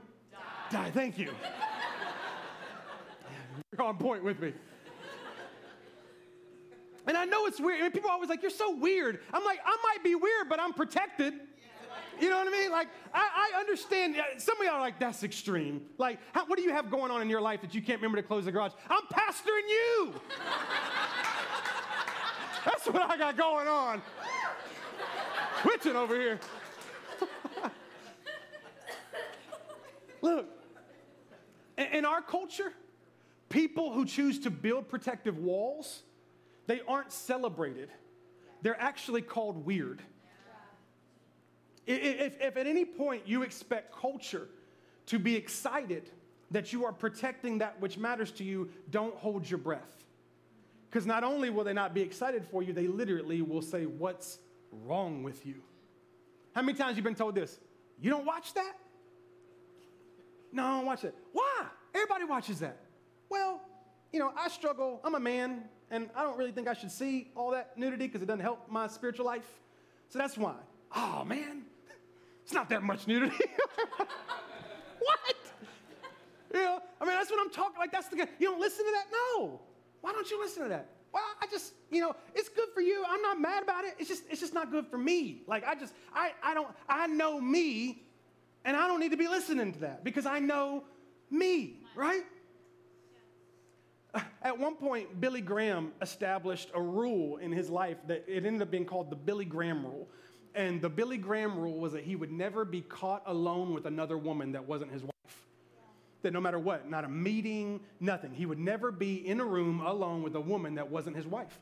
die. 0.70 0.84
die. 0.84 0.90
Thank 0.90 1.18
you. 1.18 1.30
You're 3.72 3.86
on 3.86 3.96
point 3.96 4.22
with 4.22 4.40
me. 4.40 4.52
And 7.06 7.16
I 7.16 7.24
know 7.24 7.46
it's 7.46 7.60
weird. 7.60 7.80
I 7.80 7.82
mean, 7.84 7.92
people 7.92 8.10
are 8.10 8.12
always 8.12 8.28
like, 8.28 8.42
you're 8.42 8.50
so 8.50 8.76
weird. 8.76 9.20
I'm 9.32 9.44
like, 9.44 9.58
I 9.64 9.76
might 9.82 10.04
be 10.04 10.14
weird, 10.14 10.48
but 10.48 10.60
I'm 10.60 10.72
protected. 10.72 11.34
You 12.20 12.30
know 12.30 12.38
what 12.38 12.46
I 12.46 12.50
mean? 12.50 12.70
Like, 12.70 12.88
I, 13.12 13.52
I 13.54 13.60
understand. 13.60 14.16
Some 14.38 14.60
of 14.60 14.66
y'all 14.66 14.76
are 14.76 14.80
like, 14.80 14.98
that's 14.98 15.22
extreme. 15.22 15.82
Like, 15.98 16.18
how, 16.32 16.46
what 16.46 16.58
do 16.58 16.64
you 16.64 16.72
have 16.72 16.90
going 16.90 17.10
on 17.10 17.22
in 17.22 17.28
your 17.28 17.40
life 17.40 17.60
that 17.62 17.74
you 17.74 17.82
can't 17.82 18.00
remember 18.00 18.20
to 18.20 18.26
close 18.26 18.44
the 18.44 18.52
garage? 18.52 18.72
I'm 18.88 19.02
pastoring 19.04 19.68
you. 19.68 20.12
that's 22.64 22.86
what 22.86 23.10
I 23.10 23.16
got 23.16 23.36
going 23.36 23.66
on. 23.66 24.02
Twitching 25.62 25.96
over 25.96 26.14
here. 26.14 26.38
Look, 30.22 30.46
in 31.76 32.04
our 32.04 32.22
culture, 32.22 32.72
people 33.48 33.92
who 33.92 34.04
choose 34.04 34.38
to 34.40 34.50
build 34.50 34.88
protective 34.88 35.38
walls, 35.38 36.02
they 36.66 36.80
aren't 36.86 37.12
celebrated. 37.12 37.90
They're 38.62 38.80
actually 38.80 39.22
called 39.22 39.66
weird. 39.66 40.00
If, 41.86 42.40
if 42.40 42.56
at 42.56 42.66
any 42.66 42.84
point 42.84 43.22
you 43.26 43.42
expect 43.42 43.94
culture 43.94 44.48
to 45.06 45.18
be 45.18 45.34
excited 45.34 46.10
that 46.52 46.72
you 46.72 46.84
are 46.84 46.92
protecting 46.92 47.58
that 47.58 47.80
which 47.80 47.98
matters 47.98 48.30
to 48.32 48.44
you, 48.44 48.70
don't 48.90 49.14
hold 49.16 49.48
your 49.48 49.58
breath. 49.58 50.04
Because 50.88 51.06
not 51.06 51.24
only 51.24 51.50
will 51.50 51.64
they 51.64 51.72
not 51.72 51.94
be 51.94 52.02
excited 52.02 52.44
for 52.44 52.62
you, 52.62 52.72
they 52.72 52.86
literally 52.86 53.40
will 53.42 53.62
say, 53.62 53.86
What's 53.86 54.38
wrong 54.84 55.22
with 55.22 55.46
you? 55.46 55.56
How 56.54 56.62
many 56.62 56.76
times 56.76 56.96
you 56.96 57.02
been 57.02 57.14
told 57.14 57.34
this? 57.34 57.58
You 58.00 58.10
don't 58.10 58.26
watch 58.26 58.52
that? 58.54 58.74
No, 60.52 60.64
I 60.64 60.70
don't 60.76 60.86
watch 60.86 61.04
it. 61.04 61.14
Why? 61.32 61.64
Everybody 61.94 62.24
watches 62.24 62.60
that. 62.60 62.78
Well, 63.30 63.62
you 64.12 64.18
know, 64.18 64.32
I 64.36 64.48
struggle. 64.48 65.00
I'm 65.02 65.14
a 65.14 65.20
man, 65.20 65.64
and 65.90 66.10
I 66.14 66.22
don't 66.22 66.36
really 66.36 66.52
think 66.52 66.68
I 66.68 66.74
should 66.74 66.90
see 66.90 67.30
all 67.34 67.52
that 67.52 67.78
nudity 67.78 68.06
because 68.06 68.22
it 68.22 68.26
doesn't 68.26 68.40
help 68.40 68.70
my 68.70 68.86
spiritual 68.86 69.24
life. 69.24 69.48
So 70.10 70.18
that's 70.18 70.36
why. 70.36 70.54
Oh, 70.94 71.24
man, 71.24 71.62
it's 72.44 72.52
not 72.52 72.68
that 72.70 72.82
much 72.82 73.06
nudity. 73.06 73.36
what? 73.98 75.36
You 76.54 76.60
know, 76.60 76.80
I 77.00 77.04
mean, 77.04 77.14
that's 77.14 77.30
what 77.30 77.40
I'm 77.40 77.50
talking 77.50 77.78
like. 77.78 77.92
That's 77.92 78.08
the 78.08 78.16
guy. 78.16 78.28
You 78.38 78.48
don't 78.48 78.60
listen 78.60 78.84
to 78.84 78.92
that? 78.92 79.06
No. 79.10 79.60
Why 80.02 80.12
don't 80.12 80.30
you 80.30 80.40
listen 80.40 80.64
to 80.64 80.68
that? 80.68 80.88
Well, 81.12 81.22
I 81.40 81.46
just, 81.46 81.74
you 81.90 82.00
know, 82.00 82.16
it's 82.34 82.48
good 82.48 82.68
for 82.74 82.80
you. 82.80 83.04
I'm 83.08 83.20
not 83.22 83.40
mad 83.40 83.62
about 83.62 83.84
it. 83.84 83.94
It's 83.98 84.08
just, 84.08 84.24
it's 84.30 84.40
just 84.40 84.54
not 84.54 84.70
good 84.70 84.86
for 84.86 84.98
me. 84.98 85.42
Like, 85.46 85.66
I 85.66 85.74
just, 85.74 85.94
I, 86.14 86.32
I 86.42 86.54
don't, 86.54 86.68
I 86.88 87.06
know 87.06 87.40
me, 87.40 88.02
and 88.64 88.76
I 88.76 88.88
don't 88.88 88.98
need 88.98 89.10
to 89.10 89.16
be 89.16 89.28
listening 89.28 89.72
to 89.74 89.80
that 89.80 90.04
because 90.04 90.24
I 90.24 90.38
know 90.38 90.84
me, 91.30 91.80
right? 91.94 92.22
At 94.42 94.58
one 94.58 94.74
point, 94.76 95.20
Billy 95.20 95.42
Graham 95.42 95.92
established 96.00 96.70
a 96.74 96.80
rule 96.80 97.36
in 97.36 97.52
his 97.52 97.68
life 97.68 97.98
that 98.06 98.24
it 98.26 98.46
ended 98.46 98.62
up 98.62 98.70
being 98.70 98.86
called 98.86 99.10
the 99.10 99.16
Billy 99.16 99.44
Graham 99.44 99.84
rule. 99.84 100.08
And 100.54 100.82
the 100.82 100.90
Billy 100.90 101.16
Graham 101.16 101.58
rule 101.58 101.78
was 101.78 101.92
that 101.92 102.04
he 102.04 102.16
would 102.16 102.30
never 102.30 102.64
be 102.64 102.82
caught 102.82 103.22
alone 103.26 103.72
with 103.72 103.86
another 103.86 104.18
woman 104.18 104.52
that 104.52 104.66
wasn't 104.66 104.92
his 104.92 105.02
wife. 105.02 105.12
That 106.22 106.32
no 106.32 106.40
matter 106.40 106.58
what, 106.58 106.88
not 106.88 107.04
a 107.04 107.08
meeting, 107.08 107.80
nothing, 108.00 108.32
he 108.32 108.46
would 108.46 108.58
never 108.58 108.92
be 108.92 109.26
in 109.26 109.40
a 109.40 109.44
room 109.44 109.80
alone 109.80 110.22
with 110.22 110.36
a 110.36 110.40
woman 110.40 110.74
that 110.76 110.90
wasn't 110.90 111.16
his 111.16 111.26
wife. 111.26 111.58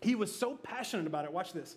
He 0.00 0.14
was 0.14 0.34
so 0.34 0.56
passionate 0.56 1.06
about 1.06 1.24
it, 1.24 1.32
watch 1.32 1.52
this, 1.52 1.76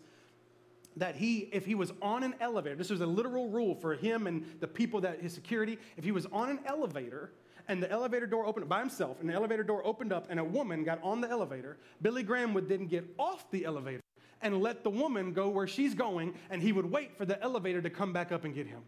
that 0.98 1.16
he, 1.16 1.50
if 1.52 1.66
he 1.66 1.76
was 1.76 1.92
on 2.02 2.24
an 2.24 2.36
elevator, 2.40 2.76
this 2.76 2.90
was 2.90 3.02
a 3.02 3.06
literal 3.06 3.50
rule 3.50 3.76
for 3.76 3.96
him 3.96 4.28
and 4.28 4.46
the 4.60 4.68
people 4.68 5.02
that 5.02 5.22
his 5.22 5.34
security, 5.34 5.78
if 5.98 6.04
he 6.04 6.12
was 6.12 6.26
on 6.28 6.50
an 6.50 6.60
elevator, 6.66 7.32
and 7.68 7.82
the 7.82 7.90
elevator 7.92 8.28
door 8.28 8.46
opened 8.46 8.68
by 8.70 8.80
himself, 8.80 9.20
and 9.20 9.30
the 9.30 9.34
elevator 9.34 9.64
door 9.64 9.86
opened 9.86 10.12
up, 10.14 10.28
and 10.30 10.40
a 10.40 10.44
woman 10.44 10.84
got 10.84 11.02
on 11.04 11.22
the 11.22 11.30
elevator, 11.30 11.78
Billy 12.02 12.24
Graham 12.24 12.54
would 12.54 12.68
then 12.68 12.88
get 12.88 13.06
off 13.18 13.50
the 13.52 13.66
elevator 13.66 14.02
and 14.42 14.62
let 14.62 14.84
the 14.84 14.90
woman 14.90 15.34
go 15.34 15.50
where 15.50 15.68
she's 15.68 15.94
going, 15.94 16.34
and 16.50 16.62
he 16.62 16.72
would 16.72 16.90
wait 16.90 17.18
for 17.18 17.26
the 17.26 17.42
elevator 17.42 17.82
to 17.82 17.90
come 17.90 18.14
back 18.14 18.32
up 18.32 18.46
and 18.46 18.54
get 18.54 18.68
him. 18.68 18.82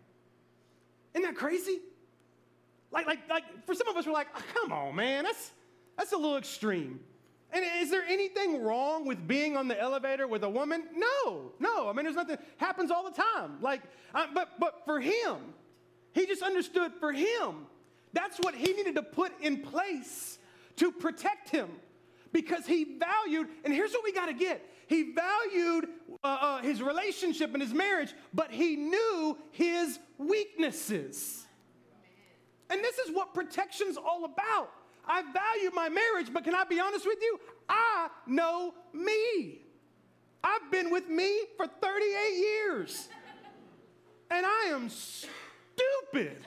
Isn't 1.13 1.23
that 1.23 1.35
crazy? 1.35 1.79
Like, 2.91 3.05
like, 3.05 3.29
like 3.29 3.43
for 3.65 3.73
some 3.73 3.87
of 3.87 3.95
us, 3.97 4.05
we're 4.05 4.13
like, 4.13 4.27
oh, 4.35 4.41
come 4.53 4.71
on, 4.71 4.95
man, 4.95 5.23
that's, 5.23 5.51
that's 5.97 6.11
a 6.13 6.17
little 6.17 6.37
extreme. 6.37 6.99
And 7.53 7.65
is 7.81 7.91
there 7.91 8.03
anything 8.07 8.61
wrong 8.63 9.05
with 9.05 9.27
being 9.27 9.57
on 9.57 9.67
the 9.67 9.77
elevator 9.77 10.25
with 10.25 10.43
a 10.45 10.49
woman? 10.49 10.85
No, 10.95 11.51
no. 11.59 11.89
I 11.89 11.93
mean, 11.93 12.05
there's 12.05 12.15
nothing 12.15 12.37
happens 12.55 12.91
all 12.91 13.03
the 13.03 13.21
time. 13.21 13.57
Like, 13.59 13.81
uh, 14.15 14.27
but 14.33 14.57
but 14.57 14.83
for 14.85 15.01
him, 15.01 15.35
he 16.13 16.25
just 16.25 16.43
understood. 16.43 16.93
For 17.01 17.11
him, 17.11 17.65
that's 18.13 18.37
what 18.37 18.55
he 18.55 18.71
needed 18.71 18.95
to 18.95 19.03
put 19.03 19.33
in 19.41 19.63
place 19.63 20.39
to 20.77 20.93
protect 20.93 21.49
him, 21.49 21.67
because 22.31 22.65
he 22.65 22.97
valued. 22.97 23.49
And 23.65 23.73
here's 23.73 23.91
what 23.91 24.05
we 24.05 24.13
got 24.13 24.27
to 24.27 24.33
get: 24.33 24.65
he 24.91 25.13
valued 25.13 25.87
uh, 26.23 26.27
uh, 26.27 26.61
his 26.61 26.81
relationship 26.81 27.53
and 27.53 27.61
his 27.61 27.73
marriage, 27.73 28.13
but 28.33 28.51
he 28.51 28.75
knew 28.75 29.37
his 29.51 29.99
weaknesses. 30.17 31.45
And 32.69 32.83
this 32.83 32.97
is 32.99 33.15
what 33.15 33.33
protection's 33.33 33.97
all 33.97 34.25
about. 34.25 34.71
I 35.07 35.21
value 35.21 35.71
my 35.73 35.89
marriage, 35.89 36.27
but 36.31 36.43
can 36.43 36.53
I 36.55 36.63
be 36.63 36.79
honest 36.79 37.05
with 37.05 37.19
you? 37.21 37.39
I 37.67 38.09
know 38.27 38.73
me. 38.93 39.61
I've 40.43 40.71
been 40.71 40.89
with 40.89 41.07
me 41.07 41.41
for 41.57 41.67
38 41.67 42.37
years. 42.37 43.09
And 44.29 44.45
I 44.45 44.71
am 44.71 44.89
stupid. 44.89 46.37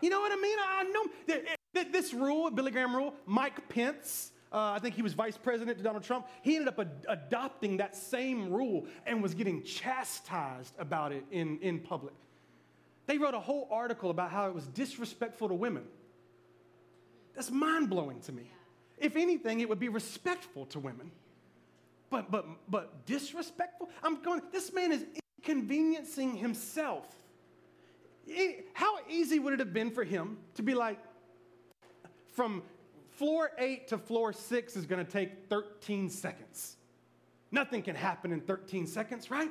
you 0.00 0.10
know 0.10 0.20
what 0.20 0.32
I 0.32 0.36
mean? 0.36 0.58
I 0.60 0.84
know 0.84 1.82
this 1.92 2.12
rule, 2.12 2.50
Billy 2.50 2.70
Graham 2.70 2.94
rule, 2.94 3.14
Mike 3.26 3.68
Pence, 3.68 4.31
uh, 4.52 4.72
I 4.72 4.78
think 4.78 4.94
he 4.94 5.02
was 5.02 5.14
vice 5.14 5.36
president 5.36 5.78
to 5.78 5.84
Donald 5.84 6.04
Trump. 6.04 6.28
He 6.42 6.56
ended 6.56 6.68
up 6.68 6.78
ad- 6.78 7.06
adopting 7.08 7.78
that 7.78 7.96
same 7.96 8.52
rule 8.52 8.86
and 9.06 9.22
was 9.22 9.34
getting 9.34 9.62
chastised 9.62 10.74
about 10.78 11.12
it 11.12 11.24
in, 11.30 11.58
in 11.60 11.80
public. 11.80 12.14
They 13.06 13.18
wrote 13.18 13.34
a 13.34 13.40
whole 13.40 13.66
article 13.70 14.10
about 14.10 14.30
how 14.30 14.46
it 14.48 14.54
was 14.54 14.66
disrespectful 14.68 15.48
to 15.48 15.54
women. 15.54 15.84
That's 17.34 17.50
mind 17.50 17.88
blowing 17.88 18.20
to 18.20 18.32
me. 18.32 18.50
If 18.98 19.16
anything, 19.16 19.60
it 19.60 19.68
would 19.68 19.80
be 19.80 19.88
respectful 19.88 20.66
to 20.66 20.78
women. 20.78 21.10
But, 22.10 22.30
but, 22.30 22.46
but 22.68 23.06
disrespectful? 23.06 23.88
I'm 24.02 24.22
going, 24.22 24.42
this 24.52 24.72
man 24.72 24.92
is 24.92 25.04
inconveniencing 25.38 26.36
himself. 26.36 27.08
How 28.74 28.98
easy 29.08 29.38
would 29.38 29.54
it 29.54 29.58
have 29.58 29.72
been 29.72 29.90
for 29.90 30.04
him 30.04 30.36
to 30.54 30.62
be 30.62 30.74
like, 30.74 30.98
from 32.34 32.62
floor 33.16 33.50
eight 33.58 33.88
to 33.88 33.98
floor 33.98 34.32
six 34.32 34.76
is 34.76 34.86
going 34.86 35.04
to 35.04 35.10
take 35.10 35.48
13 35.48 36.10
seconds. 36.10 36.76
Nothing 37.50 37.82
can 37.82 37.94
happen 37.94 38.32
in 38.32 38.40
13 38.40 38.86
seconds, 38.86 39.30
right? 39.30 39.50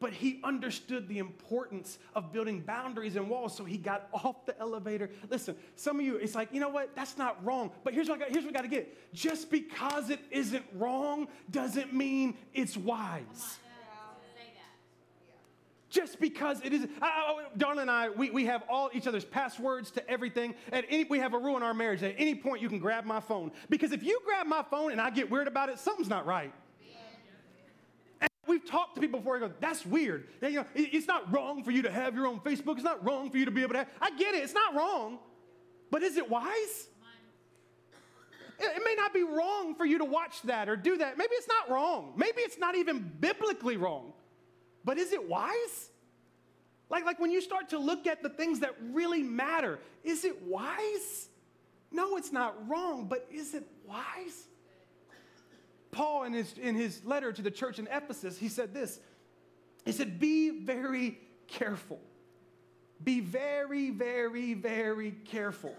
But 0.00 0.12
he 0.12 0.40
understood 0.44 1.08
the 1.08 1.18
importance 1.18 1.98
of 2.14 2.32
building 2.32 2.60
boundaries 2.60 3.16
and 3.16 3.28
walls, 3.28 3.56
so 3.56 3.64
he 3.64 3.76
got 3.76 4.08
off 4.12 4.46
the 4.46 4.58
elevator. 4.60 5.10
Listen, 5.28 5.56
some 5.76 5.98
of 5.98 6.06
you, 6.06 6.16
it's 6.16 6.34
like, 6.34 6.48
you 6.52 6.60
know 6.60 6.68
what? 6.68 6.94
That's 6.94 7.18
not 7.18 7.44
wrong. 7.44 7.72
But 7.82 7.94
here's 7.94 8.08
what, 8.08 8.16
I 8.16 8.20
got, 8.20 8.30
here's 8.30 8.44
what 8.44 8.52
we 8.52 8.56
got 8.56 8.62
to 8.62 8.68
get. 8.68 9.12
Just 9.12 9.50
because 9.50 10.10
it 10.10 10.20
isn't 10.30 10.64
wrong 10.74 11.26
doesn't 11.50 11.92
mean 11.92 12.36
it's 12.54 12.76
wise 12.76 13.58
just 15.90 16.20
because 16.20 16.60
it 16.62 16.72
is. 16.72 16.86
I, 17.00 17.44
Darla 17.56 17.82
and 17.82 17.90
I, 17.90 18.10
we, 18.10 18.30
we 18.30 18.44
have 18.46 18.62
all 18.68 18.90
each 18.92 19.06
other's 19.06 19.24
passwords 19.24 19.90
to 19.92 20.10
everything. 20.10 20.54
At 20.72 20.84
any, 20.88 21.04
we 21.04 21.18
have 21.18 21.34
a 21.34 21.38
rule 21.38 21.56
in 21.56 21.62
our 21.62 21.74
marriage. 21.74 22.02
At 22.02 22.14
any 22.18 22.34
point, 22.34 22.62
you 22.62 22.68
can 22.68 22.78
grab 22.78 23.04
my 23.04 23.20
phone. 23.20 23.52
Because 23.68 23.92
if 23.92 24.02
you 24.02 24.20
grab 24.24 24.46
my 24.46 24.62
phone 24.70 24.92
and 24.92 25.00
I 25.00 25.10
get 25.10 25.30
weird 25.30 25.48
about 25.48 25.68
it, 25.68 25.78
something's 25.78 26.08
not 26.08 26.26
right. 26.26 26.52
And 28.20 28.30
we've 28.46 28.68
talked 28.68 28.96
to 28.96 29.00
people 29.00 29.20
before. 29.20 29.36
I 29.36 29.40
go, 29.40 29.52
that's 29.60 29.86
weird. 29.86 30.28
you 30.42 30.50
know, 30.50 30.66
it, 30.74 30.90
it's 30.92 31.06
not 31.06 31.32
wrong 31.32 31.62
for 31.62 31.70
you 31.70 31.82
to 31.82 31.90
have 31.90 32.14
your 32.14 32.26
own 32.26 32.40
Facebook. 32.40 32.74
It's 32.74 32.84
not 32.84 33.04
wrong 33.04 33.30
for 33.30 33.38
you 33.38 33.44
to 33.44 33.50
be 33.50 33.62
able 33.62 33.72
to 33.72 33.78
have. 33.78 33.88
I 34.00 34.10
get 34.10 34.34
it. 34.34 34.42
It's 34.42 34.54
not 34.54 34.74
wrong. 34.74 35.18
But 35.90 36.02
is 36.02 36.16
it 36.16 36.28
wise? 36.28 36.88
It, 38.58 38.76
it 38.76 38.82
may 38.84 38.94
not 38.94 39.14
be 39.14 39.22
wrong 39.22 39.74
for 39.74 39.86
you 39.86 39.98
to 39.98 40.04
watch 40.04 40.42
that 40.42 40.68
or 40.68 40.76
do 40.76 40.98
that. 40.98 41.16
Maybe 41.16 41.32
it's 41.32 41.48
not 41.48 41.70
wrong. 41.70 42.12
Maybe 42.16 42.42
it's 42.42 42.58
not 42.58 42.74
even 42.74 43.10
biblically 43.20 43.76
wrong. 43.76 44.12
But 44.88 44.96
is 44.96 45.12
it 45.12 45.28
wise? 45.28 45.90
Like, 46.88 47.04
like 47.04 47.20
when 47.20 47.30
you 47.30 47.42
start 47.42 47.68
to 47.68 47.78
look 47.78 48.06
at 48.06 48.22
the 48.22 48.30
things 48.30 48.60
that 48.60 48.74
really 48.90 49.22
matter, 49.22 49.80
is 50.02 50.24
it 50.24 50.40
wise? 50.44 51.28
No, 51.92 52.16
it's 52.16 52.32
not 52.32 52.56
wrong, 52.66 53.04
but 53.04 53.28
is 53.30 53.52
it 53.52 53.64
wise? 53.86 54.46
Paul, 55.90 56.24
in 56.24 56.32
his, 56.32 56.54
in 56.56 56.74
his 56.74 57.04
letter 57.04 57.34
to 57.34 57.42
the 57.42 57.50
church 57.50 57.78
in 57.78 57.86
Ephesus, 57.88 58.38
he 58.38 58.48
said 58.48 58.72
this 58.72 58.98
He 59.84 59.92
said, 59.92 60.18
Be 60.18 60.64
very 60.64 61.18
careful. 61.48 62.00
Be 63.04 63.20
very, 63.20 63.90
very, 63.90 64.54
very 64.54 65.10
careful 65.26 65.76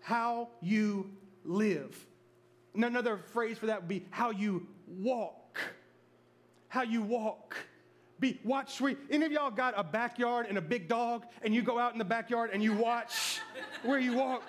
how 0.00 0.48
you 0.62 1.10
live. 1.44 1.94
Another 2.74 3.18
phrase 3.18 3.58
for 3.58 3.66
that 3.66 3.82
would 3.82 3.88
be 3.88 4.06
how 4.08 4.30
you 4.30 4.66
walk 4.86 5.45
how 6.68 6.82
you 6.82 7.02
walk. 7.02 7.56
Be 8.18 8.40
watch 8.44 8.80
where 8.80 8.94
any 9.10 9.26
of 9.26 9.32
y'all 9.32 9.50
got 9.50 9.74
a 9.76 9.84
backyard 9.84 10.46
and 10.48 10.56
a 10.56 10.62
big 10.62 10.88
dog, 10.88 11.26
and 11.42 11.54
you 11.54 11.62
go 11.62 11.78
out 11.78 11.92
in 11.92 11.98
the 11.98 12.04
backyard 12.04 12.50
and 12.52 12.62
you 12.62 12.72
watch 12.72 13.40
where 13.82 13.98
you 13.98 14.14
walk. 14.14 14.42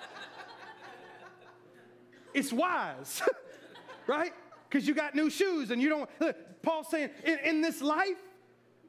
It's 2.32 2.52
wise, 2.52 3.22
right? 4.06 4.32
because 4.68 4.86
you 4.86 4.94
got 4.94 5.14
new 5.14 5.30
shoes 5.30 5.70
and 5.70 5.80
you 5.80 5.88
don't. 5.88 6.10
Look, 6.20 6.36
Paul's 6.62 6.88
saying, 6.88 7.10
in, 7.24 7.38
in 7.44 7.60
this 7.60 7.80
life, 7.80 8.18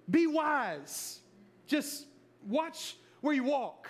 be 0.10 0.28
wise. 0.28 1.20
Just 1.68 2.08
watch 2.48 2.98
where 3.22 3.34
you 3.34 3.44
walk. 3.44 3.90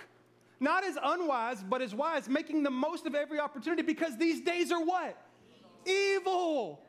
Not 0.59 0.83
as 0.83 0.97
unwise, 1.01 1.63
but 1.63 1.81
as 1.81 1.95
wise, 1.95 2.27
making 2.27 2.63
the 2.63 2.69
most 2.69 3.05
of 3.05 3.15
every 3.15 3.39
opportunity 3.39 3.81
because 3.81 4.17
these 4.17 4.41
days 4.41 4.71
are 4.71 4.83
what? 4.83 5.17
Evil. 5.85 6.81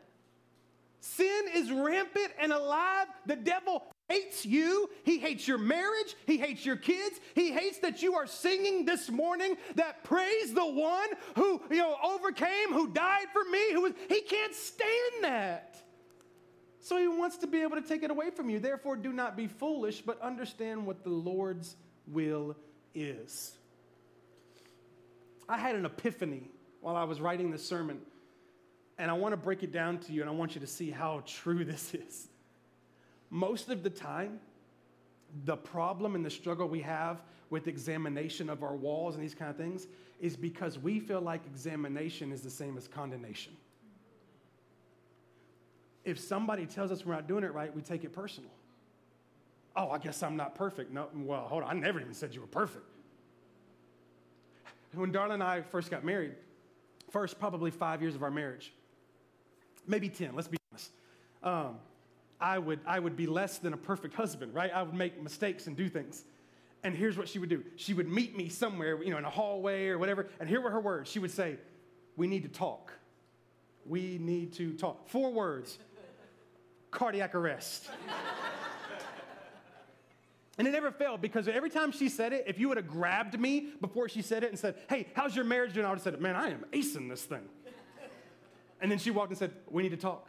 Sin 1.01 1.45
is 1.55 1.71
rampant 1.71 2.33
and 2.39 2.53
alive. 2.53 3.07
The 3.27 3.37
devil 3.37 3.85
hates 4.09 4.45
you. 4.45 4.91
He 5.05 5.19
hates 5.19 5.49
your 5.49 5.59
marriage. 5.59 6.15
He 6.27 6.37
hates 6.37 6.67
your 6.67 6.77
kids. 6.77 7.21
He 7.35 7.53
hates 7.53 7.79
that 7.79 8.03
you 8.03 8.15
are 8.15 8.27
singing 8.27 8.85
this 8.85 9.11
morning 9.11 9.57
that 9.77 10.05
praise 10.05 10.53
the 10.53 10.67
one 10.67 11.09
who, 11.37 11.63
you 11.71 11.79
know, 11.79 11.97
overcame, 12.05 12.73
who 12.73 12.89
died 12.89 13.27
for 13.33 13.45
me, 13.51 13.73
who 13.73 13.83
was, 13.83 13.93
he 14.09 14.21
can't 14.21 14.55
stand 14.55 15.23
that. 15.23 15.83
So 16.81 16.97
he 16.97 17.09
wants 17.09 17.37
to 17.39 17.47
be 17.47 17.63
able 17.63 17.77
to 17.77 17.87
take 17.87 18.03
it 18.03 18.11
away 18.11 18.31
from 18.31 18.51
you. 18.51 18.59
Therefore, 18.59 18.97
do 18.97 19.13
not 19.13 19.37
be 19.37 19.47
foolish, 19.47 20.01
but 20.01 20.21
understand 20.21 20.87
what 20.87 21.05
the 21.05 21.11
Lord's 21.11 21.77
will 22.07 22.57
is. 22.95 23.53
I 25.49 25.59
had 25.59 25.75
an 25.77 25.85
epiphany 25.85 26.51
while 26.81 26.97
I 26.97 27.05
was 27.05 27.21
writing 27.21 27.51
this 27.51 27.67
sermon, 27.67 28.01
and 29.01 29.11
I 29.11 29.15
want 29.15 29.33
to 29.33 29.37
break 29.37 29.63
it 29.63 29.73
down 29.73 29.99
to 29.99 30.13
you, 30.13 30.21
and 30.21 30.31
I 30.31 30.33
want 30.33 30.55
you 30.55 30.61
to 30.61 30.67
see 30.67 30.91
how 30.91 31.23
true 31.27 31.65
this 31.73 31.95
is. 31.95 32.29
Most 33.31 33.69
of 33.69 33.83
the 33.83 33.91
time, 33.91 34.41
the 35.45 35.57
problem 35.57 36.15
and 36.15 36.25
the 36.25 36.31
struggle 36.31 36.69
we 36.69 36.81
have 36.81 37.23
with 37.51 37.69
examination 37.69 38.51
of 38.51 38.63
our 38.63 38.75
walls 38.75 39.15
and 39.15 39.25
these 39.25 39.35
kind 39.35 39.51
of 39.51 39.57
things 39.57 39.87
is 40.21 40.37
because 40.37 40.79
we 40.79 41.01
feel 41.01 41.21
like 41.21 41.41
examination 41.47 42.33
is 42.33 42.43
the 42.43 42.51
same 42.51 42.77
as 42.77 42.87
condemnation 42.87 43.53
if 46.05 46.19
somebody 46.19 46.67
tells 46.67 46.91
us 46.91 47.05
we're 47.05 47.15
not 47.15 47.29
doing 47.29 47.45
it 47.45 47.53
right, 47.53 47.75
we 47.75 47.83
take 47.83 48.05
it 48.05 48.13
personal. 48.13 48.51
Oh, 49.77 49.91
I 49.91 49.99
guess 49.99 50.23
I'm 50.23 50.37
not 50.37 50.55
perfect. 50.55 50.93
No, 50.93 51.09
well, 51.15 51.43
hold 51.43 51.63
on. 51.63 51.71
I 51.71 51.79
never 51.79 52.01
even 52.01 52.15
said 52.15 52.35
you 52.35 52.41
were 52.41 52.47
perfect. 52.47 52.85
When 54.93 55.13
Darla 55.13 55.35
and 55.35 55.43
I 55.43 55.63
first 55.63 55.91
got 55.91 56.05
married, 56.05 56.33
first 57.11 57.39
probably 57.39 57.71
five 57.71 58.03
years 58.03 58.17
of 58.17 58.23
our 58.23 58.31
marriage, 58.31 58.73
maybe 59.91 60.09
10, 60.09 60.35
let's 60.35 60.49
be 60.49 60.57
honest, 60.73 60.91
um, 61.43 61.77
I, 62.41 62.59
would, 62.59 62.81
I 62.87 62.99
would 62.99 63.17
be 63.17 63.27
less 63.27 63.59
than 63.59 63.73
a 63.75 63.77
perfect 63.77 64.15
husband, 64.15 64.55
right? 64.55 64.71
I 64.73 64.83
would 64.83 64.95
make 64.95 65.23
mistakes 65.23 65.67
and 65.67 65.77
do 65.77 65.89
things. 65.89 66.25
And 66.83 66.95
here's 66.95 67.19
what 67.19 67.29
she 67.29 67.39
would 67.39 67.51
do 67.51 67.63
she 67.77 67.93
would 67.93 68.09
meet 68.09 68.37
me 68.37 68.49
somewhere, 68.49 69.03
you 69.03 69.11
know, 69.11 69.19
in 69.19 69.25
a 69.25 69.31
hallway 69.31 69.89
or 69.89 69.99
whatever, 69.99 70.29
and 70.39 70.49
here 70.49 70.61
were 70.61 70.71
her 70.71 70.81
words. 70.81 71.11
She 71.11 71.19
would 71.19 71.31
say, 71.31 71.59
We 72.17 72.27
need 72.27 72.43
to 72.45 72.49
talk. 72.49 72.93
We 73.85 74.19
need 74.19 74.55
to 74.55 74.73
talk. 74.73 75.09
Four 75.09 75.33
words 75.33 75.79
cardiac 76.91 77.35
arrest. 77.35 77.89
and 80.59 80.67
it 80.67 80.73
never 80.73 80.91
failed 80.91 81.21
because 81.21 81.49
every 81.49 81.71
time 81.71 81.93
she 81.93 82.09
said 82.09 82.33
it, 82.33 82.45
if 82.47 82.59
you 82.59 82.69
would 82.69 82.77
have 82.77 82.89
grabbed 82.89 83.39
me 83.39 83.69
before 83.81 84.09
she 84.09 84.23
said 84.23 84.43
it 84.43 84.51
and 84.51 84.59
said, 84.59 84.77
Hey, 84.89 85.09
how's 85.15 85.37
your 85.37 85.45
marriage 85.45 85.75
doing? 85.75 85.87
I 85.87 85.91
would 85.91 85.99
have 85.99 86.05
said, 86.05 86.21
Man, 86.21 86.37
I 86.37 86.51
am 86.51 86.65
acing 86.73 87.09
this 87.09 87.23
thing. 87.23 87.43
And 88.81 88.91
then 88.91 88.99
she 88.99 89.11
walked 89.11 89.31
and 89.31 89.39
said, 89.39 89.53
We 89.69 89.83
need 89.83 89.91
to 89.91 89.97
talk. 89.97 90.27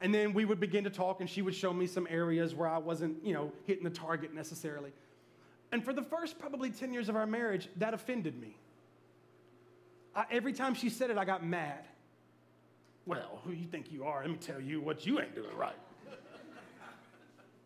And 0.00 0.14
then 0.14 0.32
we 0.32 0.44
would 0.44 0.60
begin 0.60 0.84
to 0.84 0.90
talk, 0.90 1.20
and 1.20 1.28
she 1.28 1.42
would 1.42 1.54
show 1.54 1.72
me 1.72 1.86
some 1.86 2.06
areas 2.08 2.54
where 2.54 2.68
I 2.68 2.78
wasn't, 2.78 3.24
you 3.24 3.34
know, 3.34 3.52
hitting 3.66 3.82
the 3.82 3.90
target 3.90 4.32
necessarily. 4.32 4.92
And 5.72 5.84
for 5.84 5.92
the 5.92 6.02
first 6.02 6.38
probably 6.38 6.70
10 6.70 6.92
years 6.92 7.08
of 7.08 7.16
our 7.16 7.26
marriage, 7.26 7.68
that 7.76 7.94
offended 7.94 8.40
me. 8.40 8.56
I, 10.14 10.24
every 10.30 10.52
time 10.52 10.74
she 10.74 10.88
said 10.88 11.10
it, 11.10 11.18
I 11.18 11.24
got 11.24 11.44
mad. 11.44 11.84
Well, 13.06 13.40
who 13.44 13.52
you 13.52 13.66
think 13.66 13.90
you 13.90 14.04
are? 14.04 14.20
Let 14.20 14.30
me 14.30 14.36
tell 14.36 14.60
you 14.60 14.80
what 14.80 15.04
you 15.04 15.20
ain't 15.20 15.34
doing 15.34 15.56
right. 15.56 15.74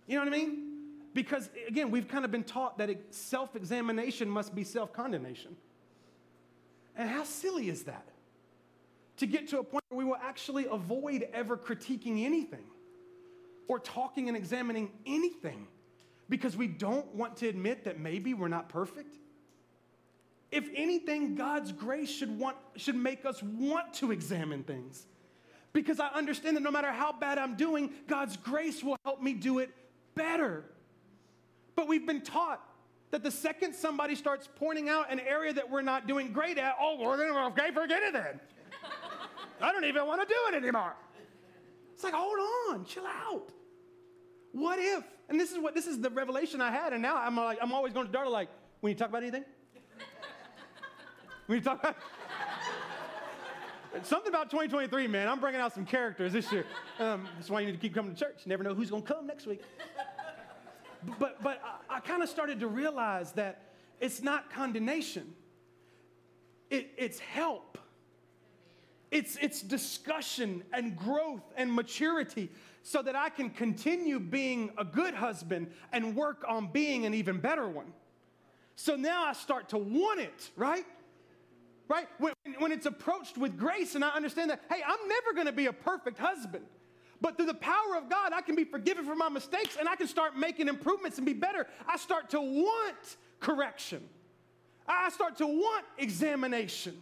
You 0.06 0.18
know 0.18 0.24
what 0.24 0.34
I 0.34 0.36
mean? 0.36 0.68
Because 1.14 1.50
again, 1.68 1.90
we've 1.90 2.08
kind 2.08 2.24
of 2.24 2.30
been 2.30 2.44
taught 2.44 2.78
that 2.78 2.90
self 3.10 3.54
examination 3.54 4.28
must 4.28 4.54
be 4.54 4.64
self 4.64 4.92
condemnation. 4.92 5.56
And 6.96 7.08
how 7.08 7.24
silly 7.24 7.68
is 7.68 7.84
that? 7.84 8.06
To 9.18 9.26
get 9.26 9.48
to 9.48 9.58
a 9.58 9.64
point 9.64 9.84
where 9.88 9.98
we 9.98 10.04
will 10.04 10.16
actually 10.16 10.66
avoid 10.66 11.28
ever 11.32 11.56
critiquing 11.56 12.24
anything 12.24 12.64
or 13.68 13.78
talking 13.78 14.28
and 14.28 14.36
examining 14.36 14.90
anything 15.06 15.66
because 16.28 16.56
we 16.56 16.66
don't 16.66 17.14
want 17.14 17.36
to 17.36 17.48
admit 17.48 17.84
that 17.84 18.00
maybe 18.00 18.34
we're 18.34 18.48
not 18.48 18.68
perfect. 18.68 19.16
If 20.50 20.68
anything, 20.74 21.34
God's 21.34 21.72
grace 21.72 22.10
should, 22.10 22.38
want, 22.38 22.56
should 22.76 22.96
make 22.96 23.24
us 23.24 23.42
want 23.42 23.94
to 23.94 24.12
examine 24.12 24.62
things 24.64 25.06
because 25.72 26.00
I 26.00 26.08
understand 26.08 26.56
that 26.56 26.62
no 26.62 26.70
matter 26.70 26.92
how 26.92 27.12
bad 27.12 27.38
I'm 27.38 27.56
doing, 27.56 27.90
God's 28.06 28.36
grace 28.36 28.82
will 28.84 28.98
help 29.04 29.22
me 29.22 29.32
do 29.32 29.58
it 29.58 29.70
better. 30.14 30.64
But 31.74 31.88
we've 31.88 32.06
been 32.06 32.20
taught 32.20 32.62
that 33.10 33.22
the 33.22 33.30
second 33.30 33.74
somebody 33.74 34.14
starts 34.14 34.48
pointing 34.56 34.88
out 34.88 35.10
an 35.10 35.20
area 35.20 35.52
that 35.54 35.70
we're 35.70 35.82
not 35.82 36.06
doing 36.06 36.32
great 36.32 36.58
at, 36.58 36.76
oh, 36.80 37.48
okay, 37.48 37.70
forget 37.72 38.02
it 38.02 38.12
then. 38.12 38.40
I 39.62 39.72
don't 39.72 39.84
even 39.84 40.06
want 40.06 40.20
to 40.20 40.26
do 40.26 40.40
it 40.48 40.62
anymore. 40.62 40.94
It's 41.94 42.04
like, 42.04 42.14
hold 42.14 42.38
on, 42.70 42.84
chill 42.84 43.06
out. 43.06 43.48
What 44.52 44.78
if? 44.78 45.04
And 45.28 45.38
this 45.40 45.52
is 45.52 45.58
what 45.58 45.74
this 45.74 45.86
is 45.86 46.00
the 46.00 46.10
revelation 46.10 46.60
I 46.60 46.70
had, 46.70 46.92
and 46.92 47.00
now 47.00 47.16
I'm 47.16 47.36
like, 47.36 47.58
I'm 47.62 47.72
always 47.72 47.92
going 47.92 48.10
to 48.10 48.12
Darla 48.12 48.30
like, 48.30 48.48
when 48.80 48.92
you 48.92 48.98
talk 48.98 49.08
about 49.08 49.22
anything? 49.22 49.44
when 51.46 51.58
you 51.58 51.64
talk 51.64 51.80
about 51.80 51.96
Something 54.04 54.30
about 54.30 54.50
2023, 54.50 55.06
man. 55.06 55.28
I'm 55.28 55.38
bringing 55.38 55.60
out 55.60 55.74
some 55.74 55.84
characters 55.84 56.32
this 56.32 56.50
year. 56.50 56.64
Um, 56.98 57.28
that's 57.36 57.50
why 57.50 57.60
you 57.60 57.66
need 57.66 57.72
to 57.72 57.78
keep 57.78 57.94
coming 57.94 58.14
to 58.14 58.18
church. 58.18 58.40
You 58.44 58.48
never 58.48 58.64
know 58.64 58.74
who's 58.74 58.90
going 58.90 59.02
to 59.02 59.08
come 59.08 59.26
next 59.26 59.46
week. 59.46 59.62
But, 61.18 61.42
but 61.42 61.60
I, 61.90 61.96
I 61.96 62.00
kind 62.00 62.22
of 62.22 62.28
started 62.28 62.60
to 62.60 62.68
realize 62.68 63.32
that 63.32 63.72
it's 64.00 64.22
not 64.22 64.50
condemnation, 64.50 65.34
it, 66.70 66.90
it's 66.96 67.18
help. 67.18 67.78
It's, 69.12 69.36
it's 69.42 69.60
discussion 69.60 70.64
and 70.72 70.96
growth 70.96 71.42
and 71.54 71.70
maturity 71.70 72.50
so 72.82 73.02
that 73.02 73.14
I 73.14 73.28
can 73.28 73.50
continue 73.50 74.18
being 74.18 74.70
a 74.78 74.84
good 74.84 75.12
husband 75.12 75.70
and 75.92 76.16
work 76.16 76.42
on 76.48 76.68
being 76.68 77.04
an 77.04 77.12
even 77.12 77.38
better 77.38 77.68
one. 77.68 77.92
So 78.74 78.96
now 78.96 79.26
I 79.26 79.34
start 79.34 79.68
to 79.68 79.78
want 79.78 80.20
it, 80.20 80.50
right? 80.56 80.86
right? 81.88 82.08
When, 82.16 82.32
when 82.58 82.72
it's 82.72 82.86
approached 82.86 83.36
with 83.36 83.58
grace, 83.58 83.94
and 83.94 84.02
I 84.02 84.08
understand 84.08 84.48
that, 84.48 84.62
hey, 84.70 84.82
I'm 84.84 85.06
never 85.06 85.34
gonna 85.34 85.52
be 85.52 85.66
a 85.66 85.74
perfect 85.74 86.18
husband. 86.18 86.64
But 87.20 87.36
through 87.36 87.46
the 87.46 87.54
power 87.54 87.96
of 87.98 88.08
God, 88.08 88.32
I 88.32 88.40
can 88.40 88.56
be 88.56 88.64
forgiven 88.64 89.04
for 89.04 89.14
my 89.14 89.28
mistakes 89.28 89.76
and 89.78 89.86
I 89.90 89.94
can 89.94 90.08
start 90.08 90.38
making 90.38 90.68
improvements 90.68 91.18
and 91.18 91.26
be 91.26 91.34
better. 91.34 91.66
I 91.86 91.98
start 91.98 92.30
to 92.30 92.40
want 92.40 93.16
correction. 93.40 94.02
I 94.88 95.10
start 95.10 95.36
to 95.36 95.46
want 95.46 95.84
examination. 95.98 97.00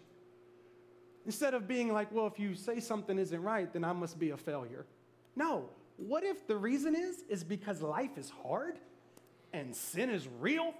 Instead 1.27 1.55
of 1.55 1.69
being 1.69 1.93
like, 1.93 2.13
well, 2.13 2.27
if 2.27 2.39
you 2.39 2.55
say 2.55 2.81
something 2.81 3.19
isn't 3.19 3.43
right, 3.43 3.73
then 3.73 3.85
I 3.85 3.93
must 3.93 4.19
be 4.19 4.31
a 4.31 4.37
failure. 4.37 4.87
No. 5.37 5.69
What 5.97 6.25
if 6.25 6.47
the 6.47 6.57
reason 6.57 6.95
is 6.95 7.25
is 7.29 7.45
because 7.45 7.83
life 7.83 8.17
is 8.17 8.31
hard 8.43 8.79
and 9.53 9.75
sin 9.75 10.09
is 10.09 10.27
real 10.41 10.75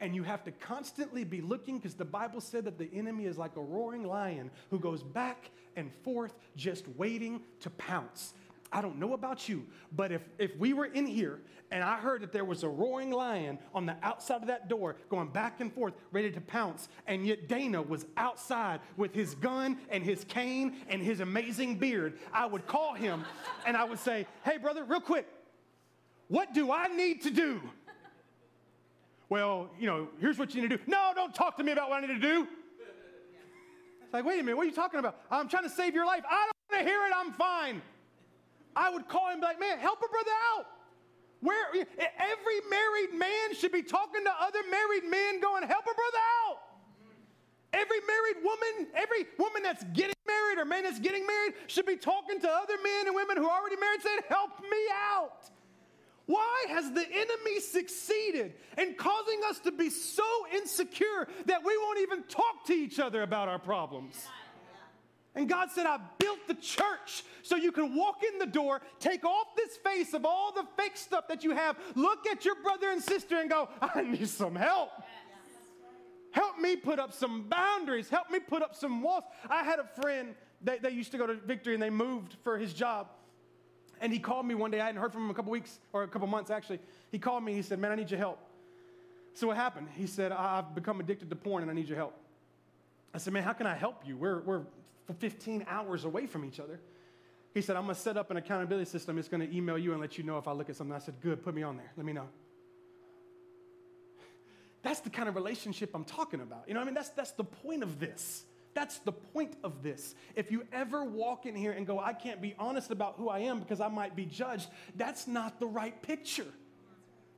and 0.00 0.14
you 0.14 0.22
have 0.22 0.44
to 0.44 0.52
constantly 0.52 1.24
be 1.24 1.40
looking 1.40 1.78
because 1.78 1.94
the 1.94 2.04
Bible 2.04 2.40
said 2.40 2.64
that 2.66 2.78
the 2.78 2.90
enemy 2.92 3.24
is 3.24 3.38
like 3.38 3.56
a 3.56 3.60
roaring 3.60 4.04
lion 4.04 4.50
who 4.70 4.78
goes 4.78 5.02
back 5.02 5.50
and 5.76 5.92
forth 6.02 6.34
just 6.56 6.86
waiting 6.96 7.40
to 7.60 7.70
pounce. 7.70 8.34
I 8.74 8.82
don't 8.82 8.98
know 8.98 9.14
about 9.14 9.48
you, 9.48 9.64
but 9.92 10.12
if, 10.12 10.22
if 10.38 10.56
we 10.58 10.72
were 10.72 10.86
in 10.86 11.06
here 11.06 11.40
and 11.70 11.82
I 11.82 11.96
heard 11.96 12.22
that 12.22 12.32
there 12.32 12.44
was 12.44 12.64
a 12.64 12.68
roaring 12.68 13.10
lion 13.10 13.58
on 13.72 13.86
the 13.86 13.96
outside 14.02 14.42
of 14.42 14.48
that 14.48 14.68
door 14.68 14.96
going 15.08 15.28
back 15.28 15.60
and 15.60 15.72
forth, 15.72 15.94
ready 16.12 16.30
to 16.32 16.40
pounce, 16.40 16.88
and 17.06 17.26
yet 17.26 17.48
Dana 17.48 17.80
was 17.80 18.04
outside 18.16 18.80
with 18.96 19.14
his 19.14 19.36
gun 19.36 19.78
and 19.90 20.02
his 20.02 20.24
cane 20.24 20.76
and 20.88 21.00
his 21.00 21.20
amazing 21.20 21.78
beard, 21.78 22.18
I 22.32 22.46
would 22.46 22.66
call 22.66 22.94
him 22.94 23.24
and 23.64 23.76
I 23.76 23.84
would 23.84 24.00
say, 24.00 24.26
Hey, 24.44 24.58
brother, 24.58 24.84
real 24.84 25.00
quick, 25.00 25.26
what 26.28 26.52
do 26.52 26.72
I 26.72 26.88
need 26.88 27.22
to 27.22 27.30
do 27.30 27.62
well, 29.28 29.70
you 29.80 29.86
know, 29.86 30.08
here's 30.20 30.38
what 30.38 30.54
you 30.54 30.62
need 30.62 30.70
to 30.70 30.76
do. 30.76 30.82
No, 30.86 31.12
don't 31.14 31.34
talk 31.34 31.56
to 31.56 31.64
me 31.64 31.72
about 31.72 31.88
what 31.88 32.04
I 32.04 32.06
need 32.06 32.20
to 32.20 32.20
do. 32.20 32.46
It's 34.04 34.12
like, 34.12 34.24
wait 34.24 34.38
a 34.38 34.42
minute, 34.42 34.56
what 34.56 34.64
are 34.64 34.68
you 34.68 34.74
talking 34.74 35.00
about? 35.00 35.20
I'm 35.30 35.48
trying 35.48 35.64
to 35.64 35.70
save 35.70 35.94
your 35.94 36.06
life. 36.06 36.22
I 36.28 36.46
don't 36.46 36.78
want 36.78 36.86
to 36.86 36.90
hear 36.90 37.04
it. 37.06 37.12
I'm 37.16 37.32
fine. 37.32 37.82
I 38.76 38.90
would 38.90 39.08
call 39.08 39.30
him 39.30 39.40
like, 39.40 39.60
man, 39.60 39.78
help 39.78 39.98
a 39.98 40.08
brother 40.08 40.30
out. 40.54 40.66
Where 41.40 41.66
every 41.74 42.60
married 42.70 43.14
man 43.18 43.54
should 43.54 43.72
be 43.72 43.82
talking 43.82 44.24
to 44.24 44.32
other 44.40 44.60
married 44.70 45.04
men, 45.04 45.40
going, 45.40 45.62
help 45.62 45.82
a 45.82 45.94
brother 45.94 46.24
out. 46.48 46.58
Every 47.74 48.00
married 48.06 48.44
woman, 48.44 48.88
every 48.94 49.26
woman 49.38 49.62
that's 49.62 49.84
getting 49.92 50.14
married 50.26 50.58
or 50.58 50.64
man 50.64 50.84
that's 50.84 51.00
getting 51.00 51.26
married 51.26 51.54
should 51.66 51.86
be 51.86 51.96
talking 51.96 52.40
to 52.40 52.48
other 52.48 52.76
men 52.82 53.08
and 53.08 53.14
women 53.14 53.36
who 53.36 53.46
are 53.48 53.60
already 53.60 53.76
married, 53.76 54.00
saying, 54.00 54.20
help 54.28 54.60
me 54.60 54.78
out. 55.12 55.50
Why 56.26 56.66
has 56.70 56.90
the 56.92 57.04
enemy 57.12 57.60
succeeded 57.60 58.54
in 58.78 58.94
causing 58.94 59.40
us 59.46 59.58
to 59.60 59.72
be 59.72 59.90
so 59.90 60.24
insecure 60.54 61.28
that 61.46 61.62
we 61.62 61.76
won't 61.76 62.00
even 62.00 62.22
talk 62.22 62.64
to 62.68 62.72
each 62.72 62.98
other 62.98 63.22
about 63.22 63.48
our 63.48 63.58
problems? 63.58 64.26
And 65.34 65.48
God 65.48 65.70
said, 65.70 65.86
I 65.86 65.98
built 66.18 66.46
the 66.46 66.54
church 66.54 67.24
so 67.42 67.56
you 67.56 67.72
can 67.72 67.96
walk 67.96 68.22
in 68.22 68.38
the 68.38 68.46
door, 68.46 68.80
take 69.00 69.24
off 69.24 69.56
this 69.56 69.76
face 69.78 70.14
of 70.14 70.24
all 70.24 70.52
the 70.52 70.64
fake 70.76 70.96
stuff 70.96 71.26
that 71.28 71.42
you 71.42 71.50
have, 71.50 71.76
look 71.96 72.26
at 72.26 72.44
your 72.44 72.54
brother 72.56 72.90
and 72.90 73.02
sister 73.02 73.38
and 73.40 73.50
go, 73.50 73.68
I 73.80 74.02
need 74.02 74.28
some 74.28 74.54
help. 74.54 74.90
Help 76.30 76.58
me 76.58 76.74
put 76.74 76.98
up 76.98 77.12
some 77.12 77.42
boundaries. 77.48 78.08
Help 78.08 78.28
me 78.28 78.40
put 78.40 78.60
up 78.60 78.74
some 78.74 79.02
walls. 79.02 79.22
I 79.48 79.62
had 79.62 79.78
a 79.78 79.84
friend 80.00 80.34
that, 80.62 80.82
that 80.82 80.92
used 80.92 81.12
to 81.12 81.18
go 81.18 81.28
to 81.28 81.34
Victory 81.34 81.74
and 81.74 81.82
they 81.82 81.90
moved 81.90 82.36
for 82.42 82.58
his 82.58 82.72
job. 82.72 83.08
And 84.00 84.12
he 84.12 84.18
called 84.18 84.44
me 84.44 84.56
one 84.56 84.72
day. 84.72 84.80
I 84.80 84.86
hadn't 84.86 85.00
heard 85.00 85.12
from 85.12 85.24
him 85.24 85.30
a 85.30 85.34
couple 85.34 85.52
weeks 85.52 85.78
or 85.92 86.02
a 86.02 86.08
couple 86.08 86.26
months 86.26 86.50
actually. 86.50 86.80
He 87.12 87.20
called 87.20 87.44
me. 87.44 87.54
He 87.54 87.62
said, 87.62 87.78
Man, 87.78 87.92
I 87.92 87.94
need 87.94 88.10
your 88.10 88.18
help. 88.18 88.40
So 89.34 89.46
what 89.46 89.56
happened? 89.56 89.88
He 89.96 90.08
said, 90.08 90.32
I've 90.32 90.74
become 90.74 90.98
addicted 90.98 91.30
to 91.30 91.36
porn 91.36 91.62
and 91.62 91.70
I 91.70 91.74
need 91.74 91.88
your 91.88 91.98
help. 91.98 92.16
I 93.14 93.18
said, 93.18 93.32
Man, 93.32 93.44
how 93.44 93.52
can 93.52 93.68
I 93.68 93.74
help 93.76 94.02
you? 94.04 94.16
We're, 94.16 94.40
we're 94.40 94.62
15 95.12 95.66
hours 95.68 96.04
away 96.04 96.26
from 96.26 96.44
each 96.44 96.58
other. 96.58 96.80
He 97.52 97.60
said, 97.60 97.76
I'm 97.76 97.84
going 97.84 97.94
to 97.94 98.00
set 98.00 98.16
up 98.16 98.30
an 98.30 98.36
accountability 98.36 98.90
system. 98.90 99.18
It's 99.18 99.28
going 99.28 99.46
to 99.46 99.56
email 99.56 99.78
you 99.78 99.92
and 99.92 100.00
let 100.00 100.16
you 100.16 100.24
know 100.24 100.38
if 100.38 100.48
I 100.48 100.52
look 100.52 100.70
at 100.70 100.76
something. 100.76 100.96
I 100.96 100.98
said, 100.98 101.20
Good, 101.20 101.44
put 101.44 101.54
me 101.54 101.62
on 101.62 101.76
there. 101.76 101.92
Let 101.96 102.06
me 102.06 102.12
know. 102.12 102.28
That's 104.82 105.00
the 105.00 105.10
kind 105.10 105.28
of 105.28 105.34
relationship 105.34 105.90
I'm 105.94 106.04
talking 106.04 106.40
about. 106.40 106.64
You 106.66 106.74
know 106.74 106.80
I 106.80 106.84
mean? 106.84 106.94
That's, 106.94 107.10
that's 107.10 107.32
the 107.32 107.44
point 107.44 107.82
of 107.82 108.00
this. 108.00 108.44
That's 108.74 108.98
the 108.98 109.12
point 109.12 109.54
of 109.62 109.82
this. 109.82 110.14
If 110.34 110.50
you 110.50 110.66
ever 110.72 111.04
walk 111.04 111.46
in 111.46 111.54
here 111.54 111.72
and 111.72 111.86
go, 111.86 111.98
I 111.98 112.12
can't 112.12 112.42
be 112.42 112.54
honest 112.58 112.90
about 112.90 113.14
who 113.16 113.28
I 113.28 113.40
am 113.40 113.60
because 113.60 113.80
I 113.80 113.88
might 113.88 114.16
be 114.16 114.26
judged, 114.26 114.68
that's 114.96 115.26
not 115.26 115.60
the 115.60 115.66
right 115.66 116.00
picture. 116.02 116.46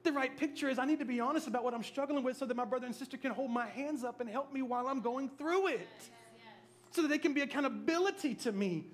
The 0.03 0.12
right 0.12 0.35
picture 0.37 0.69
is 0.69 0.79
I 0.79 0.87
need 0.87 1.01
to 1.01 1.05
be 1.05 1.21
honest 1.21 1.47
about 1.47 1.62
what 1.62 1.75
I'm 1.75 1.83
struggling 1.83 2.25
with 2.25 2.37
so 2.37 2.47
that 2.47 2.57
my 2.57 2.64
brother 2.64 2.87
and 2.87 2.95
sister 2.95 3.17
can 3.17 3.33
hold 3.33 3.51
my 3.51 3.67
hands 3.67 4.03
up 4.03 4.21
and 4.21 4.31
help 4.31 4.53
me 4.53 4.62
while 4.62 4.89
I'm 4.89 5.01
going 5.01 5.29
through 5.37 5.69
it. 5.69 5.89
So 6.97 7.03
that 7.03 7.09
they 7.09 7.19
can 7.19 7.35
be 7.35 7.43
accountability 7.43 8.35
to 8.37 8.53
me 8.53 8.87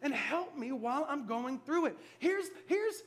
and 0.00 0.14
help 0.14 0.56
me 0.56 0.72
while 0.72 1.06
I'm 1.06 1.26
going 1.26 1.58
through 1.58 1.86
it. 1.86 1.96
Here's, 2.18 2.46
here's, 2.66 3.02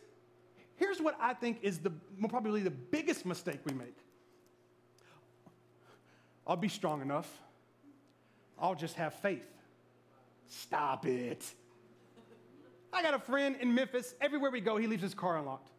here's 0.76 1.02
what 1.02 1.18
I 1.20 1.34
think 1.34 1.58
is 1.64 1.80
the, 1.80 1.92
probably 2.30 2.62
the 2.62 2.70
biggest 2.70 3.26
mistake 3.26 3.62
we 3.66 3.74
make 3.74 3.98
I'll 6.46 6.56
be 6.56 6.68
strong 6.68 7.02
enough. 7.02 7.28
I'll 8.60 8.76
just 8.76 8.94
have 8.96 9.16
faith. 9.16 9.50
Stop 10.48 11.08
it. 11.08 11.44
I 12.92 13.02
got 13.02 13.16
a 13.16 13.20
friend 13.20 13.56
in 13.60 13.74
Memphis. 13.74 14.14
Everywhere 14.22 14.52
we 14.52 14.62
go, 14.62 14.78
he 14.78 14.86
leaves 14.86 15.02
his 15.02 15.16
car 15.16 15.40
unlocked. 15.40 15.72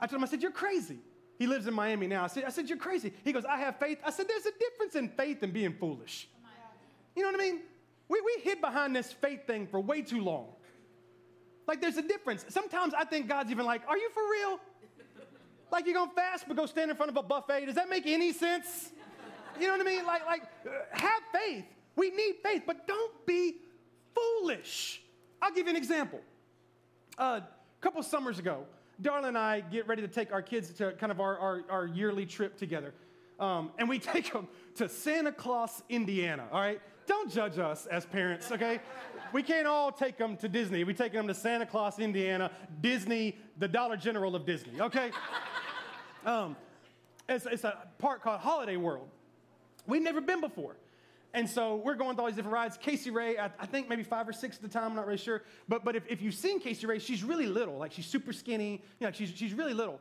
I 0.00 0.06
told 0.06 0.20
him, 0.20 0.24
I 0.24 0.28
said, 0.28 0.40
You're 0.40 0.50
crazy. 0.50 0.96
He 1.38 1.46
lives 1.46 1.66
in 1.66 1.74
Miami 1.74 2.06
now. 2.06 2.24
I 2.24 2.28
said, 2.28 2.44
I 2.44 2.48
said, 2.48 2.70
You're 2.70 2.78
crazy. 2.78 3.12
He 3.22 3.32
goes, 3.34 3.44
I 3.44 3.58
have 3.58 3.78
faith. 3.78 3.98
I 4.02 4.10
said, 4.10 4.28
There's 4.28 4.46
a 4.46 4.58
difference 4.58 4.94
in 4.94 5.10
faith 5.10 5.42
and 5.42 5.52
being 5.52 5.74
foolish. 5.74 6.26
You 7.14 7.24
know 7.24 7.32
what 7.32 7.40
I 7.40 7.44
mean? 7.44 7.60
We, 8.08 8.20
we 8.20 8.42
hid 8.42 8.60
behind 8.60 8.96
this 8.96 9.12
faith 9.12 9.46
thing 9.46 9.66
for 9.66 9.80
way 9.80 10.02
too 10.02 10.22
long. 10.22 10.48
Like, 11.66 11.80
there's 11.80 11.98
a 11.98 12.02
difference. 12.02 12.46
Sometimes 12.48 12.94
I 12.94 13.04
think 13.04 13.28
God's 13.28 13.50
even 13.50 13.66
like, 13.66 13.82
Are 13.86 13.96
you 13.96 14.10
for 14.10 14.22
real? 14.30 14.60
Like, 15.70 15.84
you're 15.84 15.94
gonna 15.94 16.10
fast 16.14 16.44
but 16.48 16.56
go 16.56 16.66
stand 16.66 16.90
in 16.90 16.96
front 16.96 17.10
of 17.10 17.16
a 17.16 17.22
buffet? 17.22 17.66
Does 17.66 17.74
that 17.74 17.90
make 17.90 18.06
any 18.06 18.32
sense? 18.32 18.90
You 19.60 19.66
know 19.66 19.76
what 19.76 19.86
I 19.86 19.90
mean? 19.90 20.06
Like, 20.06 20.24
like, 20.24 20.42
uh, 20.66 20.70
have 20.92 21.22
faith. 21.32 21.64
We 21.96 22.10
need 22.10 22.36
faith, 22.42 22.62
but 22.66 22.86
don't 22.86 23.26
be 23.26 23.56
foolish. 24.14 25.02
I'll 25.42 25.50
give 25.50 25.66
you 25.66 25.70
an 25.70 25.76
example. 25.76 26.20
Uh, 27.18 27.40
a 27.42 27.82
couple 27.82 28.02
summers 28.02 28.38
ago, 28.38 28.64
Darla 29.02 29.28
and 29.28 29.38
I 29.38 29.60
get 29.60 29.86
ready 29.86 30.02
to 30.02 30.08
take 30.08 30.32
our 30.32 30.42
kids 30.42 30.70
to 30.74 30.92
kind 30.92 31.12
of 31.12 31.20
our, 31.20 31.38
our, 31.38 31.64
our 31.70 31.86
yearly 31.86 32.24
trip 32.24 32.56
together. 32.56 32.94
Um, 33.38 33.70
and 33.78 33.88
we 33.88 33.98
take 33.98 34.32
them 34.32 34.48
to 34.76 34.88
Santa 34.88 35.32
Claus, 35.32 35.82
Indiana, 35.88 36.46
all 36.52 36.60
right? 36.60 36.80
Don't 37.08 37.32
judge 37.32 37.58
us 37.58 37.86
as 37.86 38.04
parents, 38.04 38.52
okay? 38.52 38.80
We 39.32 39.42
can't 39.42 39.66
all 39.66 39.90
take 39.90 40.18
them 40.18 40.36
to 40.36 40.48
Disney. 40.48 40.84
We 40.84 40.94
take 40.94 41.12
them 41.12 41.26
to 41.26 41.34
Santa 41.34 41.66
Claus, 41.66 41.98
Indiana, 41.98 42.50
Disney, 42.80 43.36
the 43.58 43.66
Dollar 43.66 43.96
General 43.96 44.36
of 44.36 44.46
Disney, 44.46 44.80
okay? 44.80 45.10
Um, 46.26 46.56
it's, 47.28 47.46
it's 47.46 47.64
a 47.64 47.86
park 47.98 48.22
called 48.22 48.40
Holiday 48.40 48.76
World. 48.76 49.08
We'd 49.86 50.02
never 50.02 50.20
been 50.20 50.40
before. 50.40 50.76
And 51.32 51.48
so 51.48 51.76
we're 51.76 51.94
going 51.94 52.16
to 52.16 52.22
all 52.22 52.26
these 52.26 52.36
different 52.36 52.54
rides. 52.54 52.76
Casey 52.76 53.10
Ray, 53.10 53.38
I, 53.38 53.46
I, 53.58 53.66
think 53.66 53.88
maybe 53.88 54.02
five 54.02 54.28
or 54.28 54.32
six 54.32 54.56
at 54.56 54.62
the 54.62 54.68
time, 54.68 54.84
I'm 54.84 54.94
not 54.96 55.06
really 55.06 55.18
sure. 55.18 55.42
But, 55.68 55.84
but 55.84 55.94
if, 55.94 56.02
if 56.08 56.20
you've 56.20 56.34
seen 56.34 56.58
Casey 56.60 56.86
Ray, 56.86 56.98
she's 56.98 57.22
really 57.22 57.46
little. 57.46 57.78
Like 57.78 57.92
she's 57.92 58.04
super 58.04 58.32
skinny. 58.32 58.82
You 58.98 59.06
know, 59.06 59.12
she's, 59.12 59.30
she's 59.30 59.54
really 59.54 59.74
little. 59.74 60.00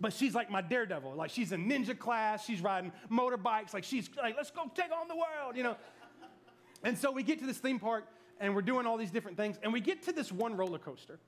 But 0.00 0.12
she's 0.12 0.34
like 0.34 0.50
my 0.50 0.60
daredevil. 0.60 1.14
Like 1.14 1.30
she's 1.30 1.52
in 1.52 1.68
ninja 1.68 1.98
class. 1.98 2.44
She's 2.44 2.60
riding 2.60 2.92
motorbikes. 3.10 3.72
Like 3.72 3.84
she's 3.84 4.10
like, 4.16 4.36
let's 4.36 4.50
go 4.50 4.70
take 4.74 4.92
on 4.92 5.08
the 5.08 5.16
world, 5.16 5.56
you 5.56 5.62
know. 5.62 5.76
And 6.82 6.96
so 6.96 7.10
we 7.10 7.22
get 7.22 7.38
to 7.40 7.46
this 7.46 7.58
theme 7.58 7.78
park 7.78 8.06
and 8.40 8.54
we're 8.54 8.62
doing 8.62 8.86
all 8.86 8.96
these 8.96 9.10
different 9.10 9.36
things. 9.36 9.58
And 9.62 9.72
we 9.72 9.80
get 9.80 10.02
to 10.04 10.12
this 10.12 10.30
one 10.30 10.56
roller 10.56 10.78
coaster. 10.78 11.18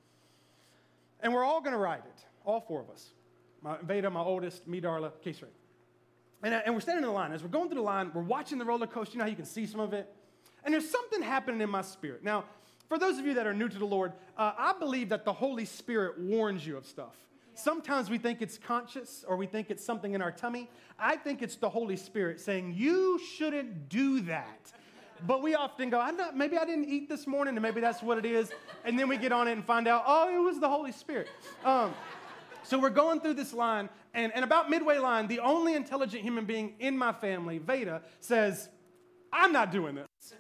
And 1.20 1.32
we're 1.32 1.44
all 1.44 1.60
going 1.60 1.72
to 1.72 1.78
ride 1.78 2.02
it, 2.06 2.24
all 2.44 2.60
four 2.60 2.80
of 2.80 2.90
us. 2.90 3.10
My 3.62 3.76
Veda, 3.82 4.10
my 4.10 4.20
oldest, 4.20 4.68
me, 4.68 4.80
Darla, 4.80 5.12
Ray. 5.24 5.34
And, 6.44 6.54
uh, 6.54 6.60
and 6.64 6.74
we're 6.74 6.80
standing 6.80 7.02
in 7.02 7.08
the 7.08 7.14
line. 7.14 7.32
As 7.32 7.42
we're 7.42 7.48
going 7.48 7.68
through 7.68 7.78
the 7.78 7.82
line, 7.82 8.12
we're 8.14 8.22
watching 8.22 8.58
the 8.58 8.64
roller 8.64 8.86
coaster. 8.86 9.14
You 9.14 9.18
know 9.18 9.24
how 9.24 9.30
you 9.30 9.36
can 9.36 9.44
see 9.44 9.66
some 9.66 9.80
of 9.80 9.92
it? 9.92 10.14
And 10.64 10.72
there's 10.72 10.88
something 10.88 11.22
happening 11.22 11.60
in 11.60 11.70
my 11.70 11.82
spirit. 11.82 12.22
Now, 12.22 12.44
for 12.88 12.98
those 12.98 13.18
of 13.18 13.26
you 13.26 13.34
that 13.34 13.46
are 13.46 13.54
new 13.54 13.68
to 13.68 13.78
the 13.78 13.84
Lord, 13.84 14.12
uh, 14.36 14.52
I 14.56 14.74
believe 14.78 15.08
that 15.08 15.24
the 15.24 15.32
Holy 15.32 15.64
Spirit 15.64 16.20
warns 16.20 16.66
you 16.66 16.76
of 16.76 16.86
stuff. 16.86 17.16
Sometimes 17.54 18.08
we 18.08 18.18
think 18.18 18.40
it's 18.40 18.56
conscious 18.56 19.24
or 19.26 19.36
we 19.36 19.46
think 19.46 19.70
it's 19.70 19.84
something 19.84 20.14
in 20.14 20.22
our 20.22 20.30
tummy. 20.30 20.70
I 20.98 21.16
think 21.16 21.42
it's 21.42 21.56
the 21.56 21.68
Holy 21.68 21.96
Spirit 21.96 22.40
saying, 22.40 22.74
You 22.76 23.18
shouldn't 23.18 23.88
do 23.88 24.20
that. 24.22 24.72
But 25.26 25.42
we 25.42 25.54
often 25.54 25.90
go, 25.90 26.00
I'm 26.00 26.16
not, 26.16 26.36
maybe 26.36 26.56
I 26.56 26.64
didn't 26.64 26.86
eat 26.86 27.08
this 27.08 27.26
morning, 27.26 27.56
and 27.56 27.62
maybe 27.62 27.80
that's 27.80 28.02
what 28.02 28.18
it 28.18 28.24
is. 28.24 28.50
And 28.84 28.98
then 28.98 29.08
we 29.08 29.16
get 29.16 29.32
on 29.32 29.48
it 29.48 29.52
and 29.52 29.64
find 29.64 29.88
out, 29.88 30.04
oh, 30.06 30.34
it 30.34 30.42
was 30.42 30.60
the 30.60 30.68
Holy 30.68 30.92
Spirit. 30.92 31.28
Um, 31.64 31.92
so 32.62 32.78
we're 32.78 32.90
going 32.90 33.20
through 33.20 33.34
this 33.34 33.52
line, 33.52 33.88
and, 34.14 34.32
and 34.34 34.44
about 34.44 34.70
midway 34.70 34.98
line, 34.98 35.26
the 35.26 35.40
only 35.40 35.74
intelligent 35.74 36.22
human 36.22 36.44
being 36.44 36.74
in 36.78 36.96
my 36.96 37.12
family, 37.12 37.58
Veda, 37.58 38.02
says, 38.20 38.68
I'm 39.32 39.52
not 39.52 39.72
doing 39.72 39.94
this. 39.94 40.34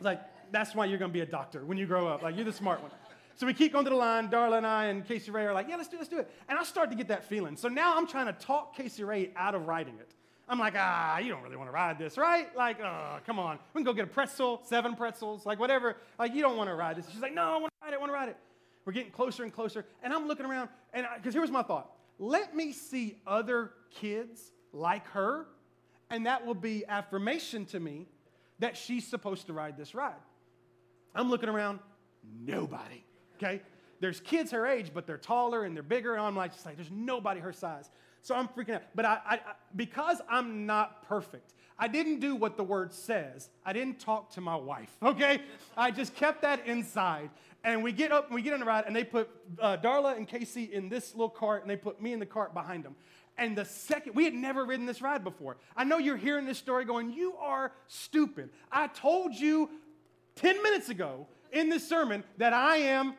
Like, 0.00 0.20
that's 0.52 0.74
why 0.74 0.84
you're 0.84 0.98
going 0.98 1.10
to 1.10 1.14
be 1.14 1.20
a 1.20 1.26
doctor 1.26 1.64
when 1.64 1.78
you 1.78 1.86
grow 1.86 2.06
up. 2.06 2.22
Like, 2.22 2.36
you're 2.36 2.44
the 2.44 2.52
smart 2.52 2.82
one. 2.82 2.90
So 3.36 3.46
we 3.46 3.52
keep 3.52 3.72
going 3.72 3.84
to 3.84 3.90
the 3.90 3.96
line. 3.96 4.28
Darla 4.28 4.56
and 4.56 4.66
I 4.66 4.86
and 4.86 5.06
Casey 5.06 5.30
Ray 5.30 5.44
are 5.44 5.52
like, 5.52 5.68
yeah, 5.68 5.76
let's 5.76 5.88
do 5.88 5.96
it, 5.96 6.00
let's 6.00 6.08
do 6.08 6.18
it. 6.18 6.30
And 6.48 6.58
I 6.58 6.64
start 6.64 6.90
to 6.90 6.96
get 6.96 7.08
that 7.08 7.24
feeling. 7.24 7.56
So 7.56 7.68
now 7.68 7.96
I'm 7.96 8.06
trying 8.06 8.26
to 8.26 8.32
talk 8.32 8.74
Casey 8.74 9.04
Ray 9.04 9.30
out 9.36 9.54
of 9.54 9.66
writing 9.66 9.96
it. 10.00 10.10
I'm 10.48 10.58
like, 10.58 10.74
ah, 10.76 11.18
you 11.18 11.28
don't 11.28 11.42
really 11.42 11.56
want 11.56 11.68
to 11.68 11.72
ride 11.72 11.98
this, 11.98 12.16
right? 12.16 12.54
Like, 12.56 12.80
oh, 12.80 13.18
come 13.26 13.38
on. 13.38 13.58
We 13.74 13.80
can 13.80 13.84
go 13.84 13.92
get 13.92 14.04
a 14.04 14.08
pretzel, 14.08 14.60
seven 14.64 14.94
pretzels, 14.94 15.44
like 15.44 15.58
whatever. 15.58 15.96
Like, 16.18 16.34
you 16.34 16.42
don't 16.42 16.56
want 16.56 16.70
to 16.70 16.74
ride 16.74 16.96
this. 16.96 17.08
She's 17.10 17.20
like, 17.20 17.34
no, 17.34 17.42
I 17.42 17.56
want 17.56 17.64
to 17.64 17.84
ride 17.84 17.92
it, 17.92 17.96
I 17.96 17.98
want 17.98 18.10
to 18.10 18.14
ride 18.14 18.28
it. 18.28 18.36
We're 18.84 18.92
getting 18.92 19.10
closer 19.10 19.42
and 19.42 19.52
closer. 19.52 19.84
And 20.02 20.12
I'm 20.12 20.28
looking 20.28 20.46
around, 20.46 20.68
and 20.92 21.04
because 21.16 21.34
here 21.34 21.42
was 21.42 21.50
my 21.50 21.62
thought 21.62 21.90
let 22.18 22.56
me 22.56 22.72
see 22.72 23.18
other 23.26 23.72
kids 23.90 24.52
like 24.72 25.06
her, 25.08 25.46
and 26.10 26.26
that 26.26 26.46
will 26.46 26.54
be 26.54 26.84
affirmation 26.86 27.66
to 27.66 27.80
me 27.80 28.06
that 28.58 28.76
she's 28.76 29.06
supposed 29.06 29.46
to 29.48 29.52
ride 29.52 29.76
this 29.76 29.94
ride. 29.94 30.14
I'm 31.14 31.28
looking 31.28 31.48
around, 31.48 31.80
nobody, 32.40 33.04
okay? 33.36 33.60
There's 34.00 34.20
kids 34.20 34.50
her 34.52 34.66
age, 34.66 34.92
but 34.94 35.06
they're 35.06 35.18
taller 35.18 35.64
and 35.64 35.74
they're 35.74 35.82
bigger, 35.82 36.14
and 36.14 36.22
I'm 36.22 36.36
like, 36.36 36.52
just 36.52 36.64
like, 36.64 36.76
there's 36.76 36.90
nobody 36.90 37.40
her 37.40 37.52
size. 37.52 37.90
So 38.26 38.34
I'm 38.34 38.48
freaking 38.48 38.74
out. 38.74 38.82
But 38.92 39.04
I, 39.04 39.18
I, 39.24 39.38
because 39.76 40.20
I'm 40.28 40.66
not 40.66 41.06
perfect, 41.06 41.54
I 41.78 41.86
didn't 41.86 42.18
do 42.18 42.34
what 42.34 42.56
the 42.56 42.64
word 42.64 42.92
says. 42.92 43.50
I 43.64 43.72
didn't 43.72 44.00
talk 44.00 44.32
to 44.32 44.40
my 44.40 44.56
wife, 44.56 44.90
okay? 45.02 45.42
I 45.76 45.92
just 45.92 46.12
kept 46.16 46.42
that 46.42 46.66
inside. 46.66 47.30
And 47.62 47.84
we 47.84 47.92
get 47.92 48.10
up 48.10 48.26
and 48.26 48.34
we 48.34 48.42
get 48.42 48.52
on 48.52 48.58
the 48.58 48.66
ride, 48.66 48.82
and 48.88 48.96
they 48.96 49.04
put 49.04 49.30
uh, 49.60 49.76
Darla 49.76 50.16
and 50.16 50.26
Casey 50.26 50.64
in 50.64 50.88
this 50.88 51.14
little 51.14 51.30
cart, 51.30 51.62
and 51.62 51.70
they 51.70 51.76
put 51.76 52.02
me 52.02 52.12
in 52.12 52.18
the 52.18 52.26
cart 52.26 52.52
behind 52.52 52.84
them. 52.84 52.96
And 53.38 53.56
the 53.56 53.64
second, 53.64 54.16
we 54.16 54.24
had 54.24 54.34
never 54.34 54.64
ridden 54.64 54.86
this 54.86 55.00
ride 55.00 55.22
before. 55.22 55.58
I 55.76 55.84
know 55.84 55.98
you're 55.98 56.16
hearing 56.16 56.46
this 56.46 56.58
story 56.58 56.84
going, 56.84 57.12
You 57.12 57.36
are 57.36 57.70
stupid. 57.86 58.50
I 58.72 58.88
told 58.88 59.36
you 59.36 59.70
10 60.34 60.64
minutes 60.64 60.88
ago 60.88 61.28
in 61.52 61.68
this 61.68 61.88
sermon 61.88 62.24
that 62.38 62.52
I 62.52 62.78
am 62.78 63.14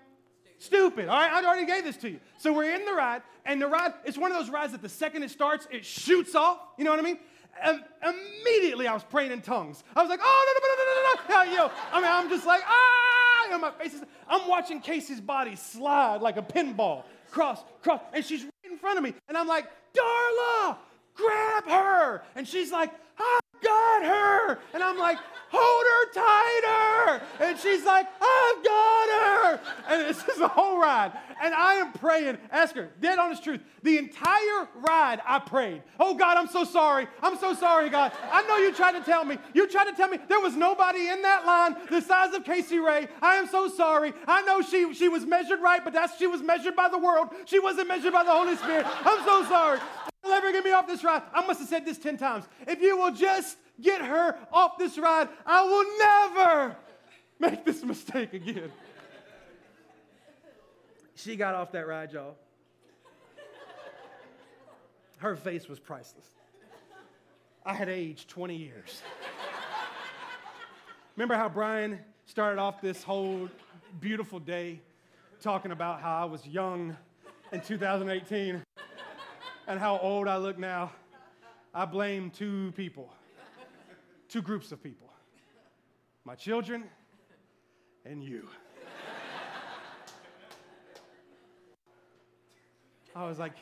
stupid. 0.60 1.08
All 1.08 1.18
right, 1.18 1.32
I 1.32 1.46
already 1.46 1.66
gave 1.66 1.84
this 1.84 1.98
to 1.98 2.10
you. 2.10 2.20
So 2.38 2.54
we're 2.54 2.74
in 2.74 2.86
the 2.86 2.94
ride, 2.94 3.22
and 3.46 3.62
the 3.62 3.68
ride, 3.68 3.94
it's 4.06 4.18
one 4.18 4.32
of 4.32 4.38
those 4.38 4.50
rides 4.50 4.72
that 4.72 4.82
the 4.82 4.90
second 4.90 5.24
it 5.24 5.32
starts, 5.32 5.68
it 5.72 5.86
shoots 5.86 6.36
off. 6.36 6.60
You 6.78 6.84
know 6.84 6.92
what 6.92 7.00
I 7.00 7.04
mean? 7.04 7.20
And 7.64 7.84
immediately 8.04 8.88
I 8.88 8.94
was 8.94 9.04
praying 9.04 9.32
in 9.32 9.42
tongues. 9.42 9.84
I 9.96 10.02
was 10.02 10.10
like, 10.10 10.20
oh, 10.22 10.46
no, 10.48 10.54
no, 10.54 10.68
no, 10.68 10.84
no, 10.84 11.46
no, 11.46 11.54
no. 11.54 11.68
Know, 11.68 11.74
I 11.92 12.02
mean, 12.02 12.12
I'm 12.12 12.30
just 12.30 12.46
like, 12.46 12.62
ah, 12.66 13.46
you 13.46 13.52
know, 13.52 13.60
my 13.60 13.72
face 13.72 13.94
is, 13.94 14.02
I'm 14.28 14.48
watching 14.48 14.82
Casey's 14.82 15.22
body 15.22 15.56
slide 15.56 16.22
like 16.22 16.38
a 16.38 16.42
pinball, 16.42 17.04
cross, 17.32 17.64
cross, 17.82 18.02
and 18.14 18.24
she's 18.24 18.44
right 18.44 18.72
in 18.72 18.78
front 18.78 18.98
of 18.98 19.04
me. 19.04 19.14
And 19.28 19.38
I'm 19.38 19.48
like, 19.48 19.66
Darla, 19.94 20.78
grab 21.16 21.64
her. 21.68 22.24
And 22.36 22.48
she's 22.48 22.72
like, 22.72 22.92
I 23.18 23.40
got 23.64 24.04
her. 24.04 24.60
And 24.74 24.84
I'm 24.84 24.98
like, 24.98 25.18
hold 25.52 25.86
her 25.86 26.12
tighter. 26.14 27.26
And 27.40 27.60
she's 27.60 27.86
like, 27.86 28.08
I've 28.22 28.64
got 28.64 29.10
her. 29.10 29.60
And, 29.90 30.08
this 30.08 30.28
is 30.28 30.42
a 30.42 30.48
whole 30.48 30.80
ride. 30.80 31.12
And 31.42 31.54
I 31.54 31.76
am 31.76 31.92
praying, 31.94 32.38
ask 32.52 32.76
her, 32.76 32.90
dead 33.00 33.20
honest 33.20 33.44
truth. 33.44 33.62
The 33.84 33.98
entire 33.98 34.68
ride 34.76 35.22
I 35.26 35.40
prayed. 35.40 35.84
Oh 36.00 36.16
God, 36.16 36.38
I'm 36.38 36.48
so 36.48 36.64
sorry. 36.64 37.08
I'm 37.22 37.38
so 37.38 37.54
sorry, 37.54 37.90
God. 37.90 38.12
I 38.32 38.42
know 38.48 38.58
you 38.58 38.74
tried 38.74 38.94
to 38.94 39.02
tell 39.02 39.24
me. 39.24 39.38
You 39.54 39.68
tried 39.68 39.86
to 39.86 39.94
tell 39.94 40.10
me 40.10 40.18
there 40.28 40.40
was 40.40 40.56
nobody 40.56 41.10
in 41.10 41.22
that 41.22 41.46
line 41.46 41.76
the 41.90 42.02
size 42.02 42.34
of 42.34 42.44
Casey 42.44 42.80
Ray. 42.80 43.08
I 43.22 43.36
am 43.36 43.48
so 43.48 43.68
sorry. 43.68 44.14
I 44.28 44.42
know 44.44 44.62
she, 44.62 44.94
she 44.94 45.08
was 45.08 45.26
measured 45.26 45.62
right, 45.62 45.84
but 45.84 45.94
that's 45.94 46.18
she 46.18 46.28
was 46.28 46.42
measured 46.42 46.76
by 46.76 46.90
the 46.90 46.98
world. 46.98 47.30
She 47.46 47.60
wasn't 47.60 47.88
measured 47.88 48.14
by 48.14 48.24
the 48.24 48.32
Holy 48.32 48.56
Spirit. 48.56 48.86
I'm 49.06 49.24
so 49.24 49.44
sorry. 49.46 49.80
You'll 50.24 50.34
ever 50.34 50.52
get 50.52 50.64
me 50.64 50.72
off 50.72 50.88
this 50.88 51.04
ride. 51.04 51.22
I 51.34 51.46
must 51.46 51.60
have 51.60 51.70
said 51.70 51.86
this 51.86 51.98
10 51.98 52.18
times. 52.18 52.46
If 52.68 52.82
you 52.82 52.98
will 52.98 53.12
just 53.12 53.58
get 53.82 54.02
her 54.02 54.38
off 54.52 54.78
this 54.78 54.98
ride, 54.98 55.30
I 55.46 55.64
will 55.64 55.98
never 55.98 56.76
make 57.40 57.66
this 57.66 57.84
mistake 57.84 58.34
again. 58.34 58.72
She 61.16 61.36
got 61.36 61.56
off 61.56 61.72
that 61.72 61.88
ride, 61.88 62.12
y'all. 62.12 62.36
Her 65.18 65.36
face 65.36 65.68
was 65.68 65.80
priceless. 65.80 66.28
I 67.66 67.74
had 67.74 67.90
aged 67.90 68.30
20 68.30 68.56
years. 68.56 69.02
Remember 71.16 71.36
how 71.36 71.50
Brian 71.50 72.00
started 72.28 72.60
off 72.62 72.82
this 72.82 73.02
whole 73.02 73.50
beautiful 74.00 74.40
day 74.40 74.80
talking 75.42 75.72
about 75.72 76.00
how 76.00 76.22
I 76.22 76.26
was 76.26 76.46
young 76.46 76.96
in 77.52 77.62
2018 77.62 78.62
and 79.68 79.80
how 79.80 79.98
old 79.98 80.28
I 80.28 80.38
look 80.38 80.60
now? 80.60 80.92
I 81.74 81.86
blame 81.86 82.30
two 82.30 82.72
people, 82.78 83.12
two 84.30 84.42
groups 84.42 84.72
of 84.72 84.82
people 84.82 85.10
my 86.26 86.36
children 86.36 86.84
and 88.06 88.22
you. 88.22 88.48
I 93.16 93.26
was 93.26 93.40
like, 93.40 93.54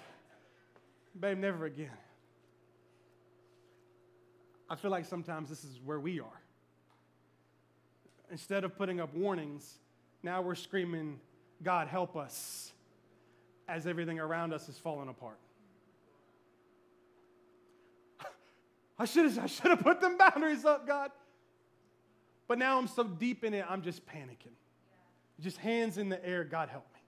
babe, 1.19 1.37
never 1.37 1.65
again. 1.65 1.91
I 4.69 4.75
feel 4.75 4.89
like 4.89 5.05
sometimes 5.05 5.47
this 5.47 5.63
is 5.63 5.79
where 5.85 5.99
we 5.99 6.19
are. 6.19 6.41
Instead 8.31 8.63
of 8.63 8.75
putting 8.75 8.99
up 8.99 9.13
warnings, 9.13 9.75
now 10.23 10.41
we're 10.41 10.55
screaming, 10.55 11.19
God, 11.61 11.87
help 11.87 12.15
us, 12.15 12.73
as 13.67 13.85
everything 13.85 14.19
around 14.19 14.53
us 14.53 14.67
is 14.67 14.77
falling 14.77 15.07
apart. 15.07 15.37
I 18.97 19.05
should 19.05 19.25
have 19.25 19.39
I 19.39 19.47
should 19.47 19.71
have 19.71 19.81
put 19.81 20.01
them 20.01 20.17
boundaries 20.17 20.65
up, 20.65 20.87
God. 20.87 21.11
But 22.47 22.59
now 22.59 22.77
I'm 22.77 22.87
so 22.87 23.03
deep 23.03 23.43
in 23.43 23.53
it, 23.53 23.65
I'm 23.67 23.81
just 23.81 24.05
panicking. 24.05 24.53
Just 25.39 25.57
hands 25.57 25.97
in 25.97 26.09
the 26.09 26.23
air, 26.25 26.43
God 26.43 26.69
help 26.69 26.85
me. 26.93 26.99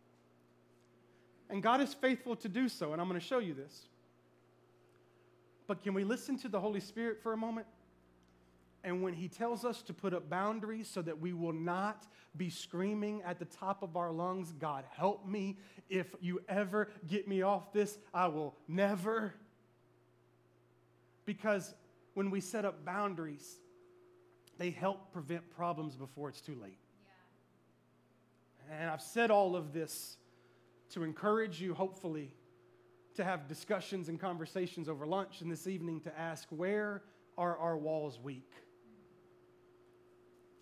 And 1.49 1.63
God 1.63 1.79
is 1.79 1.93
faithful 1.93 2.35
to 2.37 2.49
do 2.49 2.67
so, 2.67 2.91
and 2.91 3.01
I'm 3.01 3.07
going 3.07 3.19
to 3.19 3.25
show 3.25 3.39
you 3.39 3.53
this. 3.53 3.87
But 5.65 5.81
can 5.81 5.93
we 5.93 6.03
listen 6.03 6.37
to 6.39 6.49
the 6.49 6.59
Holy 6.59 6.79
Spirit 6.79 7.21
for 7.21 7.33
a 7.33 7.37
moment? 7.37 7.67
And 8.83 9.01
when 9.01 9.13
He 9.13 9.27
tells 9.27 9.63
us 9.63 9.81
to 9.83 9.93
put 9.93 10.13
up 10.13 10.29
boundaries 10.29 10.89
so 10.89 11.01
that 11.01 11.19
we 11.19 11.33
will 11.33 11.53
not 11.53 12.07
be 12.35 12.49
screaming 12.49 13.21
at 13.23 13.39
the 13.39 13.45
top 13.45 13.81
of 13.81 13.95
our 13.95 14.11
lungs, 14.11 14.53
God, 14.59 14.85
help 14.91 15.25
me. 15.25 15.57
If 15.89 16.07
you 16.19 16.41
ever 16.49 16.89
get 17.07 17.27
me 17.27 17.41
off 17.41 17.71
this, 17.71 17.97
I 18.13 18.27
will 18.27 18.55
never. 18.67 19.33
Because 21.27 21.75
when 22.15 22.31
we 22.31 22.41
set 22.41 22.65
up 22.65 22.83
boundaries, 22.83 23.59
they 24.57 24.71
help 24.71 25.11
prevent 25.11 25.47
problems 25.51 25.95
before 25.95 26.29
it's 26.29 26.41
too 26.41 26.55
late. 26.59 26.79
Yeah. 28.69 28.77
And 28.79 28.89
I've 28.89 29.01
said 29.01 29.29
all 29.29 29.55
of 29.55 29.73
this 29.73 30.17
to 30.91 31.03
encourage 31.03 31.61
you, 31.61 31.75
hopefully, 31.75 32.33
to 33.15 33.23
have 33.23 33.47
discussions 33.47 34.09
and 34.09 34.19
conversations 34.19 34.87
over 34.87 35.05
lunch 35.05 35.41
and 35.41 35.51
this 35.51 35.67
evening 35.67 35.99
to 36.01 36.17
ask 36.17 36.47
where 36.49 37.03
are 37.37 37.57
our 37.57 37.77
walls 37.77 38.19
weak? 38.23 38.51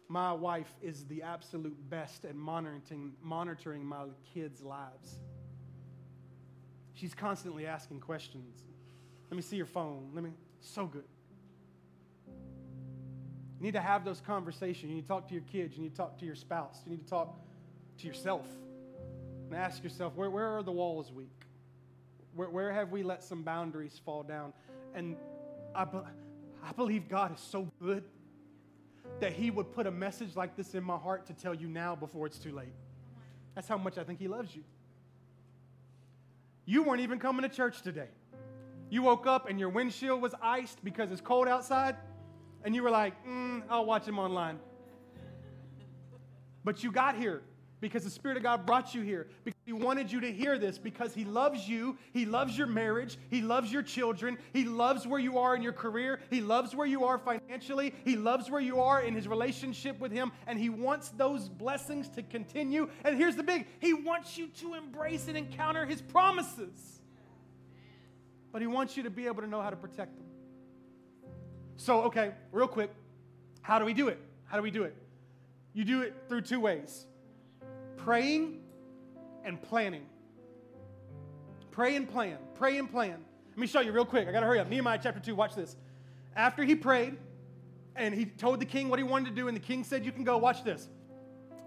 My 0.07 0.33
wife 0.33 0.73
is 0.81 1.05
the 1.05 1.21
absolute 1.21 1.77
best 1.89 2.25
at 2.25 2.35
monitoring, 2.35 3.13
monitoring 3.21 3.85
my 3.85 4.05
kids' 4.33 4.61
lives. 4.61 5.19
She's 6.95 7.13
constantly 7.13 7.67
asking 7.67 7.99
questions. 7.99 8.63
Let 9.29 9.35
me 9.35 9.41
see 9.41 9.57
your 9.57 9.65
phone. 9.65 10.11
Let 10.13 10.23
me, 10.23 10.31
so 10.67 10.85
good. 10.85 11.03
You 12.27 13.63
need 13.63 13.73
to 13.73 13.81
have 13.81 14.03
those 14.03 14.21
conversations. 14.21 14.89
You 14.89 14.95
need 14.95 15.03
to 15.03 15.07
talk 15.07 15.27
to 15.27 15.33
your 15.33 15.43
kids. 15.43 15.75
You 15.77 15.83
need 15.83 15.91
to 15.91 15.97
talk 15.97 16.17
to 16.19 16.25
your 16.25 16.35
spouse. 16.35 16.81
You 16.85 16.91
need 16.91 17.03
to 17.03 17.09
talk 17.09 17.39
to 17.99 18.07
yourself. 18.07 18.47
And 19.49 19.57
ask 19.57 19.83
yourself, 19.83 20.15
where, 20.15 20.29
where 20.29 20.57
are 20.57 20.63
the 20.63 20.71
walls 20.71 21.11
weak? 21.11 21.29
Where, 22.33 22.49
where 22.49 22.71
have 22.71 22.91
we 22.91 23.03
let 23.03 23.23
some 23.23 23.43
boundaries 23.43 23.99
fall 24.03 24.23
down? 24.23 24.53
And 24.93 25.15
I, 25.73 25.85
I 26.63 26.71
believe 26.75 27.07
God 27.07 27.33
is 27.33 27.39
so 27.39 27.71
good 27.81 28.03
that 29.19 29.33
He 29.33 29.51
would 29.51 29.71
put 29.71 29.87
a 29.87 29.91
message 29.91 30.35
like 30.35 30.55
this 30.55 30.73
in 30.75 30.83
my 30.83 30.97
heart 30.97 31.27
to 31.27 31.33
tell 31.33 31.53
you 31.53 31.67
now 31.67 31.95
before 31.95 32.25
it's 32.25 32.39
too 32.39 32.51
late. 32.51 32.73
That's 33.53 33.67
how 33.67 33.77
much 33.77 33.97
I 33.97 34.03
think 34.03 34.19
He 34.19 34.27
loves 34.27 34.53
you. 34.55 34.63
You 36.65 36.83
weren't 36.83 37.01
even 37.01 37.19
coming 37.19 37.43
to 37.43 37.55
church 37.55 37.81
today. 37.81 38.09
You 38.89 39.01
woke 39.01 39.27
up 39.27 39.49
and 39.49 39.59
your 39.59 39.69
windshield 39.69 40.21
was 40.21 40.33
iced 40.41 40.83
because 40.83 41.11
it's 41.11 41.21
cold 41.21 41.47
outside 41.47 41.95
and 42.63 42.73
you 42.73 42.83
were 42.83 42.91
like, 42.91 43.13
mm, 43.25 43.63
I'll 43.69 43.85
watch 43.85 44.07
him 44.07 44.19
online. 44.19 44.59
But 46.63 46.83
you 46.83 46.91
got 46.91 47.15
here 47.15 47.43
because 47.79 48.03
the 48.03 48.09
Spirit 48.09 48.37
of 48.37 48.41
God 48.41 48.65
brought 48.65 48.95
you 48.95 49.01
here, 49.01 49.27
because 49.43 49.61
He 49.65 49.73
wanted 49.73 50.11
you 50.11 50.19
to 50.21 50.31
hear 50.31 50.57
this, 50.57 50.79
because 50.79 51.13
He 51.13 51.23
loves 51.23 51.69
you, 51.69 51.97
He 52.13 52.25
loves 52.25 52.57
your 52.57 52.65
marriage, 52.65 53.19
He 53.29 53.41
loves 53.41 53.71
your 53.71 53.83
children, 53.83 54.39
He 54.53 54.63
loves 54.63 55.05
where 55.05 55.19
you 55.19 55.37
are 55.37 55.55
in 55.55 55.61
your 55.61 55.73
career, 55.73 56.19
He 56.31 56.41
loves 56.41 56.75
where 56.75 56.87
you 56.87 57.05
are 57.05 57.19
financially, 57.19 57.93
He 58.03 58.15
loves 58.15 58.49
where 58.49 58.61
you 58.61 58.81
are 58.81 59.01
in 59.01 59.13
His 59.13 59.27
relationship 59.27 59.99
with 59.99 60.11
Him, 60.11 60.31
and 60.47 60.57
He 60.57 60.69
wants 60.69 61.09
those 61.09 61.47
blessings 61.47 62.09
to 62.09 62.23
continue. 62.23 62.89
And 63.03 63.17
here's 63.17 63.35
the 63.35 63.43
big 63.43 63.67
He 63.79 63.93
wants 63.93 64.37
you 64.37 64.47
to 64.61 64.73
embrace 64.73 65.27
and 65.27 65.37
encounter 65.37 65.85
His 65.85 66.01
promises. 66.01 66.94
But 68.55 68.61
He 68.61 68.67
wants 68.67 68.95
you 68.95 69.03
to 69.03 69.09
be 69.09 69.25
able 69.25 69.41
to 69.41 69.49
know 69.49 69.61
how 69.61 69.69
to 69.69 69.75
protect 69.75 70.15
them. 70.15 70.25
So, 71.75 72.03
okay, 72.03 72.31
real 72.53 72.69
quick, 72.69 72.89
how 73.61 73.79
do 73.79 73.83
we 73.83 73.93
do 73.93 74.07
it? 74.07 74.17
How 74.45 74.55
do 74.55 74.63
we 74.63 74.71
do 74.71 74.83
it? 74.83 74.95
You 75.73 75.83
do 75.83 76.03
it 76.03 76.15
through 76.29 76.43
two 76.43 76.61
ways 76.61 77.05
praying 77.97 78.61
and 79.43 79.61
planning. 79.61 80.05
Pray 81.71 81.97
and 81.97 82.09
plan. 82.09 82.37
Pray 82.53 82.77
and 82.77 82.89
plan. 82.89 83.25
Let 83.49 83.57
me 83.57 83.67
show 83.67 83.81
you 83.81 83.91
real 83.91 84.05
quick. 84.05 84.25
I 84.25 84.31
got 84.31 84.39
to 84.39 84.45
hurry 84.45 84.61
up. 84.61 84.69
Nehemiah 84.69 85.01
chapter 85.03 85.19
2, 85.19 85.35
watch 85.35 85.53
this. 85.53 85.75
After 86.33 86.63
he 86.63 86.75
prayed 86.75 87.17
and 87.97 88.15
he 88.15 88.23
told 88.23 88.61
the 88.61 88.65
king 88.65 88.87
what 88.87 88.99
he 88.99 89.03
wanted 89.03 89.31
to 89.31 89.35
do, 89.35 89.49
and 89.49 89.57
the 89.57 89.61
king 89.61 89.83
said, 89.83 90.05
You 90.05 90.13
can 90.13 90.23
go, 90.23 90.37
watch 90.37 90.63
this. 90.63 90.87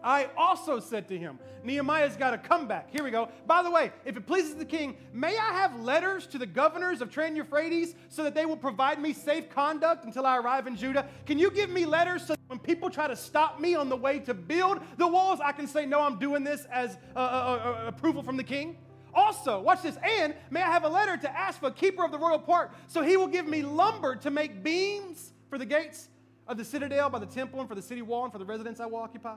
I 0.03 0.29
also 0.37 0.81
said 0.81 1.09
to 1.09 1.19
him, 1.19 1.39
Nehemiah's 1.65 2.17
got 2.17 2.31
to 2.31 2.39
come 2.39 2.67
back. 2.67 2.91
Here 2.91 3.03
we 3.03 3.11
go. 3.11 3.29
By 3.47 3.63
the 3.63 3.71
way, 3.71 3.93
if 4.05 4.17
it 4.17 4.27
pleases 4.27 4.55
the 4.55 4.65
king, 4.65 4.97
may 5.13 5.37
I 5.37 5.53
have 5.53 5.81
letters 5.81 6.27
to 6.29 6.39
the 6.39 6.47
governors 6.47 7.01
of 7.01 7.11
Trans-Euphrates 7.11 7.95
so 8.09 8.23
that 8.23 8.35
they 8.35 8.47
will 8.47 8.57
provide 8.57 9.01
me 9.01 9.13
safe 9.13 9.51
conduct 9.51 10.05
until 10.05 10.25
I 10.27 10.39
arrive 10.39 10.67
in 10.67 10.77
Judah? 10.77 11.07
Can 11.27 11.39
you 11.39 11.51
give 11.51 11.71
me 11.71 11.85
letters 11.85 12.23
so 12.23 12.35
that 12.35 12.41
when 12.47 12.59
people 12.59 12.91
try 12.91 13.09
to 13.09 13.17
stop 13.17 13.61
me 13.61 13.75
on 13.75 13.89
the 13.89 13.97
way 13.97 14.19
to 14.21 14.35
build 14.35 14.81
the 14.97 15.07
walls, 15.07 15.41
I 15.43 15.53
can 15.53 15.67
say, 15.67 15.85
no, 15.85 16.01
I'm 16.01 16.19
doing 16.19 16.45
this 16.45 16.65
as 16.67 16.97
uh, 17.15 17.19
uh, 17.19 17.23
uh, 17.23 17.89
approval 17.89 18.23
from 18.23 18.37
the 18.37 18.45
king? 18.45 18.77
Also, 19.15 19.61
watch 19.61 19.83
this. 19.83 19.97
And 19.97 20.35
may 20.51 20.63
I 20.63 20.71
have 20.71 20.85
a 20.85 20.89
letter 20.89 21.17
to 21.17 21.39
ask 21.39 21.59
for 21.59 21.67
a 21.67 21.73
keeper 21.73 22.05
of 22.05 22.13
the 22.13 22.19
royal 22.19 22.39
park 22.39 22.73
so 22.87 23.03
he 23.03 23.17
will 23.17 23.27
give 23.27 23.47
me 23.47 23.63
lumber 23.63 24.15
to 24.17 24.31
make 24.31 24.63
beams 24.63 25.33
for 25.49 25.59
the 25.59 25.67
gates 25.67 26.09
of 26.47 26.57
the 26.57 26.65
citadel 26.65 27.11
by 27.11 27.19
the 27.19 27.27
temple 27.27 27.61
and 27.61 27.69
for 27.69 27.75
the 27.75 27.83
city 27.83 28.03
wall 28.03 28.25
and 28.25 28.33
for 28.33 28.39
the 28.39 28.45
residence 28.45 28.81
I 28.81 28.87
will 28.87 28.99
occupy? 28.99 29.35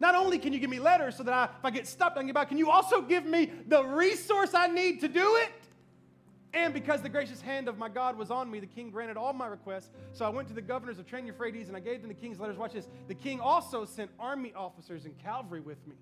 Not 0.00 0.14
only 0.14 0.38
can 0.38 0.52
you 0.52 0.58
give 0.58 0.70
me 0.70 0.80
letters 0.80 1.16
so 1.16 1.22
that 1.22 1.34
I, 1.34 1.44
if 1.44 1.64
I 1.64 1.70
get 1.70 1.86
stopped, 1.86 2.16
I 2.16 2.20
can 2.20 2.26
get 2.26 2.34
back, 2.34 2.48
can 2.48 2.56
you 2.56 2.70
also 2.70 3.02
give 3.02 3.26
me 3.26 3.52
the 3.68 3.84
resource 3.84 4.54
I 4.54 4.66
need 4.66 5.00
to 5.00 5.08
do 5.08 5.36
it? 5.36 5.52
And 6.52 6.74
because 6.74 7.02
the 7.02 7.08
gracious 7.08 7.40
hand 7.40 7.68
of 7.68 7.78
my 7.78 7.88
God 7.88 8.16
was 8.16 8.30
on 8.30 8.50
me, 8.50 8.58
the 8.58 8.66
king 8.66 8.90
granted 8.90 9.16
all 9.16 9.32
my 9.32 9.46
requests. 9.46 9.90
So 10.12 10.24
I 10.24 10.30
went 10.30 10.48
to 10.48 10.54
the 10.54 10.62
governors 10.62 10.98
of 10.98 11.06
Trans-Euphrates 11.06 11.68
and 11.68 11.76
I 11.76 11.80
gave 11.80 12.00
them 12.00 12.08
the 12.08 12.14
king's 12.14 12.40
letters. 12.40 12.56
Watch 12.56 12.72
this. 12.72 12.88
The 13.06 13.14
king 13.14 13.38
also 13.40 13.84
sent 13.84 14.10
army 14.18 14.52
officers 14.56 15.04
and 15.04 15.16
cavalry 15.18 15.60
with 15.60 15.86
me. 15.86 15.94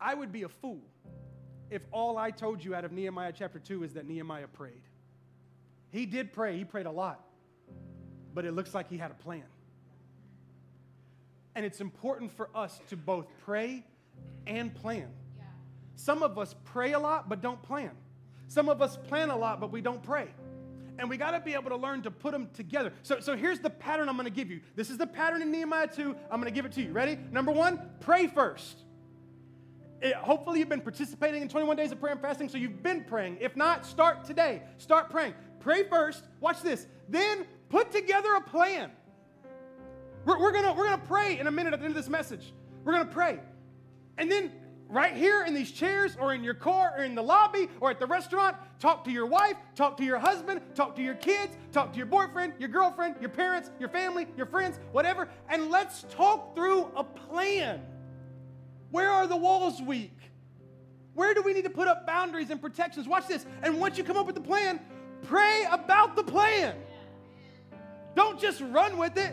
I 0.00 0.14
would 0.14 0.32
be 0.32 0.42
a 0.42 0.48
fool 0.48 0.82
if 1.70 1.82
all 1.92 2.18
I 2.18 2.30
told 2.30 2.62
you 2.62 2.74
out 2.74 2.84
of 2.84 2.92
Nehemiah 2.92 3.32
chapter 3.34 3.58
2 3.58 3.84
is 3.84 3.94
that 3.94 4.06
Nehemiah 4.06 4.48
prayed. 4.48 4.82
He 5.90 6.04
did 6.04 6.32
pray, 6.32 6.58
he 6.58 6.64
prayed 6.64 6.86
a 6.86 6.90
lot, 6.90 7.24
but 8.34 8.44
it 8.44 8.52
looks 8.52 8.74
like 8.74 8.90
he 8.90 8.98
had 8.98 9.10
a 9.10 9.14
plan. 9.14 9.44
And 11.56 11.64
it's 11.64 11.80
important 11.80 12.30
for 12.30 12.50
us 12.54 12.80
to 12.90 12.96
both 12.96 13.26
pray 13.44 13.82
and 14.46 14.72
plan. 14.72 15.08
Yeah. 15.36 15.44
Some 15.96 16.22
of 16.22 16.38
us 16.38 16.54
pray 16.64 16.92
a 16.92 16.98
lot 16.98 17.28
but 17.28 17.40
don't 17.40 17.60
plan. 17.62 17.90
Some 18.46 18.68
of 18.68 18.80
us 18.82 18.96
plan 19.08 19.30
a 19.30 19.36
lot 19.36 19.58
but 19.58 19.72
we 19.72 19.80
don't 19.80 20.02
pray. 20.02 20.28
and 20.98 21.10
we 21.10 21.16
got 21.16 21.32
to 21.32 21.40
be 21.40 21.54
able 21.54 21.70
to 21.70 21.76
learn 21.76 22.02
to 22.02 22.10
put 22.10 22.32
them 22.32 22.48
together. 22.54 22.92
So, 23.02 23.20
so 23.20 23.36
here's 23.36 23.58
the 23.58 23.70
pattern 23.70 24.08
I'm 24.08 24.16
going 24.16 24.24
to 24.26 24.30
give 24.30 24.50
you. 24.50 24.60
This 24.76 24.90
is 24.90 24.98
the 24.98 25.06
pattern 25.06 25.42
in 25.42 25.50
Nehemiah 25.50 25.88
2. 25.88 26.14
I'm 26.30 26.40
going 26.40 26.52
to 26.52 26.54
give 26.54 26.64
it 26.64 26.72
to 26.72 26.82
you. 26.82 26.92
Ready? 26.92 27.18
Number 27.32 27.52
one, 27.52 27.80
pray 28.00 28.26
first. 28.26 28.82
It, 30.00 30.14
hopefully, 30.14 30.58
you've 30.58 30.68
been 30.68 30.82
participating 30.82 31.42
in 31.42 31.48
21 31.48 31.76
days 31.76 31.92
of 31.92 32.00
prayer 32.00 32.12
and 32.12 32.20
fasting, 32.20 32.48
so 32.48 32.58
you've 32.58 32.82
been 32.82 33.04
praying. 33.04 33.38
If 33.40 33.56
not, 33.56 33.86
start 33.86 34.24
today. 34.24 34.62
Start 34.78 35.10
praying. 35.10 35.34
Pray 35.60 35.84
first. 35.84 36.24
Watch 36.40 36.62
this. 36.62 36.86
Then 37.08 37.46
put 37.68 37.92
together 37.92 38.34
a 38.34 38.40
plan. 38.40 38.90
We're, 40.26 40.40
we're 40.40 40.52
going 40.52 40.76
we're 40.76 40.84
gonna 40.84 41.02
pray 41.06 41.38
in 41.38 41.46
a 41.46 41.50
minute 41.50 41.72
at 41.72 41.78
the 41.78 41.86
end 41.86 41.96
of 41.96 42.02
this 42.02 42.10
message. 42.10 42.52
We're 42.84 42.98
to 42.98 43.04
pray. 43.04 43.38
And 44.18 44.30
then 44.30 44.52
right 44.88 45.14
here 45.14 45.44
in 45.44 45.54
these 45.54 45.70
chairs 45.70 46.16
or 46.20 46.34
in 46.34 46.42
your 46.42 46.54
car 46.54 46.94
or 46.98 47.04
in 47.04 47.14
the 47.14 47.22
lobby 47.22 47.68
or 47.80 47.90
at 47.90 48.00
the 48.00 48.06
restaurant, 48.06 48.56
talk 48.80 49.04
to 49.04 49.10
your 49.12 49.26
wife, 49.26 49.56
talk 49.76 49.96
to 49.98 50.04
your 50.04 50.18
husband, 50.18 50.60
talk 50.74 50.96
to 50.96 51.02
your 51.02 51.14
kids, 51.14 51.56
talk 51.72 51.92
to 51.92 51.96
your 51.96 52.06
boyfriend, 52.06 52.54
your 52.58 52.68
girlfriend, 52.68 53.16
your 53.20 53.30
parents, 53.30 53.70
your 53.78 53.88
family, 53.88 54.26
your 54.36 54.46
friends, 54.46 54.80
whatever, 54.90 55.28
and 55.48 55.70
let's 55.70 56.04
talk 56.10 56.56
through 56.56 56.90
a 56.96 57.04
plan. 57.04 57.80
Where 58.90 59.10
are 59.10 59.28
the 59.28 59.36
walls 59.36 59.80
weak? 59.80 60.16
Where 61.14 61.34
do 61.34 61.42
we 61.42 61.52
need 61.52 61.64
to 61.64 61.70
put 61.70 61.86
up 61.86 62.04
boundaries 62.04 62.50
and 62.50 62.60
protections? 62.60 63.06
Watch 63.06 63.28
this. 63.28 63.46
And 63.62 63.80
once 63.80 63.96
you 63.96 64.02
come 64.02 64.16
up 64.16 64.26
with 64.26 64.34
the 64.34 64.40
plan, 64.40 64.80
pray 65.22 65.66
about 65.70 66.16
the 66.16 66.24
plan. 66.24 66.74
Don't 68.16 68.40
just 68.40 68.60
run 68.60 68.98
with 68.98 69.16
it. 69.16 69.32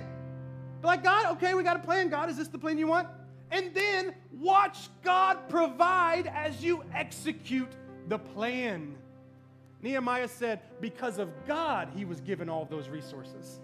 Be 0.84 0.88
like, 0.88 1.04
God, 1.04 1.38
okay, 1.38 1.54
we 1.54 1.64
got 1.64 1.78
a 1.78 1.80
plan. 1.80 2.10
God, 2.10 2.30
is 2.30 2.36
this 2.36 2.50
the 2.50 2.58
plan 2.58 2.78
you 2.78 2.88
want? 2.88 3.08
And 3.52 3.74
then 3.74 4.14
watch 4.38 4.90
God 5.02 5.48
provide 5.48 6.28
as 6.28 6.62
you 6.62 6.84
execute 6.94 7.72
the 8.10 8.20
plan. 8.20 8.94
Nehemiah 9.82 10.28
said, 10.28 10.60
because 10.82 11.20
of 11.20 11.30
God, 11.48 11.88
he 11.96 12.04
was 12.04 12.20
given 12.20 12.50
all 12.50 12.66
those 12.66 12.90
resources. 12.90 13.62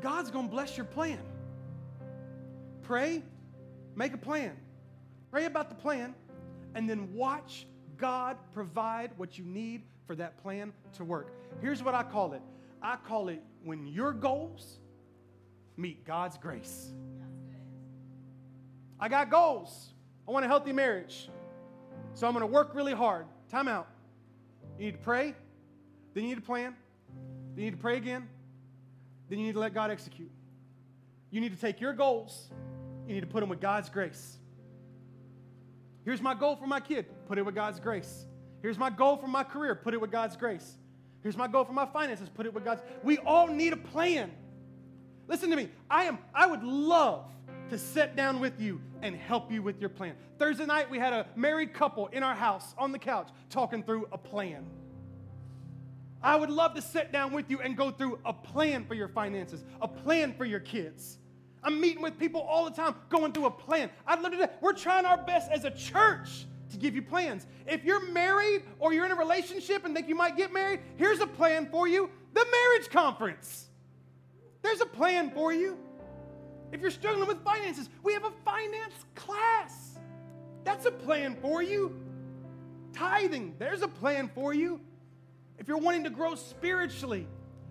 God's 0.00 0.32
going 0.32 0.46
to 0.46 0.50
bless 0.50 0.76
your 0.76 0.86
plan. 0.86 1.20
Pray, 2.82 3.22
make 3.94 4.14
a 4.14 4.18
plan. 4.18 4.56
Pray 5.30 5.44
about 5.44 5.68
the 5.68 5.76
plan, 5.76 6.12
and 6.74 6.90
then 6.90 7.14
watch 7.14 7.68
God 7.98 8.36
provide 8.52 9.12
what 9.16 9.38
you 9.38 9.44
need 9.44 9.82
for 10.08 10.16
that 10.16 10.42
plan 10.42 10.72
to 10.94 11.04
work. 11.04 11.32
Here's 11.60 11.84
what 11.84 11.94
I 11.94 12.02
call 12.02 12.32
it 12.32 12.42
I 12.82 12.96
call 12.96 13.28
it 13.28 13.42
when 13.66 13.86
your 13.86 14.12
goals 14.12 14.78
meet 15.76 16.06
God's 16.06 16.38
grace. 16.38 16.90
I 18.98 19.08
got 19.08 19.30
goals. 19.30 19.92
I 20.26 20.30
want 20.30 20.46
a 20.46 20.48
healthy 20.48 20.72
marriage. 20.72 21.28
So 22.14 22.26
I'm 22.26 22.32
going 22.32 22.40
to 22.40 22.46
work 22.46 22.74
really 22.74 22.94
hard. 22.94 23.26
Time 23.50 23.68
out. 23.68 23.88
You 24.78 24.86
need 24.86 24.92
to 24.92 24.98
pray. 24.98 25.34
Then 26.14 26.24
you 26.24 26.30
need 26.30 26.36
to 26.36 26.40
plan. 26.40 26.74
Then 27.54 27.64
you 27.64 27.70
need 27.70 27.76
to 27.76 27.82
pray 27.82 27.98
again. 27.98 28.26
Then 29.28 29.38
you 29.38 29.46
need 29.46 29.52
to 29.52 29.60
let 29.60 29.74
God 29.74 29.90
execute. 29.90 30.30
You 31.30 31.42
need 31.42 31.52
to 31.52 31.60
take 31.60 31.80
your 31.80 31.92
goals 31.92 32.48
you 33.06 33.14
need 33.14 33.20
to 33.20 33.26
put 33.26 33.40
them 33.40 33.48
with 33.48 33.60
God's 33.60 33.88
grace. 33.88 34.38
Here's 36.04 36.20
my 36.20 36.34
goal 36.34 36.56
for 36.56 36.66
my 36.66 36.80
kid 36.80 37.06
put 37.28 37.38
it 37.38 37.46
with 37.46 37.54
God's 37.54 37.80
grace. 37.80 38.26
Here's 38.62 38.78
my 38.78 38.90
goal 38.90 39.16
for 39.16 39.28
my 39.28 39.44
career 39.44 39.74
put 39.74 39.94
it 39.94 40.00
with 40.00 40.10
God's 40.10 40.36
grace. 40.36 40.76
Here's 41.26 41.36
my 41.36 41.48
goal 41.48 41.64
for 41.64 41.72
my 41.72 41.86
finances 41.86 42.28
put 42.28 42.46
it 42.46 42.54
with 42.54 42.64
God's. 42.64 42.82
We 43.02 43.18
all 43.18 43.48
need 43.48 43.72
a 43.72 43.76
plan. 43.76 44.30
Listen 45.26 45.50
to 45.50 45.56
me. 45.56 45.68
I 45.90 46.04
am 46.04 46.18
I 46.32 46.46
would 46.46 46.62
love 46.62 47.24
to 47.68 47.78
sit 47.78 48.14
down 48.14 48.38
with 48.38 48.60
you 48.60 48.80
and 49.02 49.16
help 49.16 49.50
you 49.50 49.60
with 49.60 49.80
your 49.80 49.88
plan. 49.88 50.14
Thursday 50.38 50.66
night 50.66 50.88
we 50.88 51.00
had 51.00 51.12
a 51.12 51.26
married 51.34 51.74
couple 51.74 52.06
in 52.12 52.22
our 52.22 52.36
house 52.36 52.76
on 52.78 52.92
the 52.92 52.98
couch 53.00 53.30
talking 53.50 53.82
through 53.82 54.06
a 54.12 54.18
plan. 54.18 54.66
I 56.22 56.36
would 56.36 56.48
love 56.48 56.74
to 56.74 56.80
sit 56.80 57.10
down 57.10 57.32
with 57.32 57.50
you 57.50 57.60
and 57.60 57.76
go 57.76 57.90
through 57.90 58.20
a 58.24 58.32
plan 58.32 58.84
for 58.84 58.94
your 58.94 59.08
finances, 59.08 59.64
a 59.82 59.88
plan 59.88 60.32
for 60.32 60.44
your 60.44 60.60
kids. 60.60 61.18
I'm 61.64 61.80
meeting 61.80 62.02
with 62.02 62.20
people 62.20 62.42
all 62.42 62.66
the 62.66 62.70
time, 62.70 62.94
going 63.08 63.32
through 63.32 63.46
a 63.46 63.50
plan. 63.50 63.90
I'd 64.06 64.20
love 64.20 64.30
to 64.30 64.36
do 64.36 64.42
that. 64.42 64.58
We're 64.60 64.74
trying 64.74 65.06
our 65.06 65.16
best 65.16 65.50
as 65.50 65.64
a 65.64 65.72
church 65.72 66.46
to 66.70 66.76
give 66.76 66.94
you 66.94 67.02
plans. 67.02 67.46
If 67.66 67.84
you're 67.84 68.10
married 68.12 68.62
or 68.78 68.92
you're 68.92 69.06
in 69.06 69.12
a 69.12 69.16
relationship 69.16 69.84
and 69.84 69.94
think 69.94 70.08
you 70.08 70.14
might 70.14 70.36
get 70.36 70.52
married, 70.52 70.80
here's 70.96 71.20
a 71.20 71.26
plan 71.26 71.68
for 71.70 71.88
you 71.88 72.10
the 72.34 72.46
marriage 72.52 72.90
conference. 72.90 73.68
There's 74.62 74.80
a 74.80 74.86
plan 74.86 75.30
for 75.30 75.52
you. 75.52 75.78
If 76.72 76.80
you're 76.80 76.90
struggling 76.90 77.28
with 77.28 77.42
finances, 77.42 77.88
we 78.02 78.12
have 78.12 78.24
a 78.24 78.32
finance 78.44 78.94
class. 79.14 79.98
That's 80.64 80.84
a 80.84 80.90
plan 80.90 81.36
for 81.40 81.62
you. 81.62 81.98
Tithing, 82.92 83.54
there's 83.58 83.82
a 83.82 83.88
plan 83.88 84.30
for 84.34 84.52
you. 84.52 84.80
If 85.58 85.68
you're 85.68 85.78
wanting 85.78 86.04
to 86.04 86.10
grow 86.10 86.34
spiritually, 86.34 87.26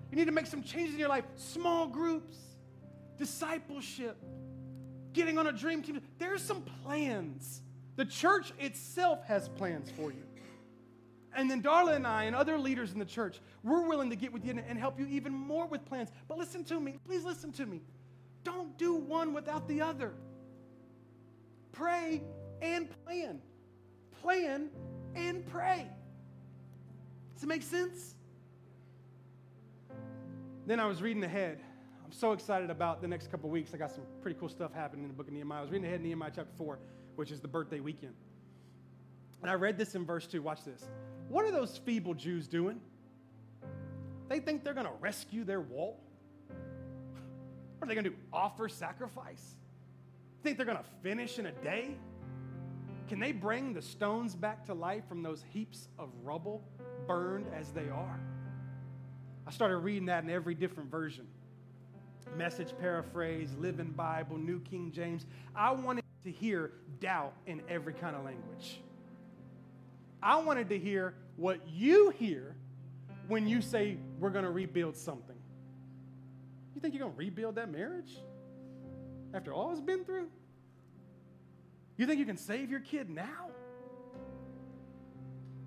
you 0.09 0.17
need 0.17 0.25
to 0.25 0.31
make 0.31 0.47
some 0.47 0.63
changes 0.63 0.93
in 0.93 0.99
your 0.99 1.09
life, 1.09 1.25
small 1.35 1.87
groups 1.87 2.37
discipleship, 3.17 4.17
getting 5.13 5.37
on 5.37 5.47
a 5.47 5.51
dream 5.51 5.81
team. 5.81 6.01
There's 6.17 6.41
some 6.41 6.61
plans. 6.83 7.61
The 7.95 8.05
church 8.05 8.53
itself 8.59 9.23
has 9.25 9.49
plans 9.49 9.89
for 9.91 10.11
you. 10.11 10.23
And 11.33 11.51
then 11.51 11.61
Darla 11.61 11.95
and 11.95 12.07
I 12.07 12.23
and 12.23 12.35
other 12.35 12.57
leaders 12.57 12.93
in 12.93 12.99
the 12.99 13.05
church, 13.05 13.39
we're 13.63 13.87
willing 13.87 14.09
to 14.09 14.15
get 14.15 14.31
with 14.31 14.45
you 14.45 14.51
and 14.51 14.79
help 14.79 14.99
you 14.99 15.05
even 15.07 15.33
more 15.33 15.65
with 15.65 15.85
plans. 15.85 16.09
But 16.27 16.37
listen 16.37 16.63
to 16.65 16.79
me. 16.79 16.97
Please 17.05 17.23
listen 17.23 17.51
to 17.53 17.65
me. 17.65 17.81
Don't 18.43 18.77
do 18.77 18.95
one 18.95 19.33
without 19.33 19.67
the 19.67 19.81
other. 19.81 20.13
Pray 21.71 22.21
and 22.61 22.87
plan. 23.05 23.41
Plan 24.21 24.69
and 25.13 25.45
pray. 25.47 25.87
Does 27.33 27.43
it 27.43 27.47
make 27.47 27.63
sense? 27.63 28.15
Then 30.65 30.79
I 30.79 30.85
was 30.85 31.01
reading 31.01 31.23
ahead 31.23 31.59
I'm 32.05 32.11
so 32.11 32.33
excited 32.33 32.69
about 32.69 33.01
the 33.01 33.07
next 33.07 33.31
couple 33.31 33.49
weeks. 33.49 33.73
I 33.73 33.77
got 33.77 33.89
some 33.89 34.03
pretty 34.21 34.39
cool 34.39 34.47
stuff 34.47 34.71
happening 34.71 35.05
in 35.05 35.09
the 35.09 35.15
book 35.15 35.27
of 35.27 35.33
Nehemiah. 35.33 35.57
I 35.57 35.61
was 35.63 35.71
reading 35.71 35.87
ahead 35.87 36.01
in 36.01 36.05
Nehemiah 36.05 36.31
chapter 36.35 36.53
4, 36.55 36.77
which 37.15 37.31
is 37.31 37.39
the 37.39 37.47
birthday 37.47 37.79
weekend. 37.79 38.13
And 39.41 39.51
I 39.51 39.55
read 39.55 39.77
this 39.77 39.95
in 39.95 40.05
verse 40.05 40.25
2. 40.27 40.41
Watch 40.41 40.63
this. 40.63 40.83
What 41.29 41.45
are 41.45 41.51
those 41.51 41.77
feeble 41.77 42.13
Jews 42.13 42.47
doing? 42.47 42.79
They 44.27 44.39
think 44.39 44.63
they're 44.63 44.73
going 44.73 44.87
to 44.87 44.93
rescue 44.99 45.43
their 45.43 45.61
wall? 45.61 45.99
What 47.77 47.85
are 47.85 47.87
they 47.87 47.93
going 47.93 48.05
to 48.05 48.09
do? 48.11 48.15
Offer 48.33 48.69
sacrifice? 48.69 49.55
Think 50.43 50.57
they're 50.57 50.65
going 50.65 50.77
to 50.77 50.89
finish 51.03 51.37
in 51.37 51.47
a 51.47 51.51
day? 51.51 51.95
Can 53.07 53.19
they 53.19 53.31
bring 53.31 53.73
the 53.73 53.81
stones 53.81 54.35
back 54.35 54.65
to 54.65 54.73
life 54.73 55.07
from 55.07 55.21
those 55.21 55.43
heaps 55.51 55.89
of 55.99 56.09
rubble 56.23 56.63
burned 57.07 57.45
as 57.53 57.71
they 57.71 57.89
are? 57.89 58.19
I 59.45 59.51
started 59.51 59.77
reading 59.77 60.07
that 60.07 60.23
in 60.23 60.29
every 60.29 60.55
different 60.55 60.89
version. 60.89 61.27
Message 62.35 62.73
paraphrase, 62.79 63.49
Living 63.59 63.91
Bible, 63.91 64.37
New 64.37 64.59
King 64.61 64.91
James. 64.91 65.27
I 65.55 65.71
wanted 65.71 66.04
to 66.25 66.31
hear 66.31 66.71
doubt 66.99 67.33
in 67.47 67.61
every 67.69 67.93
kind 67.93 68.15
of 68.15 68.23
language. 68.25 68.81
I 70.21 70.37
wanted 70.37 70.69
to 70.69 70.79
hear 70.79 71.13
what 71.37 71.59
you 71.67 72.09
hear 72.11 72.55
when 73.27 73.47
you 73.47 73.61
say 73.61 73.97
we're 74.19 74.29
going 74.29 74.45
to 74.45 74.51
rebuild 74.51 74.95
something. 74.95 75.35
You 76.73 76.81
think 76.81 76.93
you're 76.93 77.03
going 77.03 77.13
to 77.13 77.17
rebuild 77.17 77.55
that 77.55 77.71
marriage 77.71 78.11
after 79.33 79.53
all 79.53 79.71
it's 79.71 79.81
been 79.81 80.03
through? 80.03 80.27
You 81.97 82.05
think 82.05 82.19
you 82.19 82.25
can 82.25 82.37
save 82.37 82.69
your 82.69 82.81
kid 82.81 83.09
now? 83.09 83.49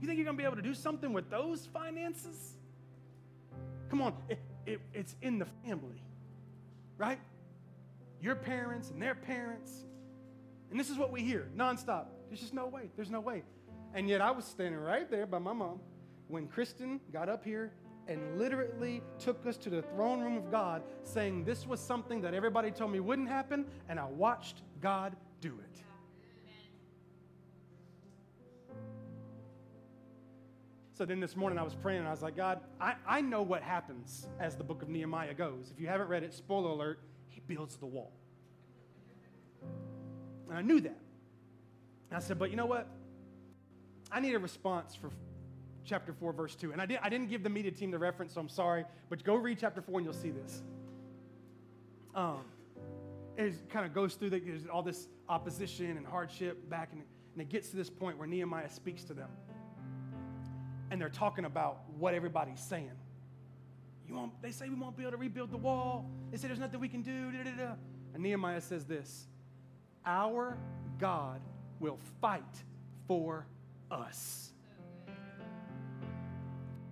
You 0.01 0.07
think 0.07 0.19
you're 0.19 0.27
going 0.27 0.37
to 0.37 0.41
be 0.41 0.45
able 0.45 0.57
to 0.57 0.63
do 0.63 0.75
something 0.75 1.13
with 1.13 1.31
those 1.31 1.67
finances? 1.73 2.55
Come 3.91 4.03
on, 4.03 4.15
it, 4.29 4.39
it, 4.67 4.81
it's 4.93 5.17
in 5.23 5.39
the 5.39 5.47
family 5.65 6.03
right? 6.99 7.21
Your 8.21 8.35
parents 8.35 8.91
and 8.91 9.01
their 9.01 9.15
parents. 9.15 9.85
And 10.71 10.79
this 10.79 10.91
is 10.91 10.99
what 10.99 11.11
we 11.11 11.23
hear 11.23 11.49
nonstop. 11.57 12.07
There's 12.29 12.41
just 12.41 12.55
no 12.55 12.67
way. 12.67 12.91
There's 12.97 13.11
no 13.11 13.21
way. 13.21 13.43
And 13.95 14.09
yet 14.09 14.21
I 14.21 14.31
was 14.31 14.45
standing 14.45 14.81
right 14.81 15.11
there 15.11 15.27
by 15.27 15.39
my 15.39 15.53
mom 15.53 15.81
when 16.29 16.47
Kristen 16.47 17.01
got 17.13 17.29
up 17.29 17.45
here 17.45 17.73
and 18.07 18.39
literally 18.39 19.03
took 19.19 19.47
us 19.47 19.57
to 19.59 19.71
the 19.71 19.83
throne 19.83 20.21
room 20.21 20.37
of 20.37 20.51
God, 20.51 20.83
saying 21.03 21.45
this 21.45 21.67
was 21.67 21.81
something 21.81 22.23
that 22.23 22.35
everybody 22.35 22.71
told 22.71 22.91
me 22.91 23.01
wouldn't 23.01 23.29
happen, 23.29 23.67
and 23.89 24.01
I 24.01 24.07
watched 24.07 24.63
God 24.81 25.15
do 25.41 25.59
it. 25.63 25.83
So 30.95 31.05
then 31.05 31.21
this 31.21 31.37
morning 31.37 31.61
I 31.61 31.63
was 31.63 31.77
praying 31.77 32.01
and 32.01 32.09
I 32.09 32.11
was 32.11 32.23
like, 32.23 32.37
God, 32.37 32.61
I, 32.81 32.95
I 33.07 33.21
know 33.21 33.43
what 33.43 33.63
happens 33.63 34.27
as 34.41 34.57
the 34.57 34.65
book 34.65 34.83
of 34.83 34.89
Nehemiah 34.89 35.33
goes. 35.33 35.71
If 35.73 35.81
you 35.81 35.87
haven't 35.87 36.09
read 36.09 36.25
it, 36.25 36.35
spoiler 36.35 36.71
alert, 36.71 36.99
he 37.29 37.41
builds 37.47 37.77
the 37.77 37.87
wall. 37.87 38.13
And 40.49 40.59
I 40.59 40.63
knew 40.63 40.81
that. 40.81 40.99
And 42.11 42.17
I 42.17 42.21
said, 42.21 42.39
but 42.39 42.51
you 42.51 42.57
know 42.57 42.67
what? 42.67 42.87
I 44.11 44.21
need 44.21 44.35
a 44.35 44.39
response 44.39 44.95
for 44.95 45.11
chapter 45.85 46.13
4, 46.13 46.33
verse 46.33 46.55
2. 46.55 46.73
And 46.73 46.81
I, 46.81 46.87
did, 46.87 46.99
I 47.03 47.09
didn't 47.09 47.29
give 47.29 47.43
the 47.43 47.51
media 47.51 47.71
team 47.71 47.91
the 47.91 47.99
reference, 47.99 48.35
so 48.35 48.41
I'm 48.41 48.49
sorry, 48.49 48.85
but 49.09 49.25
go 49.25 49.35
read 49.35 49.59
chapter 49.61 49.83
4 49.83 49.99
and 49.99 50.07
you'll 50.07 50.15
see 50.15 50.31
this. 50.31 50.63
Um, 52.15 52.45
it 53.37 53.55
kind 53.71 53.87
of 53.87 53.95
goes 53.95 54.15
through 54.15 54.31
the, 54.31 54.43
all 54.73 54.83
this 54.83 55.09
opposition 55.29 55.97
and 55.97 56.07
hardship 56.07 56.69
back, 56.71 56.91
and, 56.93 57.03
and 57.35 57.43
it 57.43 57.49
gets 57.49 57.69
to 57.71 57.77
this 57.77 57.91
point 57.91 58.19
where 58.19 58.27
Nehemiah 58.27 58.71
speaks 58.71 59.05
to 59.05 59.15
them. 59.15 59.29
and 60.91 61.01
they're 61.01 61.09
talking 61.09 61.45
about 61.45 61.83
what 61.99 62.15
everybody's 62.15 62.61
saying. 62.61 62.91
You 64.09 64.15
won't, 64.15 64.41
they 64.41 64.51
say 64.51 64.69
we 64.69 64.75
won't 64.75 64.97
be 64.97 65.03
able 65.03 65.13
to 65.13 65.19
rebuild 65.19 65.51
the 65.51 65.59
wall. 65.59 66.11
They 66.31 66.39
say 66.39 66.49
there's 66.49 66.59
nothing 66.59 66.81
we 66.81 66.89
can 66.89 67.03
do. 67.03 67.31
Da, 67.31 67.43
da, 67.45 67.51
da. 67.51 67.73
And 68.15 68.23
Nehemiah 68.23 68.63
says 68.63 68.87
this 68.87 69.27
Our 70.09 70.57
God 70.99 71.43
will 71.81 71.99
fight 72.23 72.65
for 73.07 73.45
us. 73.91 74.51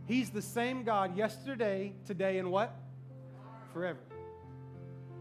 He's 0.05 0.29
the 0.29 0.43
same 0.43 0.85
God 0.85 1.17
yesterday, 1.17 1.95
today, 2.05 2.37
and 2.37 2.51
what? 2.51 2.77
Forever. 3.73 3.99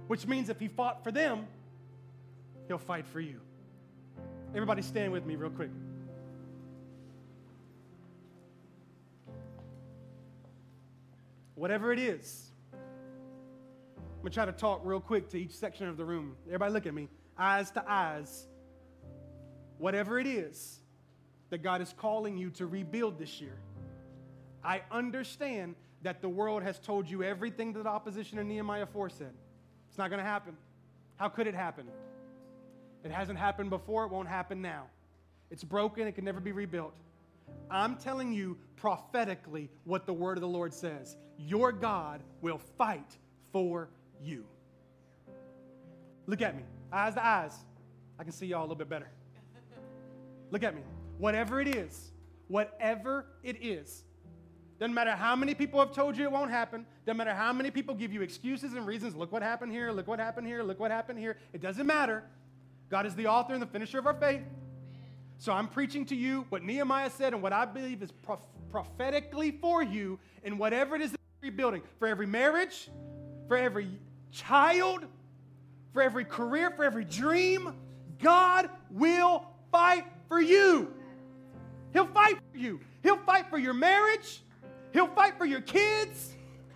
Which 0.08 0.28
means 0.28 0.50
if 0.50 0.60
he 0.60 0.68
fought 0.68 1.06
for 1.06 1.12
them, 1.14 1.48
he'll 2.68 2.78
fight 2.78 3.08
for 3.08 3.22
you. 3.22 3.40
Everybody 4.54 4.82
stand 4.82 5.14
with 5.14 5.26
me 5.26 5.38
real 5.38 5.50
quick. 5.50 5.72
Whatever 11.56 11.94
it 11.94 12.00
is, 12.00 12.52
I'm 12.74 14.22
gonna 14.22 14.32
try 14.32 14.44
to 14.44 14.52
talk 14.52 14.82
real 14.84 15.00
quick 15.00 15.30
to 15.30 15.40
each 15.40 15.52
section 15.52 15.88
of 15.88 15.96
the 15.96 16.04
room. 16.04 16.36
Everybody 16.48 16.74
look 16.74 16.86
at 16.86 16.94
me, 16.94 17.08
eyes 17.38 17.72
to 17.72 17.84
eyes. 17.88 18.48
Whatever 19.78 20.20
it 20.20 20.28
is 20.28 20.80
that 21.50 21.62
God 21.62 21.82
is 21.82 21.94
calling 21.98 22.38
you 22.38 22.50
to 22.52 22.66
rebuild 22.66 23.20
this 23.20 23.42
year, 23.42 23.58
I 24.64 24.82
understand 24.92 25.76
that 26.02 26.22
the 26.22 26.30
world 26.30 26.64
has 26.64 26.80
told 26.80 27.10
you 27.10 27.24
everything 27.24 27.74
that 27.74 27.84
the 27.84 27.90
opposition 27.90 28.40
in 28.40 28.48
Nehemiah 28.48 28.86
4 28.86 29.10
said. 29.10 29.34
It's 29.90 29.98
not 29.98 30.10
going 30.10 30.22
to 30.22 30.28
happen. 30.28 30.56
How 31.18 31.30
could 31.30 31.48
it 31.48 31.56
happen? 31.56 31.88
It 33.04 33.12
hasn't 33.12 33.38
happened 33.38 33.70
before, 33.70 34.06
it 34.06 34.12
won't 34.12 34.28
happen 34.28 34.62
now. 34.62 34.86
It's 35.52 35.64
broken, 35.64 36.08
it 36.08 36.14
can 36.14 36.26
never 36.26 36.40
be 36.40 36.52
rebuilt. 36.52 36.96
I'm 37.70 37.96
telling 37.96 38.34
you 38.34 38.58
prophetically 38.76 39.70
what 39.84 40.06
the 40.06 40.14
word 40.14 40.38
of 40.38 40.42
the 40.42 40.48
Lord 40.48 40.74
says. 40.74 41.16
Your 41.38 41.72
God 41.72 42.24
will 42.42 42.60
fight 42.78 43.18
for 43.52 43.90
you. 44.22 44.46
Look 46.28 46.42
at 46.42 46.56
me, 46.56 46.64
eyes 46.92 47.14
to 47.16 47.26
eyes. 47.26 47.56
I 48.18 48.24
can 48.24 48.32
see 48.32 48.48
y'all 48.48 48.62
a 48.62 48.64
little 48.64 48.76
bit 48.76 48.90
better. 48.90 49.10
Look 50.52 50.64
at 50.64 50.76
me. 50.76 50.82
Whatever 51.18 51.60
it 51.62 51.68
is, 51.68 52.12
whatever 52.48 53.26
it 53.44 53.58
is, 53.62 54.04
doesn't 54.80 54.94
matter 54.94 55.12
how 55.12 55.36
many 55.36 55.56
people 55.56 55.80
have 55.80 55.94
told 55.94 56.18
you 56.18 56.26
it 56.26 56.32
won't 56.32 56.52
happen. 56.52 56.86
Doesn't 57.06 57.18
matter 57.18 57.34
how 57.34 57.54
many 57.54 57.72
people 57.72 57.96
give 57.96 58.12
you 58.12 58.22
excuses 58.22 58.74
and 58.74 58.86
reasons. 58.86 59.16
Look 59.16 59.32
what 59.32 59.42
happened 59.42 59.72
here. 59.72 59.92
Look 59.92 60.08
what 60.08 60.20
happened 60.20 60.48
here. 60.48 60.64
Look 60.64 60.80
what 60.80 60.92
happened 60.92 61.18
here. 61.18 61.38
It 61.54 61.62
doesn't 61.62 61.88
matter. 61.88 62.24
God 62.90 63.06
is 63.06 63.16
the 63.16 63.28
author 63.28 63.54
and 63.54 63.62
the 63.62 63.68
finisher 63.68 64.00
of 64.00 64.08
our 64.08 64.14
faith. 64.14 64.42
So 65.38 65.54
I'm 65.54 65.68
preaching 65.68 66.06
to 66.08 66.16
you 66.16 66.46
what 66.50 66.64
Nehemiah 66.64 67.10
said 67.10 67.34
and 67.34 67.42
what 67.42 67.54
I 67.54 67.66
believe 67.66 68.04
is 68.04 68.12
prof- 68.12 68.40
prophetically 68.70 69.52
for 69.52 69.82
you 69.82 70.20
in 70.44 70.58
whatever 70.58 70.96
it 70.96 71.02
is 71.02 71.12
that 71.12 71.20
you're 71.42 71.52
rebuilding. 71.52 71.82
For 72.00 72.08
every 72.08 72.28
marriage, 72.28 72.90
for 73.48 73.56
every 73.58 74.00
child, 74.32 75.06
for 75.96 76.02
every 76.02 76.26
career, 76.26 76.70
for 76.72 76.84
every 76.84 77.06
dream, 77.06 77.74
God 78.22 78.70
will 78.92 79.48
fight 79.72 80.04
for 80.28 80.42
you. 80.42 80.94
He'll 81.94 82.08
fight 82.08 82.38
for 82.52 82.58
you. 82.58 82.82
He'll 83.02 83.20
fight 83.20 83.50
for 83.50 83.58
your 83.58 83.74
marriage. 83.74 84.44
He'll 84.92 85.08
fight 85.08 85.38
for 85.38 85.46
your 85.46 85.62
kids. 85.62 86.36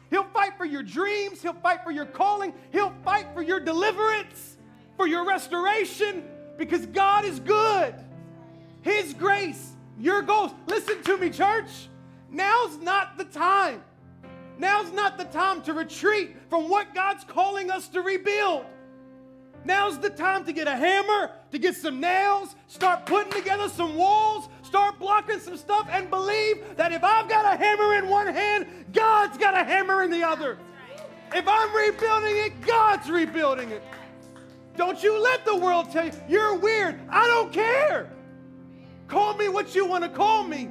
He'll 0.09 0.23
fight 0.23 0.57
for 0.57 0.63
your 0.63 0.83
dreams. 0.83 1.41
He'll 1.41 1.51
fight 1.51 1.83
for 1.83 1.91
your 1.91 2.05
calling. 2.05 2.53
He'll 2.71 2.93
fight 3.03 3.27
for 3.33 3.41
your 3.41 3.59
deliverance, 3.59 4.57
for 4.95 5.05
your 5.05 5.27
restoration, 5.27 6.23
because 6.57 6.85
God 6.85 7.25
is 7.25 7.41
good. 7.41 7.95
His 8.83 9.13
grace, 9.13 9.73
your 9.99 10.21
goals. 10.21 10.51
Listen 10.67 11.03
to 11.03 11.17
me, 11.17 11.29
church. 11.29 11.89
Now's 12.31 12.77
not 12.77 13.17
the 13.17 13.25
time. 13.25 13.83
Now's 14.57 14.93
not 14.93 15.17
the 15.17 15.25
time 15.25 15.61
to 15.63 15.73
retreat 15.73 16.37
from 16.49 16.69
what 16.69 16.95
God's 16.95 17.25
calling 17.25 17.69
us 17.69 17.89
to 17.89 18.01
rebuild. 18.01 18.65
Now's 19.65 19.99
the 19.99 20.09
time 20.09 20.45
to 20.45 20.53
get 20.53 20.67
a 20.67 20.75
hammer, 20.75 21.31
to 21.51 21.59
get 21.59 21.75
some 21.75 21.99
nails, 21.99 22.55
start 22.67 23.05
putting 23.05 23.31
together 23.31 23.69
some 23.69 23.95
walls, 23.95 24.49
Start 24.69 24.99
blocking 24.99 25.39
some 25.39 25.57
stuff 25.57 25.87
and 25.89 26.11
believe 26.11 26.63
that 26.77 26.91
if 26.91 27.03
I've 27.03 27.27
got 27.27 27.51
a 27.51 27.57
hammer 27.57 27.95
in 27.95 28.07
one 28.07 28.27
hand, 28.27 28.67
God's 28.93 29.35
got 29.35 29.55
a 29.59 29.63
hammer 29.63 30.03
in 30.03 30.11
the 30.11 30.21
other. 30.21 30.59
If 31.33 31.47
I'm 31.47 31.75
rebuilding 31.75 32.37
it, 32.37 32.61
God's 32.61 33.09
rebuilding 33.09 33.71
it. 33.71 33.81
Don't 34.77 35.01
you 35.01 35.19
let 35.19 35.43
the 35.43 35.55
world 35.55 35.91
tell 35.91 36.05
you 36.05 36.11
you're 36.29 36.55
weird. 36.55 36.99
I 37.09 37.25
don't 37.25 37.51
care. 37.51 38.11
Call 39.07 39.35
me 39.37 39.49
what 39.49 39.73
you 39.73 39.87
want 39.87 40.03
to 40.03 40.09
call 40.11 40.43
me. 40.43 40.69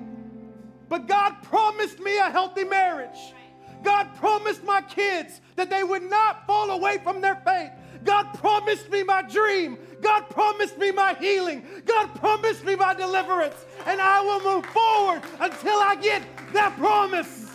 But 0.88 1.08
God 1.08 1.34
promised 1.42 1.98
me 1.98 2.18
a 2.18 2.30
healthy 2.30 2.62
marriage. 2.62 3.34
God 3.82 4.06
promised 4.14 4.62
my 4.62 4.80
kids 4.82 5.40
that 5.56 5.70
they 5.70 5.82
would 5.82 6.08
not 6.08 6.46
fall 6.46 6.70
away 6.70 6.98
from 6.98 7.20
their 7.20 7.42
faith. 7.44 7.72
God 8.04 8.32
promised 8.34 8.90
me 8.90 9.02
my 9.02 9.22
dream. 9.22 9.78
God 10.00 10.28
promised 10.30 10.78
me 10.78 10.90
my 10.90 11.14
healing. 11.14 11.64
God 11.84 12.14
promised 12.14 12.64
me 12.64 12.76
my 12.76 12.94
deliverance. 12.94 13.66
And 13.86 14.00
I 14.00 14.20
will 14.20 14.56
move 14.56 14.66
forward 14.66 15.22
until 15.40 15.78
I 15.78 15.96
get 15.96 16.22
that 16.52 16.76
promise. 16.76 17.50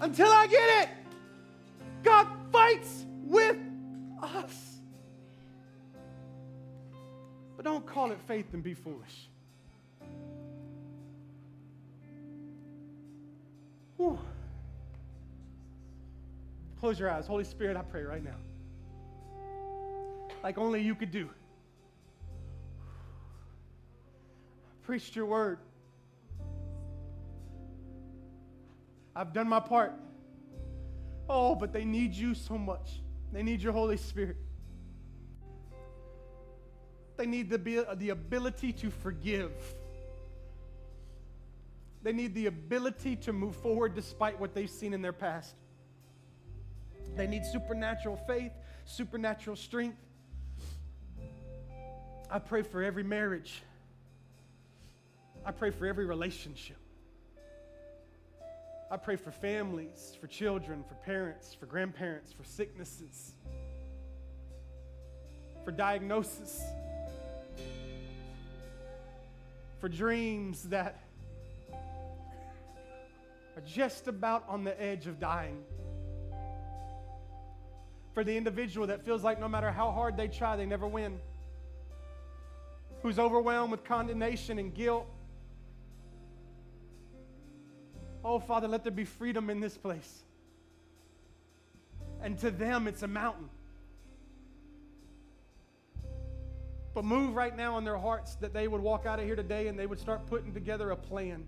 Until 0.00 0.28
I 0.28 0.46
get 0.46 0.82
it. 0.82 0.88
God 2.02 2.26
fights 2.50 3.04
with 3.24 3.56
us. 4.22 4.78
But 7.56 7.64
don't 7.64 7.84
call 7.84 8.10
it 8.10 8.18
faith 8.26 8.46
and 8.54 8.62
be 8.62 8.72
foolish. 8.72 9.28
Whew. 13.98 14.18
Close 16.80 16.98
your 16.98 17.10
eyes. 17.10 17.26
Holy 17.26 17.44
Spirit, 17.44 17.76
I 17.76 17.82
pray 17.82 18.02
right 18.02 18.24
now. 18.24 18.36
Like 20.42 20.58
only 20.58 20.82
you 20.82 20.94
could 20.94 21.10
do. 21.10 21.28
preached 24.90 25.14
your 25.14 25.26
word. 25.26 25.60
I've 29.14 29.32
done 29.32 29.48
my 29.48 29.60
part. 29.60 29.92
Oh, 31.28 31.54
but 31.54 31.72
they 31.72 31.84
need 31.84 32.12
you 32.12 32.34
so 32.34 32.58
much. 32.58 33.00
They 33.32 33.44
need 33.44 33.62
your 33.62 33.72
Holy 33.72 33.96
Spirit. 33.96 34.36
They 37.16 37.26
need 37.26 37.50
the, 37.50 37.86
the 37.98 38.08
ability 38.08 38.72
to 38.72 38.90
forgive. 38.90 39.52
They 42.02 42.12
need 42.12 42.34
the 42.34 42.46
ability 42.46 43.14
to 43.14 43.32
move 43.32 43.54
forward 43.54 43.94
despite 43.94 44.40
what 44.40 44.54
they've 44.56 44.68
seen 44.68 44.92
in 44.92 45.02
their 45.02 45.12
past. 45.12 45.54
They 47.14 47.28
need 47.28 47.44
supernatural 47.44 48.16
faith, 48.26 48.50
supernatural 48.86 49.54
strength. 49.54 49.98
I 52.30 52.38
pray 52.38 52.62
for 52.62 52.82
every 52.82 53.02
marriage 53.02 53.62
I 55.44 55.52
pray 55.52 55.70
for 55.70 55.86
every 55.86 56.04
relationship. 56.04 56.76
I 58.90 58.96
pray 58.96 59.16
for 59.16 59.30
families, 59.30 60.16
for 60.20 60.26
children, 60.26 60.84
for 60.86 60.94
parents, 60.96 61.54
for 61.54 61.66
grandparents, 61.66 62.32
for 62.32 62.44
sicknesses, 62.44 63.32
for 65.64 65.70
diagnosis, 65.70 66.62
for 69.78 69.88
dreams 69.88 70.64
that 70.64 71.00
are 73.56 73.62
just 73.66 74.08
about 74.08 74.44
on 74.48 74.64
the 74.64 74.80
edge 74.82 75.06
of 75.06 75.18
dying. 75.18 75.62
For 78.12 78.24
the 78.24 78.36
individual 78.36 78.88
that 78.88 79.04
feels 79.04 79.22
like 79.22 79.40
no 79.40 79.48
matter 79.48 79.70
how 79.70 79.92
hard 79.92 80.16
they 80.16 80.28
try, 80.28 80.56
they 80.56 80.66
never 80.66 80.86
win. 80.86 81.20
Who's 83.02 83.18
overwhelmed 83.18 83.70
with 83.70 83.84
condemnation 83.84 84.58
and 84.58 84.74
guilt 84.74 85.06
Oh, 88.24 88.38
Father, 88.38 88.68
let 88.68 88.82
there 88.84 88.92
be 88.92 89.04
freedom 89.04 89.48
in 89.48 89.60
this 89.60 89.76
place. 89.76 90.22
And 92.22 92.38
to 92.40 92.50
them, 92.50 92.86
it's 92.86 93.02
a 93.02 93.08
mountain. 93.08 93.48
But 96.92 97.04
move 97.04 97.34
right 97.34 97.56
now 97.56 97.78
in 97.78 97.84
their 97.84 97.96
hearts 97.96 98.34
that 98.36 98.52
they 98.52 98.68
would 98.68 98.80
walk 98.80 99.06
out 99.06 99.18
of 99.18 99.24
here 99.24 99.36
today 99.36 99.68
and 99.68 99.78
they 99.78 99.86
would 99.86 100.00
start 100.00 100.26
putting 100.26 100.52
together 100.52 100.90
a 100.90 100.96
plan. 100.96 101.46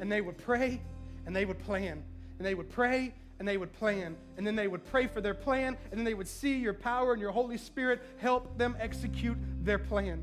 And 0.00 0.10
they 0.10 0.20
would 0.20 0.38
pray 0.38 0.80
and 1.26 1.36
they 1.36 1.44
would 1.44 1.58
plan. 1.64 2.02
And 2.38 2.46
they 2.46 2.54
would 2.54 2.70
pray 2.70 3.12
and 3.38 3.48
they 3.48 3.56
would 3.56 3.72
plan. 3.72 4.16
And 4.36 4.46
then 4.46 4.56
they 4.56 4.68
would 4.68 4.84
pray 4.84 5.06
for 5.06 5.20
their 5.20 5.34
plan. 5.34 5.76
And 5.90 5.98
then 5.98 6.04
they 6.04 6.14
would 6.14 6.28
see 6.28 6.58
your 6.58 6.74
power 6.74 7.12
and 7.12 7.20
your 7.20 7.32
Holy 7.32 7.58
Spirit 7.58 8.02
help 8.18 8.56
them 8.58 8.76
execute 8.78 9.36
their 9.62 9.78
plan. 9.78 10.22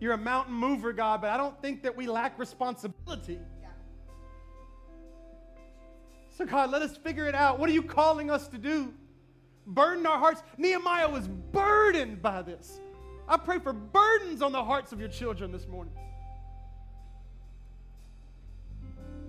You're 0.00 0.12
a 0.12 0.18
mountain 0.18 0.54
mover, 0.54 0.92
God, 0.92 1.22
but 1.22 1.30
I 1.30 1.36
don't 1.36 1.60
think 1.62 1.82
that 1.84 1.96
we 1.96 2.06
lack 2.06 2.38
responsibility. 2.38 3.38
So, 6.36 6.44
God, 6.44 6.70
let 6.70 6.82
us 6.82 6.96
figure 6.96 7.26
it 7.26 7.34
out. 7.34 7.58
What 7.58 7.70
are 7.70 7.72
you 7.72 7.82
calling 7.82 8.30
us 8.30 8.48
to 8.48 8.58
do? 8.58 8.92
Burden 9.66 10.04
our 10.04 10.18
hearts. 10.18 10.42
Nehemiah 10.58 11.08
was 11.08 11.28
burdened 11.28 12.20
by 12.20 12.42
this. 12.42 12.80
I 13.28 13.36
pray 13.36 13.58
for 13.58 13.72
burdens 13.72 14.42
on 14.42 14.52
the 14.52 14.62
hearts 14.62 14.92
of 14.92 15.00
your 15.00 15.08
children 15.08 15.52
this 15.52 15.66
morning. 15.66 15.94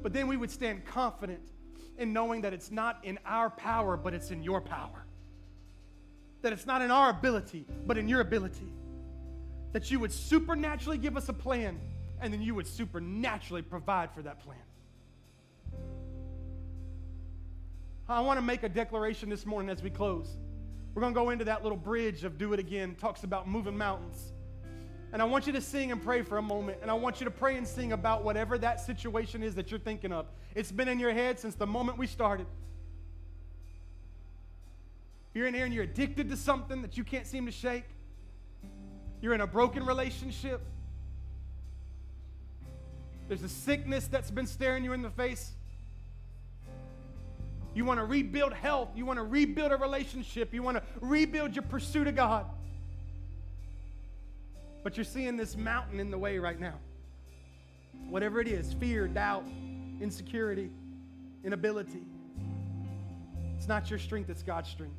But 0.05 0.13
then 0.13 0.27
we 0.27 0.37
would 0.37 0.51
stand 0.51 0.85
confident 0.85 1.41
in 1.97 2.13
knowing 2.13 2.41
that 2.41 2.53
it's 2.53 2.69
not 2.69 2.99
in 3.03 3.17
our 3.25 3.49
power, 3.49 3.97
but 3.97 4.13
it's 4.13 4.29
in 4.29 4.43
your 4.43 4.61
power. 4.61 5.03
That 6.43 6.53
it's 6.53 6.67
not 6.67 6.83
in 6.83 6.91
our 6.91 7.09
ability, 7.09 7.65
but 7.87 7.97
in 7.97 8.07
your 8.07 8.21
ability. 8.21 8.71
That 9.71 9.89
you 9.89 9.99
would 9.99 10.11
supernaturally 10.11 10.99
give 10.99 11.17
us 11.17 11.27
a 11.29 11.33
plan, 11.33 11.79
and 12.21 12.31
then 12.31 12.43
you 12.43 12.53
would 12.53 12.67
supernaturally 12.67 13.63
provide 13.63 14.11
for 14.11 14.21
that 14.21 14.41
plan. 14.41 14.59
I 18.07 18.19
want 18.19 18.37
to 18.37 18.45
make 18.45 18.61
a 18.61 18.69
declaration 18.69 19.27
this 19.27 19.43
morning 19.43 19.71
as 19.71 19.81
we 19.81 19.89
close. 19.89 20.37
We're 20.93 21.01
going 21.01 21.15
to 21.15 21.19
go 21.19 21.31
into 21.31 21.45
that 21.45 21.63
little 21.63 21.79
bridge 21.79 22.23
of 22.23 22.37
Do 22.37 22.53
It 22.53 22.59
Again, 22.59 22.93
talks 22.93 23.23
about 23.23 23.47
moving 23.47 23.75
mountains. 23.75 24.33
And 25.15 25.21
I 25.21 25.25
want 25.25 25.47
you 25.47 25.53
to 25.53 25.61
sing 25.61 25.93
and 25.93 26.03
pray 26.03 26.23
for 26.23 26.37
a 26.37 26.41
moment. 26.41 26.79
And 26.81 26.91
I 26.91 26.93
want 26.93 27.21
you 27.21 27.23
to 27.23 27.31
pray 27.31 27.55
and 27.55 27.65
sing 27.65 27.93
about 27.93 28.25
whatever 28.25 28.57
that 28.57 28.81
situation 28.81 29.43
is 29.43 29.55
that 29.55 29.71
you're 29.71 29.79
thinking 29.79 30.11
of. 30.11 30.25
It's 30.55 30.73
been 30.73 30.89
in 30.89 30.99
your 30.99 31.13
head 31.13 31.39
since 31.39 31.55
the 31.55 31.65
moment 31.65 31.97
we 31.97 32.05
started. 32.05 32.47
You're 35.33 35.47
in 35.47 35.53
here 35.53 35.63
and 35.63 35.73
you're 35.73 35.85
addicted 35.85 36.27
to 36.31 36.35
something 36.35 36.81
that 36.81 36.97
you 36.97 37.05
can't 37.05 37.25
seem 37.25 37.45
to 37.45 37.51
shake. 37.53 37.85
You're 39.21 39.33
in 39.33 39.39
a 39.39 39.47
broken 39.47 39.85
relationship. 39.85 40.59
There's 43.29 43.43
a 43.43 43.47
sickness 43.47 44.07
that's 44.07 44.31
been 44.31 44.47
staring 44.47 44.83
you 44.83 44.91
in 44.91 45.01
the 45.01 45.11
face. 45.11 45.53
You 47.73 47.85
want 47.85 48.01
to 48.01 48.05
rebuild 48.05 48.51
health. 48.51 48.89
You 48.97 49.05
want 49.05 49.19
to 49.19 49.23
rebuild 49.23 49.71
a 49.71 49.77
relationship. 49.77 50.53
You 50.53 50.61
want 50.61 50.75
to 50.75 50.83
rebuild 50.99 51.55
your 51.55 51.63
pursuit 51.63 52.07
of 52.07 52.17
God. 52.17 52.47
But 54.85 54.97
you're 54.97 55.03
seeing 55.03 55.35
this 55.35 55.57
mountain 55.57 55.99
in 55.99 56.11
the 56.11 56.17
way 56.19 56.37
right 56.37 56.59
now. 56.59 56.75
Whatever 58.07 58.39
it 58.39 58.47
is 58.47 58.71
fear, 58.73 59.07
doubt, 59.07 59.43
insecurity, 59.99 60.69
inability. 61.43 62.03
It's 63.57 63.67
not 63.67 63.89
your 63.89 63.97
strength, 63.97 64.29
it's 64.29 64.43
God's 64.43 64.69
strength. 64.69 64.93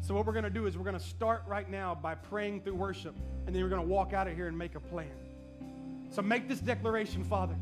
So, 0.00 0.14
what 0.14 0.24
we're 0.24 0.32
going 0.32 0.44
to 0.44 0.50
do 0.50 0.64
is 0.64 0.78
we're 0.78 0.84
going 0.84 0.98
to 0.98 1.04
start 1.04 1.42
right 1.46 1.68
now 1.68 1.94
by 1.94 2.14
praying 2.14 2.62
through 2.62 2.76
worship, 2.76 3.14
and 3.46 3.54
then 3.54 3.62
we're 3.62 3.68
going 3.68 3.82
to 3.82 3.86
walk 3.86 4.14
out 4.14 4.26
of 4.26 4.34
here 4.34 4.48
and 4.48 4.56
make 4.56 4.74
a 4.74 4.80
plan. 4.80 5.12
So, 6.08 6.22
make 6.22 6.48
this 6.48 6.60
declaration, 6.60 7.22
Father. 7.22 7.56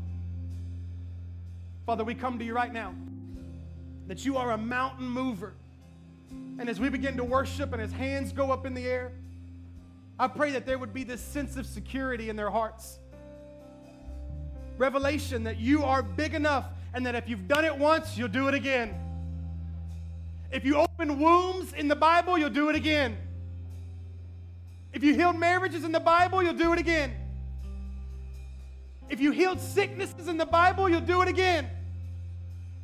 Father, 1.85 2.05
we 2.05 2.15
come 2.15 2.39
to 2.39 2.45
you 2.45 2.53
right 2.53 2.71
now 2.71 2.95
that 4.07 4.23
you 4.23 4.37
are 4.37 4.51
a 4.51 4.57
mountain 4.57 5.09
mover. 5.09 5.53
And 6.59 6.69
as 6.69 6.79
we 6.79 6.89
begin 6.89 7.17
to 7.17 7.23
worship 7.23 7.73
and 7.73 7.81
as 7.81 7.91
hands 7.91 8.33
go 8.33 8.51
up 8.51 8.65
in 8.65 8.73
the 8.73 8.85
air, 8.85 9.11
I 10.19 10.27
pray 10.27 10.51
that 10.51 10.65
there 10.65 10.79
would 10.79 10.93
be 10.93 11.03
this 11.03 11.21
sense 11.21 11.57
of 11.57 11.65
security 11.65 12.29
in 12.29 12.35
their 12.35 12.49
hearts. 12.49 12.97
Revelation 14.77 15.43
that 15.43 15.57
you 15.57 15.83
are 15.83 16.01
big 16.01 16.33
enough 16.33 16.65
and 16.93 17.05
that 17.05 17.15
if 17.15 17.29
you've 17.29 17.47
done 17.47 17.65
it 17.65 17.77
once, 17.77 18.17
you'll 18.17 18.27
do 18.27 18.47
it 18.47 18.55
again. 18.55 18.95
If 20.51 20.65
you 20.65 20.77
open 20.77 21.19
wombs 21.19 21.73
in 21.73 21.87
the 21.87 21.95
Bible, 21.95 22.37
you'll 22.37 22.49
do 22.49 22.69
it 22.69 22.75
again. 22.75 23.17
If 24.93 25.03
you 25.03 25.13
healed 25.13 25.37
marriages 25.37 25.83
in 25.83 25.91
the 25.91 25.99
Bible, 25.99 26.41
you'll 26.41 26.53
do 26.53 26.73
it 26.73 26.79
again. 26.79 27.13
If 29.09 29.19
you 29.19 29.31
healed 29.31 29.59
sicknesses 29.59 30.27
in 30.27 30.37
the 30.37 30.45
Bible, 30.45 30.89
you'll 30.89 31.01
do 31.01 31.21
it 31.21 31.27
again. 31.27 31.69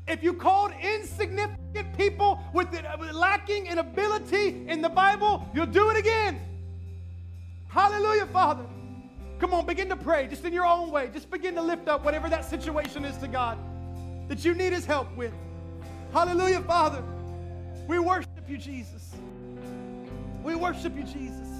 If 0.07 0.21
you 0.21 0.33
called 0.33 0.71
insignificant 0.81 1.97
people 1.97 2.39
with 2.53 2.67
uh, 2.73 2.97
lacking 3.13 3.67
in 3.67 3.77
ability 3.77 4.65
in 4.67 4.81
the 4.81 4.89
Bible, 4.89 5.47
you'll 5.53 5.65
do 5.65 5.89
it 5.89 5.97
again. 5.97 6.39
Hallelujah, 7.69 8.25
Father. 8.27 8.65
Come 9.39 9.53
on, 9.53 9.65
begin 9.65 9.89
to 9.89 9.95
pray 9.95 10.27
just 10.27 10.45
in 10.45 10.53
your 10.53 10.65
own 10.65 10.91
way. 10.91 11.09
Just 11.11 11.29
begin 11.31 11.55
to 11.55 11.61
lift 11.61 11.87
up 11.87 12.03
whatever 12.03 12.29
that 12.29 12.45
situation 12.45 13.05
is 13.05 13.17
to 13.17 13.27
God 13.27 13.57
that 14.27 14.43
you 14.43 14.53
need 14.53 14.73
His 14.73 14.85
help 14.85 15.13
with. 15.15 15.33
Hallelujah, 16.11 16.61
Father. 16.61 17.03
We 17.87 17.99
worship 17.99 18.29
you, 18.47 18.57
Jesus. 18.57 19.15
We 20.43 20.55
worship 20.55 20.95
you, 20.95 21.03
Jesus. 21.03 21.52